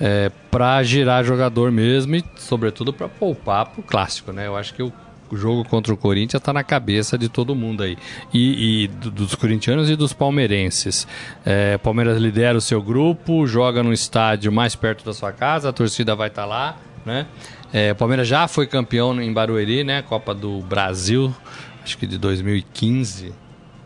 é, 0.00 0.30
para 0.50 0.82
girar 0.82 1.24
jogador 1.24 1.70
mesmo 1.72 2.14
e, 2.16 2.24
sobretudo, 2.36 2.92
para 2.92 3.08
poupar 3.08 3.66
pro 3.66 3.82
clássico, 3.82 4.32
né? 4.32 4.46
Eu 4.46 4.56
acho 4.56 4.74
que 4.74 4.82
o, 4.82 4.92
o 5.30 5.36
jogo 5.36 5.64
contra 5.64 5.92
o 5.94 5.96
Corinthians 5.96 6.42
tá 6.42 6.52
na 6.52 6.62
cabeça 6.62 7.16
de 7.16 7.28
todo 7.28 7.54
mundo 7.54 7.82
aí. 7.82 7.96
E, 8.32 8.84
e 8.84 8.88
do- 8.88 9.10
dos 9.10 9.34
corintianos 9.34 9.88
e 9.88 9.96
dos 9.96 10.12
palmeirenses. 10.12 11.06
É, 11.46 11.78
Palmeiras 11.78 12.18
lidera 12.18 12.58
o 12.58 12.60
seu 12.60 12.82
grupo, 12.82 13.46
joga 13.46 13.82
no 13.82 13.92
estádio 13.92 14.52
mais 14.52 14.74
perto 14.74 15.04
da 15.04 15.14
sua 15.14 15.32
casa, 15.32 15.70
a 15.70 15.72
torcida 15.72 16.14
vai 16.14 16.28
estar 16.28 16.44
lá, 16.44 16.76
né? 17.06 17.26
É, 17.72 17.92
o 17.92 17.96
Palmeiras 17.96 18.28
já 18.28 18.46
foi 18.46 18.66
campeão 18.66 19.20
em 19.20 19.32
Barueri, 19.32 19.82
né? 19.82 20.02
Copa 20.02 20.34
do 20.34 20.60
Brasil, 20.60 21.34
acho 21.82 21.96
que 21.96 22.06
de 22.06 22.18
2015. 22.18 23.32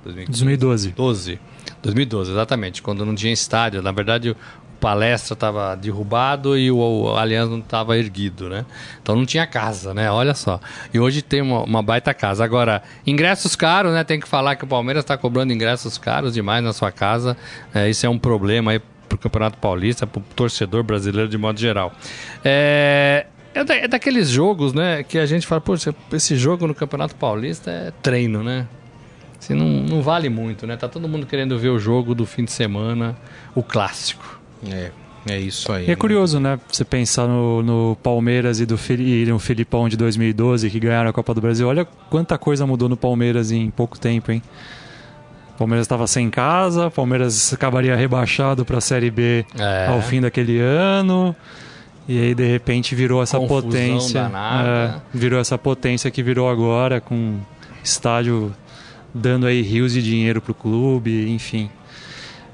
2012. 0.05 0.91
12. 0.93 1.41
2012, 1.83 2.31
exatamente, 2.33 2.83
quando 2.83 3.05
não 3.05 3.15
tinha 3.15 3.33
estádio. 3.33 3.83
Na 3.83 3.93
verdade, 3.93 4.31
o 4.31 4.37
palestra 4.81 5.35
estava 5.35 5.75
derrubado 5.75 6.57
e 6.57 6.71
o, 6.71 6.79
o 6.79 7.17
Allianz 7.17 7.51
não 7.51 7.59
estava 7.59 7.97
erguido, 7.97 8.49
né? 8.49 8.65
Então 9.03 9.17
não 9.17 9.25
tinha 9.25 9.47
casa, 9.47 9.95
né? 9.95 10.11
Olha 10.11 10.35
só. 10.35 10.61
E 10.93 10.99
hoje 10.99 11.23
tem 11.23 11.41
uma, 11.41 11.63
uma 11.63 11.83
baita 11.83 12.13
casa. 12.13 12.45
Agora, 12.45 12.83
ingressos 13.07 13.57
caros, 13.57 13.93
né? 13.93 14.05
Tem 14.05 14.21
que 14.21 14.29
falar 14.29 14.57
que 14.57 14.65
o 14.65 14.67
Palmeiras 14.67 15.05
está 15.05 15.17
cobrando 15.17 15.53
ingressos 15.53 15.97
caros 15.99 16.35
demais 16.35 16.63
na 16.63 16.73
sua 16.73 16.93
casa. 16.93 17.37
É, 17.75 17.89
isso 17.89 18.05
é 18.05 18.09
um 18.09 18.19
problema 18.19 18.73
aí 18.73 18.81
pro 19.09 19.19
Campeonato 19.19 19.59
Paulista, 19.59 20.07
pro 20.07 20.21
torcedor 20.35 20.83
brasileiro 20.83 21.29
de 21.29 21.39
modo 21.39 21.59
geral. 21.59 21.93
É, 22.45 23.27
é, 23.61 23.65
da- 23.65 23.75
é 23.77 23.89
daqueles 23.89 24.29
jogos, 24.29 24.73
né, 24.73 25.03
que 25.03 25.19
a 25.19 25.27
gente 25.27 25.47
fala, 25.47 25.61
poxa, 25.61 25.95
esse 26.13 26.37
jogo 26.37 26.67
no 26.67 26.75
Campeonato 26.75 27.15
Paulista 27.17 27.71
é 27.71 27.93
treino, 28.03 28.43
né? 28.43 28.67
Assim, 29.39 29.55
não, 29.55 29.67
não 29.67 30.03
vale 30.03 30.29
muito, 30.29 30.67
né? 30.67 30.77
Tá 30.77 30.89
todo 30.89 31.09
mundo 31.09 31.27
querendo 31.27 31.59
ver 31.59 31.69
o 31.69 31.79
jogo 31.79 32.15
do 32.15 32.25
fim 32.27 32.45
de 32.45 32.53
semana, 32.53 33.17
o 33.55 33.63
clássico. 33.63 34.41
É, 34.71 34.91
é 35.29 35.39
isso 35.39 35.71
aí. 35.71 35.87
E 35.87 35.91
é 35.91 35.95
curioso, 35.97 36.41
né? 36.41 36.59
Você 36.71 36.85
pensar 36.85 37.27
no, 37.29 37.63
no 37.63 37.97
Palmeiras 38.03 38.61
e, 38.61 38.67
do, 38.67 38.79
e 38.99 39.27
no 39.27 39.39
Filipão 39.39 39.89
de 39.89 39.97
2012, 39.97 40.71
que 40.71 40.81
ganharam 40.81 41.11
a 41.11 41.13
Copa 41.13 41.35
do 41.35 41.41
Brasil. 41.41 41.69
Olha 41.69 41.85
quanta 42.09 42.39
coisa 42.39 42.67
mudou 42.67 42.89
no 42.89 42.97
Palmeiras 42.97 43.51
em 43.53 43.71
pouco 43.71 43.99
tempo, 43.99 44.33
hein? 44.33 44.43
O 45.55 45.59
Palmeiras 45.59 45.85
estava 45.85 46.07
sem 46.07 46.29
casa, 46.31 46.87
o 46.89 46.91
Palmeiras 46.91 47.53
acabaria 47.53 47.95
rebaixado 47.97 48.65
para 48.65 48.79
a 48.79 48.81
Série 48.81 49.11
B 49.11 49.45
É. 49.59 49.87
ao 49.89 50.01
fim 50.03 50.21
daquele 50.21 50.59
ano. 50.61 51.35
E 52.09 52.21
aí, 52.21 52.35
de 52.35 52.47
repente, 52.47 52.95
virou 52.95 53.23
essa 53.23 53.39
Confusão 53.39 53.63
potência. 53.63 54.23
danada. 54.23 55.03
é, 55.15 55.19
virou 55.19 55.41
essa 55.41 55.59
potência 55.59 56.11
que 56.11 56.23
virou 56.23 56.49
agora, 56.49 57.01
com 57.01 57.39
estádio 57.83 58.55
dando 59.13 59.47
aí 59.47 59.63
rios 59.63 59.93
de 59.93 60.03
dinheiro 60.03 60.41
pro 60.41 60.55
clube, 60.55 61.31
enfim. 61.31 61.71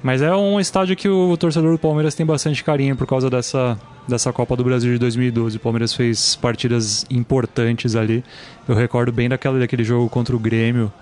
Mas 0.02 0.22
é 0.22 0.34
um 0.34 0.58
estádio 0.58 0.96
que 0.96 1.08
o 1.08 1.36
torcedor 1.36 1.72
do 1.72 1.78
Palmeiras 1.78 2.14
tem 2.14 2.24
bastante 2.26 2.64
carinho 2.64 2.96
por 2.96 3.06
causa 3.06 3.28
dessa 3.30 3.78
dessa 4.06 4.32
Copa 4.32 4.56
do 4.56 4.64
Brasil 4.64 4.92
de 4.92 4.98
2012. 4.98 5.56
O 5.56 5.60
Palmeiras 5.60 5.94
fez 5.94 6.34
partidas 6.34 7.06
importantes 7.08 7.94
ali. 7.94 8.24
Eu 8.68 8.74
recordo 8.74 9.12
bem 9.12 9.28
daquela, 9.28 9.58
daquele 9.58 9.84
jogo 9.84 10.08
contra 10.08 10.34
o 10.34 10.38
Grêmio, 10.38 10.92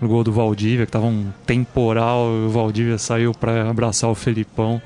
no 0.00 0.08
gol 0.08 0.22
do 0.22 0.32
Valdívia, 0.32 0.86
que 0.86 0.92
tava 0.92 1.06
um 1.06 1.26
temporal, 1.44 2.26
o 2.28 2.48
Valdívia 2.50 2.98
saiu 2.98 3.32
para 3.32 3.68
abraçar 3.68 4.10
o 4.10 4.14
Felipão. 4.14 4.80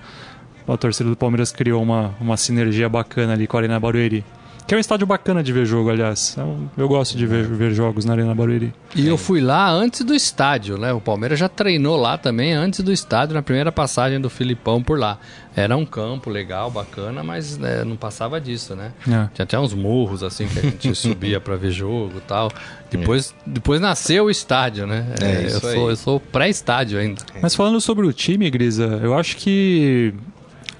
A 0.72 0.76
torcida 0.76 1.10
do 1.10 1.16
Palmeiras 1.16 1.50
criou 1.50 1.82
uma, 1.82 2.14
uma 2.20 2.36
sinergia 2.36 2.88
bacana 2.88 3.32
ali 3.32 3.46
com 3.46 3.56
a 3.56 3.60
Arena 3.60 3.78
Barueri. 3.80 4.24
Que 4.70 4.74
é 4.74 4.76
um 4.76 4.80
estádio 4.80 5.04
bacana 5.04 5.42
de 5.42 5.52
ver 5.52 5.66
jogo, 5.66 5.90
aliás. 5.90 6.36
Eu, 6.38 6.70
eu 6.78 6.88
gosto 6.88 7.18
de 7.18 7.26
ver, 7.26 7.44
ver 7.44 7.72
jogos 7.72 8.04
na 8.04 8.12
Arena 8.12 8.32
Barueri. 8.32 8.72
E 8.94 9.04
eu 9.04 9.18
fui 9.18 9.40
lá 9.40 9.68
antes 9.68 10.04
do 10.04 10.14
estádio, 10.14 10.78
né? 10.78 10.92
O 10.92 11.00
Palmeiras 11.00 11.40
já 11.40 11.48
treinou 11.48 11.96
lá 11.96 12.16
também 12.16 12.52
antes 12.52 12.78
do 12.80 12.92
estádio, 12.92 13.34
na 13.34 13.42
primeira 13.42 13.72
passagem 13.72 14.20
do 14.20 14.30
Filipão 14.30 14.80
por 14.80 14.96
lá. 14.96 15.18
Era 15.56 15.76
um 15.76 15.84
campo 15.84 16.30
legal, 16.30 16.70
bacana, 16.70 17.24
mas 17.24 17.58
né, 17.58 17.82
não 17.82 17.96
passava 17.96 18.40
disso, 18.40 18.76
né? 18.76 18.92
É. 19.08 19.28
Tinha 19.34 19.42
até 19.42 19.58
uns 19.58 19.74
morros 19.74 20.22
assim 20.22 20.46
que 20.46 20.60
a 20.60 20.62
gente 20.62 20.94
subia 20.94 21.40
pra 21.40 21.56
ver 21.56 21.72
jogo 21.72 22.18
e 22.18 22.20
tal. 22.20 22.48
Depois, 22.88 23.34
depois 23.44 23.80
nasceu 23.80 24.26
o 24.26 24.30
estádio, 24.30 24.86
né? 24.86 25.14
É, 25.20 25.42
eu, 25.42 25.46
isso 25.48 25.60
sou, 25.60 25.68
aí. 25.70 25.78
eu 25.78 25.96
sou 25.96 26.20
pré-estádio 26.20 26.96
ainda. 26.96 27.22
Mas 27.42 27.56
falando 27.56 27.80
sobre 27.80 28.06
o 28.06 28.12
time, 28.12 28.48
Grisa, 28.48 29.00
eu 29.02 29.18
acho 29.18 29.36
que. 29.36 30.14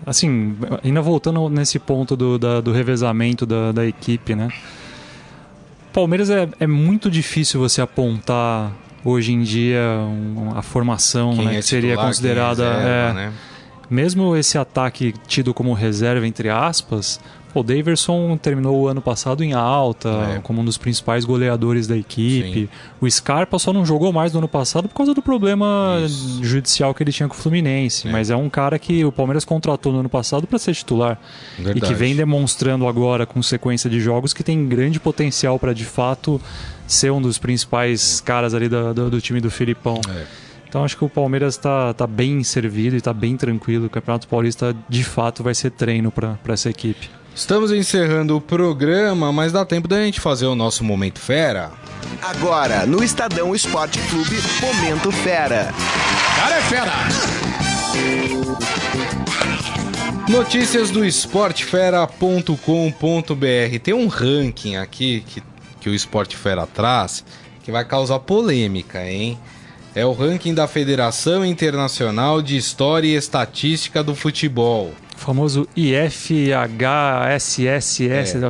Assim, 0.07 0.57
ainda 0.83 1.01
voltando 1.03 1.49
nesse 1.49 1.79
ponto 1.79 2.17
do, 2.17 2.39
da- 2.39 2.61
do 2.61 2.73
revezamento 2.73 3.45
da, 3.45 3.71
da 3.73 3.87
equipe, 3.87 4.35
né? 4.35 4.49
Palmeiras 5.93 6.31
é, 6.31 6.49
é 6.59 6.67
muito 6.67 7.11
difícil 7.11 7.61
você 7.61 7.81
apontar 7.83 8.73
hoje 9.05 9.33
em 9.33 9.43
dia 9.43 9.81
um- 10.01 10.53
a 10.57 10.63
formação 10.63 11.35
Quem 11.35 11.45
né, 11.47 11.53
é 11.57 11.57
que 11.57 11.63
seria 11.63 11.91
titular, 11.91 12.07
considerada. 12.07 12.65
é 12.65 12.73
reserva, 12.77 12.89
é, 12.89 13.13
né? 13.27 13.33
Mesmo 13.91 14.37
esse 14.37 14.57
ataque 14.57 15.13
tido 15.27 15.53
como 15.53 15.73
reserva, 15.73 16.25
entre 16.27 16.49
aspas, 16.49 17.21
o 17.59 17.63
Daverson 17.63 18.37
terminou 18.37 18.81
o 18.83 18.89
ano 18.89 19.01
passado 19.03 19.43
em 19.43 19.53
alta, 19.53 20.09
É. 20.37 20.39
como 20.43 20.61
um 20.61 20.65
dos 20.65 20.79
principais 20.79 21.25
goleadores 21.25 21.87
da 21.87 21.97
equipe. 21.97 22.69
O 23.01 23.11
Scarpa 23.11 23.59
só 23.59 23.73
não 23.73 23.85
jogou 23.85 24.13
mais 24.13 24.33
no 24.33 24.39
ano 24.39 24.49
passado 24.49 24.89
por 24.89 24.95
causa 24.95 25.13
do 25.15 25.21
problema 25.23 26.01
Isso. 26.05 26.45
judicial 26.45 26.95
que 26.95 27.03
ele 27.03 27.13
tinha 27.13 27.29
com 27.29 27.35
o 27.35 27.39
Fluminense. 27.39 28.07
É. 28.09 28.13
Mas 28.13 28.31
é 28.31 28.37
um 28.37 28.49
cara 28.49 28.79
que 28.79 29.05
o 29.05 29.11
Palmeiras 29.13 29.45
contratou 29.45 29.93
no 29.93 30.01
ano 30.01 30.09
passado 30.09 30.47
para 30.47 30.59
ser 30.59 30.75
titular. 30.75 31.19
E 31.59 31.63
Verdade. 31.63 31.87
que 31.87 31.95
vem 31.95 32.15
demonstrando 32.15 32.87
agora, 32.87 33.27
com 33.27 33.43
sequência 33.43 33.89
de 33.91 34.01
jogos, 34.01 34.33
que 34.33 34.43
tem 34.45 34.69
grande 34.69 35.01
potencial 35.01 35.59
para 35.59 35.73
de 35.75 35.85
fato 35.85 36.41
ser 36.87 37.11
um 37.13 37.21
dos 37.21 37.39
principais 37.39 38.21
caras 38.21 38.55
ali 38.55 38.69
da- 38.69 38.93
do, 38.93 39.11
do 39.11 39.21
time 39.21 39.41
do 39.41 39.51
Filipão. 39.51 40.01
É. 40.09 40.25
Então 40.69 40.85
acho 40.85 40.97
que 40.97 41.05
o 41.05 41.09
Palmeiras 41.09 41.55
está 41.55 41.93
tá 41.95 42.07
bem 42.07 42.45
servido 42.45 42.95
e 42.95 42.99
está 42.99 43.13
bem 43.13 43.37
tranquilo. 43.37 43.87
O 43.87 43.91
Campeonato 43.91 44.29
Paulista 44.29 44.75
de 44.89 45.03
fato 45.03 45.43
vai 45.43 45.53
ser 45.53 45.71
treino 45.73 46.13
para 46.13 46.39
essa 46.49 46.71
equipe. 46.71 47.11
Estamos 47.41 47.73
encerrando 47.73 48.37
o 48.37 48.41
programa, 48.41 49.33
mas 49.33 49.51
dá 49.51 49.65
tempo 49.65 49.89
da 49.89 50.05
gente 50.05 50.21
fazer 50.21 50.45
o 50.45 50.55
nosso 50.55 50.85
Momento 50.85 51.19
Fera. 51.19 51.73
Agora, 52.21 52.85
no 52.85 53.03
Estadão 53.03 53.55
Esporte 53.55 53.99
Clube, 54.11 54.37
Momento 54.61 55.11
Fera. 55.11 55.73
Cara 56.37 56.59
é 56.59 56.61
fera! 56.61 56.93
Notícias 60.29 60.91
do 60.91 61.03
esportefera.com.br. 61.03 63.79
Tem 63.83 63.95
um 63.95 64.07
ranking 64.07 64.77
aqui 64.77 65.25
que, 65.27 65.43
que 65.81 65.89
o 65.89 65.95
Esporte 65.95 66.37
Fera 66.37 66.67
traz 66.67 67.25
que 67.63 67.73
vai 67.73 67.87
causar 67.87 68.19
polêmica, 68.19 69.03
hein? 69.03 69.39
É 69.95 70.05
o 70.05 70.13
ranking 70.13 70.53
da 70.53 70.69
Federação 70.69 71.43
Internacional 71.43 72.43
de 72.43 72.59
História 72.59 73.09
e 73.09 73.15
Estatística 73.15 74.05
do 74.05 74.15
Futebol. 74.15 74.93
O 75.21 75.23
famoso 75.23 75.69
IFHSSS, 75.77 76.39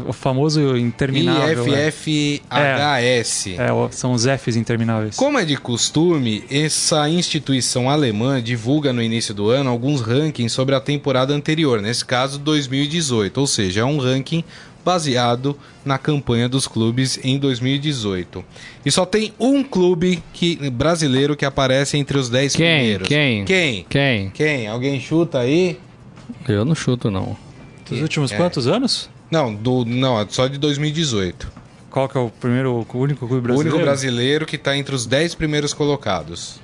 o 0.06 0.12
famoso 0.12 0.76
interminável. 0.76 1.66
né? 1.66 1.88
IFFHS. 1.88 3.48
É, 3.58 3.72
ó, 3.72 3.88
são 3.90 4.12
os 4.12 4.24
Fs 4.24 4.54
intermináveis. 4.54 5.16
Como 5.16 5.36
é 5.36 5.44
de 5.44 5.56
costume, 5.56 6.44
essa 6.48 7.08
instituição 7.08 7.90
alemã 7.90 8.40
divulga 8.40 8.92
no 8.92 9.02
início 9.02 9.34
do 9.34 9.50
ano 9.50 9.68
alguns 9.68 10.00
rankings 10.00 10.54
sobre 10.54 10.76
a 10.76 10.80
temporada 10.80 11.34
anterior, 11.34 11.82
nesse 11.82 12.04
caso 12.04 12.38
2018, 12.38 13.40
ou 13.40 13.48
seja, 13.48 13.80
é 13.80 13.84
um 13.84 13.98
ranking 13.98 14.44
baseado 14.84 15.58
na 15.84 15.98
campanha 15.98 16.48
dos 16.48 16.68
clubes 16.68 17.18
em 17.24 17.36
2018. 17.36 18.44
E 18.86 18.92
só 18.92 19.04
tem 19.04 19.34
um 19.40 19.64
clube 19.64 20.22
que, 20.32 20.70
brasileiro 20.70 21.34
que 21.36 21.44
aparece 21.44 21.98
entre 21.98 22.16
os 22.16 22.28
10 22.28 22.54
Quem? 22.54 22.76
primeiros. 22.76 23.08
Quem? 23.08 23.44
Quem? 23.44 23.84
Quem? 23.88 24.30
Quem? 24.30 24.68
Alguém 24.68 25.00
chuta 25.00 25.40
aí? 25.40 25.76
Eu 26.48 26.64
não 26.64 26.74
chuto, 26.74 27.10
não. 27.10 27.36
Dos 27.88 28.00
últimos 28.00 28.30
É. 28.32 28.36
quantos 28.36 28.66
anos? 28.66 29.08
Não, 29.30 29.54
do, 29.54 29.84
não, 29.84 30.20
é 30.20 30.26
só 30.28 30.46
de 30.46 30.58
2018. 30.58 31.50
Qual 31.90 32.08
que 32.08 32.16
é 32.16 32.20
o 32.20 32.30
primeiro, 32.30 32.72
o 32.72 32.98
único 32.98 33.26
clube 33.26 33.38
O 33.38 33.42
brasileiro? 33.42 33.74
único 33.76 33.78
brasileiro 33.84 34.46
que 34.46 34.56
está 34.56 34.76
entre 34.76 34.94
os 34.94 35.06
10 35.06 35.34
primeiros 35.34 35.72
colocados. 35.74 36.60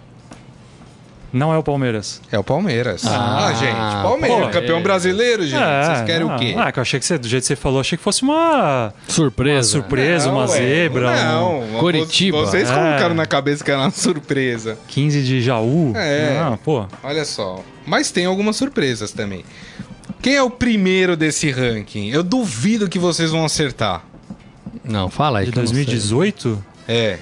Não 1.32 1.52
é 1.52 1.58
o 1.58 1.62
Palmeiras. 1.62 2.22
É 2.30 2.38
o 2.38 2.44
Palmeiras. 2.44 3.04
Ah, 3.04 3.48
Ah, 3.48 3.52
gente, 3.52 3.74
Palmeiras, 3.74 4.46
pô. 4.46 4.52
campeão 4.52 4.80
brasileiro, 4.82 5.44
gente. 5.44 5.58
Vocês 5.60 6.02
querem 6.06 6.26
não, 6.26 6.36
o 6.36 6.38
quê? 6.38 6.54
Ah, 6.56 6.72
que 6.72 6.78
eu 6.78 6.82
achei 6.82 6.98
que 7.00 7.04
você, 7.04 7.18
do 7.18 7.28
jeito 7.28 7.42
que 7.42 7.48
você 7.48 7.56
falou, 7.56 7.80
achei 7.80 7.98
que 7.98 8.04
fosse 8.04 8.22
uma, 8.22 8.34
uma 8.86 8.94
Surpresa. 9.08 9.68
surpresa, 9.68 10.30
uma 10.30 10.46
zebra, 10.46 11.10
um 11.40 11.72
Não, 11.72 11.80
Coritiba. 11.80 12.38
Vocês 12.38 12.70
É. 12.70 12.72
colocaram 12.74 13.14
na 13.14 13.26
cabeça 13.26 13.62
que 13.62 13.70
era 13.70 13.80
uma 13.80 13.90
surpresa. 13.90 14.78
15 14.88 15.22
de 15.24 15.42
Jaú. 15.42 15.92
É. 15.96 16.38
Ah, 16.40 16.56
pô. 16.64 16.86
Olha 17.02 17.24
só. 17.24 17.62
Mas 17.86 18.10
tem 18.10 18.26
algumas 18.26 18.56
surpresas 18.56 19.12
também. 19.12 19.44
Quem 20.20 20.34
é 20.34 20.42
o 20.42 20.50
primeiro 20.50 21.16
desse 21.16 21.50
ranking? 21.50 22.08
Eu 22.08 22.22
duvido 22.22 22.88
que 22.88 22.98
vocês 22.98 23.30
vão 23.30 23.44
acertar. 23.44 24.04
Não, 24.84 25.08
fala 25.08 25.40
aí. 25.40 25.46
De 25.46 25.52
que 25.52 25.58
eu 25.58 25.62
não 25.62 25.68
sei. 25.68 25.84
2018? 25.84 26.64
É. 26.88 27.18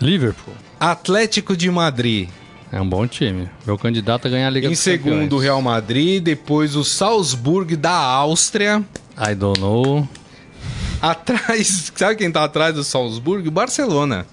Liverpool. 0.00 0.54
Atlético 0.78 1.56
de 1.56 1.70
Madrid. 1.70 2.28
É 2.72 2.80
um 2.80 2.88
bom 2.88 3.06
time. 3.06 3.48
Meu 3.66 3.76
candidato 3.76 4.26
a 4.26 4.30
ganhar 4.30 4.46
a 4.46 4.50
Liga 4.50 4.68
Em 4.68 4.70
dos 4.70 4.78
segundo, 4.78 5.36
o. 5.36 5.38
Real 5.38 5.60
Madrid. 5.60 6.22
Depois, 6.22 6.76
o 6.76 6.84
Salzburg 6.84 7.74
da 7.76 7.92
Áustria. 7.92 8.84
I 9.18 9.34
don't 9.34 9.60
know. 9.60 10.08
Atrás, 11.02 11.92
sabe 11.96 12.16
quem 12.16 12.30
tá 12.30 12.44
atrás 12.44 12.74
do 12.74 12.84
Salzburg? 12.84 13.46
O 13.48 13.50
Barcelona. 13.50 14.26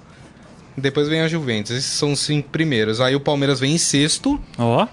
Depois 0.78 1.07
vem 1.07 1.21
a 1.21 1.28
Juventus. 1.28 1.71
Esses 1.71 1.91
são 1.91 2.11
os 2.11 2.19
cinco 2.19 2.49
primeiros. 2.49 3.01
Aí 3.01 3.15
o 3.15 3.19
Palmeiras 3.19 3.59
vem 3.59 3.73
em 3.73 3.78
sexto. 3.80 4.39
Ó. 4.59 4.88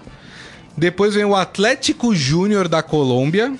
Depois 0.75 1.13
vem 1.13 1.23
o 1.23 1.35
Atlético 1.35 2.15
Júnior 2.15 2.67
da 2.67 2.81
Colômbia. 2.81 3.55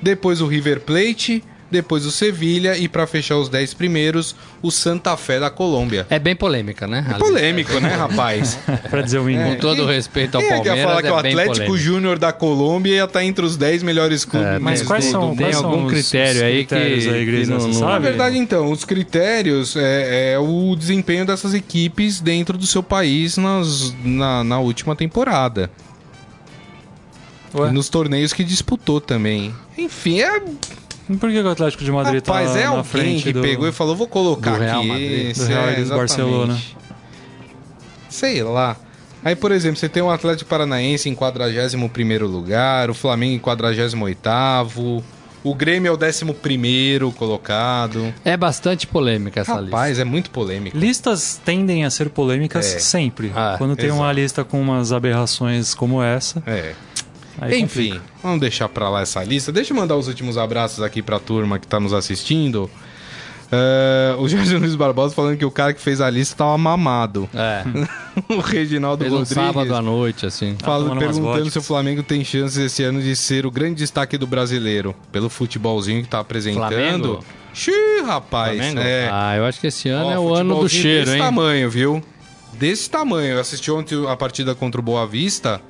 Depois 0.00 0.40
o 0.40 0.46
River 0.46 0.80
Plate. 0.80 1.44
Depois 1.70 2.04
o 2.04 2.10
Sevilha. 2.10 2.76
E 2.76 2.88
pra 2.88 3.06
fechar 3.06 3.36
os 3.36 3.48
dez 3.48 3.72
primeiros, 3.72 4.34
o 4.60 4.70
Santa 4.70 5.16
Fé 5.16 5.38
da 5.38 5.48
Colômbia. 5.50 6.06
É 6.10 6.18
bem 6.18 6.34
polêmica, 6.34 6.86
né? 6.86 7.06
É 7.08 7.18
polêmico, 7.18 7.78
né, 7.78 7.94
rapaz? 7.94 8.58
Pra 8.90 9.02
dizer 9.02 9.18
o 9.18 9.24
mínimo. 9.24 9.50
Com 9.54 9.60
todo 9.60 9.82
o 9.84 9.86
respeito 9.86 10.36
ao 10.36 10.42
é 10.42 10.48
Palmeiras, 10.48 10.76
ia 10.78 10.84
falar 10.84 11.02
que 11.02 11.08
o 11.10 11.18
é 11.18 11.22
bem 11.22 11.32
Atlético. 11.38 11.76
Júnior 11.78 12.18
da 12.18 12.32
Colômbia 12.32 12.94
ia 12.96 13.04
estar 13.04 13.24
entre 13.24 13.44
os 13.44 13.56
10 13.56 13.82
melhores 13.82 14.24
clubes? 14.24 14.48
É, 14.48 14.58
Mas 14.58 14.80
tem- 14.80 14.88
quais 14.88 15.04
tem- 15.04 15.12
são- 15.12 15.28
Tem 15.28 15.36
quais 15.38 15.56
são 15.56 15.70
algum 15.70 15.84
os- 15.86 15.92
critério 15.92 16.36
os 16.36 16.42
aí 16.42 16.64
que, 16.66 16.74
aí, 16.74 17.24
que 17.26 17.46
não, 17.46 17.58
não- 17.58 17.72
sabe? 17.72 17.84
Na 17.92 17.98
verdade, 17.98 18.36
então, 18.38 18.70
os 18.72 18.84
critérios 18.84 19.76
é, 19.76 20.32
é 20.32 20.38
o 20.38 20.74
desempenho 20.76 21.24
dessas 21.24 21.54
equipes 21.54 22.20
dentro 22.20 22.58
do 22.58 22.66
seu 22.66 22.82
país 22.82 23.36
nas, 23.36 23.94
na, 24.04 24.42
na 24.42 24.58
última 24.58 24.96
temporada. 24.96 25.70
Ué? 27.54 27.68
E 27.68 27.72
nos 27.72 27.88
torneios 27.88 28.32
que 28.32 28.44
disputou 28.44 29.00
também. 29.00 29.54
Enfim, 29.76 30.20
é. 30.20 30.40
E 31.10 31.16
Por 31.16 31.28
que 31.30 31.40
o 31.40 31.48
Atlético 31.50 31.82
de 31.82 31.90
Madrid 31.90 32.24
Rapaz, 32.24 32.52
tá 32.52 32.58
é 32.58 32.62
na 32.62 32.68
alguém 32.68 32.84
frente 32.84 33.22
que 33.24 33.32
do... 33.32 33.42
pegou 33.42 33.66
e 33.68 33.72
falou: 33.72 33.96
vou 33.96 34.06
colocar 34.06 34.52
Do 34.52 34.58
Real 34.62 34.78
aqui. 34.78 34.88
Madrid. 34.88 35.30
esse, 35.30 35.40
Do 35.40 35.46
Real 35.46 35.68
é, 35.68 35.80
e 35.80 35.84
do. 35.84 35.96
Barcelona. 35.96 36.58
Sei 38.08 38.42
lá. 38.44 38.76
Aí, 39.24 39.36
por 39.36 39.52
exemplo, 39.52 39.76
você 39.76 39.88
tem 39.88 40.02
o 40.02 40.10
Atlético 40.10 40.48
Paranaense 40.48 41.08
em 41.08 41.14
41 41.14 42.26
lugar, 42.26 42.88
o 42.88 42.94
Flamengo 42.94 43.34
em 43.34 43.38
48, 43.38 45.04
o 45.42 45.54
Grêmio 45.54 45.88
é 45.88 45.92
o 45.92 45.98
11 45.98 47.12
colocado. 47.16 48.14
É 48.24 48.36
bastante 48.36 48.86
polêmica 48.86 49.40
essa 49.40 49.54
Rapaz, 49.60 49.98
é 49.98 50.04
muito 50.04 50.30
polêmico. 50.30 50.76
Listas 50.76 51.40
tendem 51.44 51.84
a 51.84 51.90
ser 51.90 52.10
polêmicas 52.10 52.74
É. 52.74 52.78
sempre. 52.78 53.32
Ah, 53.34 53.54
Quando 53.58 53.74
tem 53.74 53.90
uma 53.90 54.04
exato. 54.06 54.20
lista 54.20 54.44
com 54.44 54.60
umas 54.60 54.92
aberrações 54.92 55.74
como 55.74 56.02
essa. 56.02 56.42
É. 56.46 56.74
aí 57.40 57.60
Enfim, 57.60 57.88
complica. 57.90 58.04
vamos 58.22 58.40
deixar 58.40 58.68
pra 58.68 58.88
lá 58.88 59.00
essa 59.02 59.22
lista. 59.24 59.50
Deixa 59.50 59.72
eu 59.72 59.76
mandar 59.76 59.96
os 59.96 60.06
últimos 60.08 60.36
abraços 60.38 60.82
aqui 60.82 61.00
pra 61.02 61.18
turma 61.18 61.58
que 61.58 61.66
tá 61.66 61.80
nos 61.80 61.92
assistindo. 61.92 62.70
É, 63.52 64.14
o 64.16 64.28
Jorge 64.28 64.56
Luiz 64.56 64.76
Barbosa 64.76 65.12
falando 65.12 65.36
que 65.36 65.44
o 65.44 65.50
cara 65.50 65.72
que 65.74 65.80
fez 65.80 66.00
a 66.00 66.08
lista 66.08 66.36
tava 66.36 66.56
mamado. 66.56 67.28
É. 67.34 67.64
o 68.32 68.38
Reginaldo 68.38 69.02
Fez 69.02 69.12
um 69.12 69.18
Rodrigues 69.18 69.44
sábado 69.44 69.74
à 69.74 69.82
noite, 69.82 70.24
assim. 70.24 70.56
fala- 70.60 70.84
umas 70.84 70.98
perguntando 70.98 71.50
se 71.50 71.58
o 71.58 71.62
Flamengo 71.62 72.00
tem 72.02 72.22
chances 72.22 72.56
esse 72.58 72.82
ano 72.84 73.02
de 73.02 73.16
ser 73.16 73.44
o 73.46 73.50
grande 73.50 73.74
destaque 73.76 74.16
do 74.16 74.26
brasileiro. 74.26 74.94
Pelo 75.10 75.28
futebolzinho 75.28 76.02
que 76.02 76.08
tá 76.08 76.20
apresentando. 76.20 76.68
Flamengo? 76.68 77.24
Xiii, 77.52 78.02
rapaz. 78.06 78.56
Flamengo? 78.56 78.80
É. 78.80 79.08
Ah, 79.12 79.36
eu 79.36 79.44
acho 79.44 79.60
que 79.60 79.66
esse 79.66 79.88
ano 79.88 80.06
Ó, 80.06 80.12
é 80.12 80.18
o 80.18 80.32
ano 80.32 80.60
do 80.60 80.68
cheiro, 80.68 81.06
desse 81.06 81.16
hein? 81.16 81.22
tamanho, 81.22 81.68
viu? 81.68 82.00
Desse 82.52 82.88
tamanho. 82.88 83.32
Eu 83.34 83.40
assisti 83.40 83.68
ontem 83.72 83.96
a 84.08 84.14
partida 84.16 84.54
contra 84.54 84.80
o 84.80 84.84
Boa 84.84 85.04
Vista. 85.08 85.60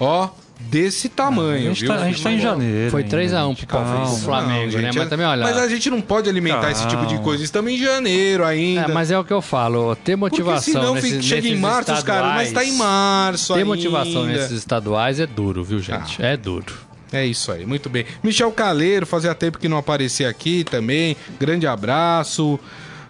Ó, 0.00 0.28
desse 0.58 1.08
tamanho, 1.08 1.54
a 1.56 1.58
gente 1.74 1.80
viu? 1.80 1.88
tá, 1.94 2.02
a 2.02 2.04
gente 2.04 2.22
tá 2.22 2.32
em 2.32 2.40
janeiro. 2.40 2.90
Foi 2.90 3.02
ainda, 3.02 3.16
3x1 3.16 3.48
gente, 3.48 3.66
pro 3.66 3.78
Flamengo, 4.16 4.72
Não, 4.72 4.80
né? 4.80 4.86
gente, 4.86 4.98
Mas 4.98 5.08
também, 5.08 5.26
olha... 5.26 5.42
Mas 5.42 5.56
a 5.56 5.68
gente 5.68 5.88
não 5.90 6.00
pode 6.00 6.28
alimentar 6.28 6.70
esse 6.70 6.86
tipo 6.88 7.02
de 7.02 7.14
Calma. 7.14 7.22
coisa. 7.24 7.44
Estamos 7.44 7.72
em 7.72 7.78
janeiro 7.78 8.44
ainda. 8.44 8.82
É, 8.82 8.88
mas 8.88 9.10
é 9.10 9.18
o 9.18 9.24
que 9.24 9.32
eu 9.32 9.40
falo, 9.40 9.94
ter 9.96 10.16
Porque 10.16 10.42
motivação 10.42 10.72
senão 10.74 10.94
nesses, 10.94 11.24
chega 11.24 11.48
em 11.48 11.56
março, 11.56 11.92
os 11.92 12.02
caras, 12.02 12.34
mas 12.34 12.52
tá 12.52 12.64
em 12.64 12.72
março 12.72 13.52
Ter 13.54 13.60
ainda. 13.60 13.66
motivação 13.66 14.24
nesses 14.26 14.52
estaduais 14.52 15.20
é 15.20 15.26
duro, 15.26 15.62
viu, 15.64 15.80
gente? 15.80 16.22
É 16.22 16.36
duro. 16.36 16.74
É 17.10 17.24
isso 17.24 17.50
aí, 17.50 17.64
muito 17.64 17.88
bem. 17.88 18.04
Michel 18.22 18.52
Caleiro, 18.52 19.06
fazia 19.06 19.34
tempo 19.34 19.58
que 19.58 19.68
não 19.68 19.78
aparecia 19.78 20.28
aqui 20.28 20.64
também. 20.64 21.16
Grande 21.40 21.66
abraço. 21.66 22.60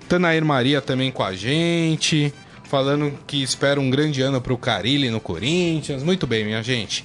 Tanair 0.08 0.44
Maria 0.44 0.80
também 0.80 1.10
com 1.10 1.22
a 1.24 1.34
gente. 1.34 2.32
Falando 2.70 3.12
que 3.26 3.42
espera 3.42 3.80
um 3.80 3.90
grande 3.90 4.20
ano 4.20 4.40
pro 4.40 4.56
Carilli 4.56 5.10
no 5.10 5.18
Corinthians. 5.20 6.02
Muito 6.02 6.26
bem, 6.26 6.44
minha 6.44 6.62
gente. 6.62 7.04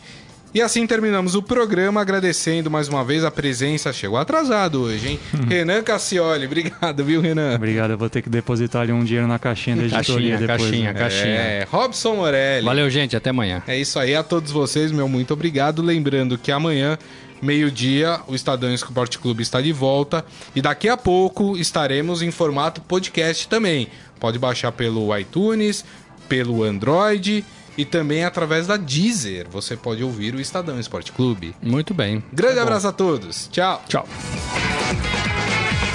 E 0.53 0.61
assim 0.61 0.85
terminamos 0.85 1.33
o 1.33 1.41
programa, 1.41 1.99
agradecendo 1.99 2.69
mais 2.69 2.87
uma 2.87 3.03
vez 3.03 3.23
a 3.23 3.31
presença. 3.31 3.91
Chegou 3.91 4.17
atrasado 4.19 4.81
hoje, 4.83 5.09
hein? 5.13 5.19
Renan 5.49 5.81
Cassioli, 5.81 6.45
obrigado, 6.45 7.03
viu, 7.03 7.21
Renan? 7.21 7.55
Obrigado, 7.55 7.91
eu 7.91 7.97
vou 7.97 8.07
ter 8.07 8.21
que 8.21 8.29
depositar 8.29 8.83
ali 8.83 8.91
um 8.91 9.03
dinheiro 9.03 9.27
na 9.27 9.39
caixinha 9.39 9.75
da 9.75 9.81
editoria 9.83 10.37
Caixinha, 10.37 10.37
depois. 10.37 10.61
caixinha, 10.61 10.93
né? 10.93 10.99
caixinha. 10.99 11.25
É, 11.25 11.67
Robson 11.71 12.15
Morelli. 12.17 12.65
Valeu, 12.65 12.87
gente. 12.87 13.15
Até 13.15 13.31
amanhã. 13.31 13.63
É 13.65 13.75
isso 13.75 13.97
aí, 13.97 14.13
a 14.13 14.21
todos 14.21 14.51
vocês, 14.51 14.91
meu 14.91 15.09
muito 15.09 15.33
obrigado. 15.33 15.81
Lembrando 15.81 16.37
que 16.37 16.51
amanhã, 16.51 16.99
meio-dia, 17.41 18.19
o 18.27 18.35
Estadão 18.35 18.71
Esporte 18.71 19.17
Clube 19.17 19.41
está 19.41 19.59
de 19.59 19.73
volta. 19.73 20.23
E 20.55 20.61
daqui 20.61 20.87
a 20.87 20.95
pouco 20.95 21.57
estaremos 21.57 22.21
em 22.21 22.29
formato 22.29 22.79
podcast 22.81 23.47
também. 23.47 23.87
Pode 24.19 24.37
baixar 24.37 24.71
pelo 24.71 25.17
iTunes, 25.17 25.83
pelo 26.29 26.63
Android 26.63 27.43
e 27.77 27.85
também 27.85 28.23
através 28.23 28.67
da 28.67 28.77
Deezer. 28.77 29.47
Você 29.49 29.75
pode 29.75 30.03
ouvir 30.03 30.35
o 30.35 30.41
Estadão 30.41 30.79
Esporte 30.79 31.11
Clube. 31.11 31.55
Muito 31.61 31.93
bem. 31.93 32.23
Grande 32.31 32.59
abraço 32.59 32.87
a 32.87 32.91
todos. 32.91 33.47
Tchau. 33.51 33.81
Tchau. 33.87 34.07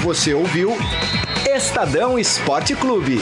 Você 0.03 0.33
ouviu 0.33 0.77
Estadão 1.55 2.19
Esporte 2.19 2.75
Clube. 2.75 3.19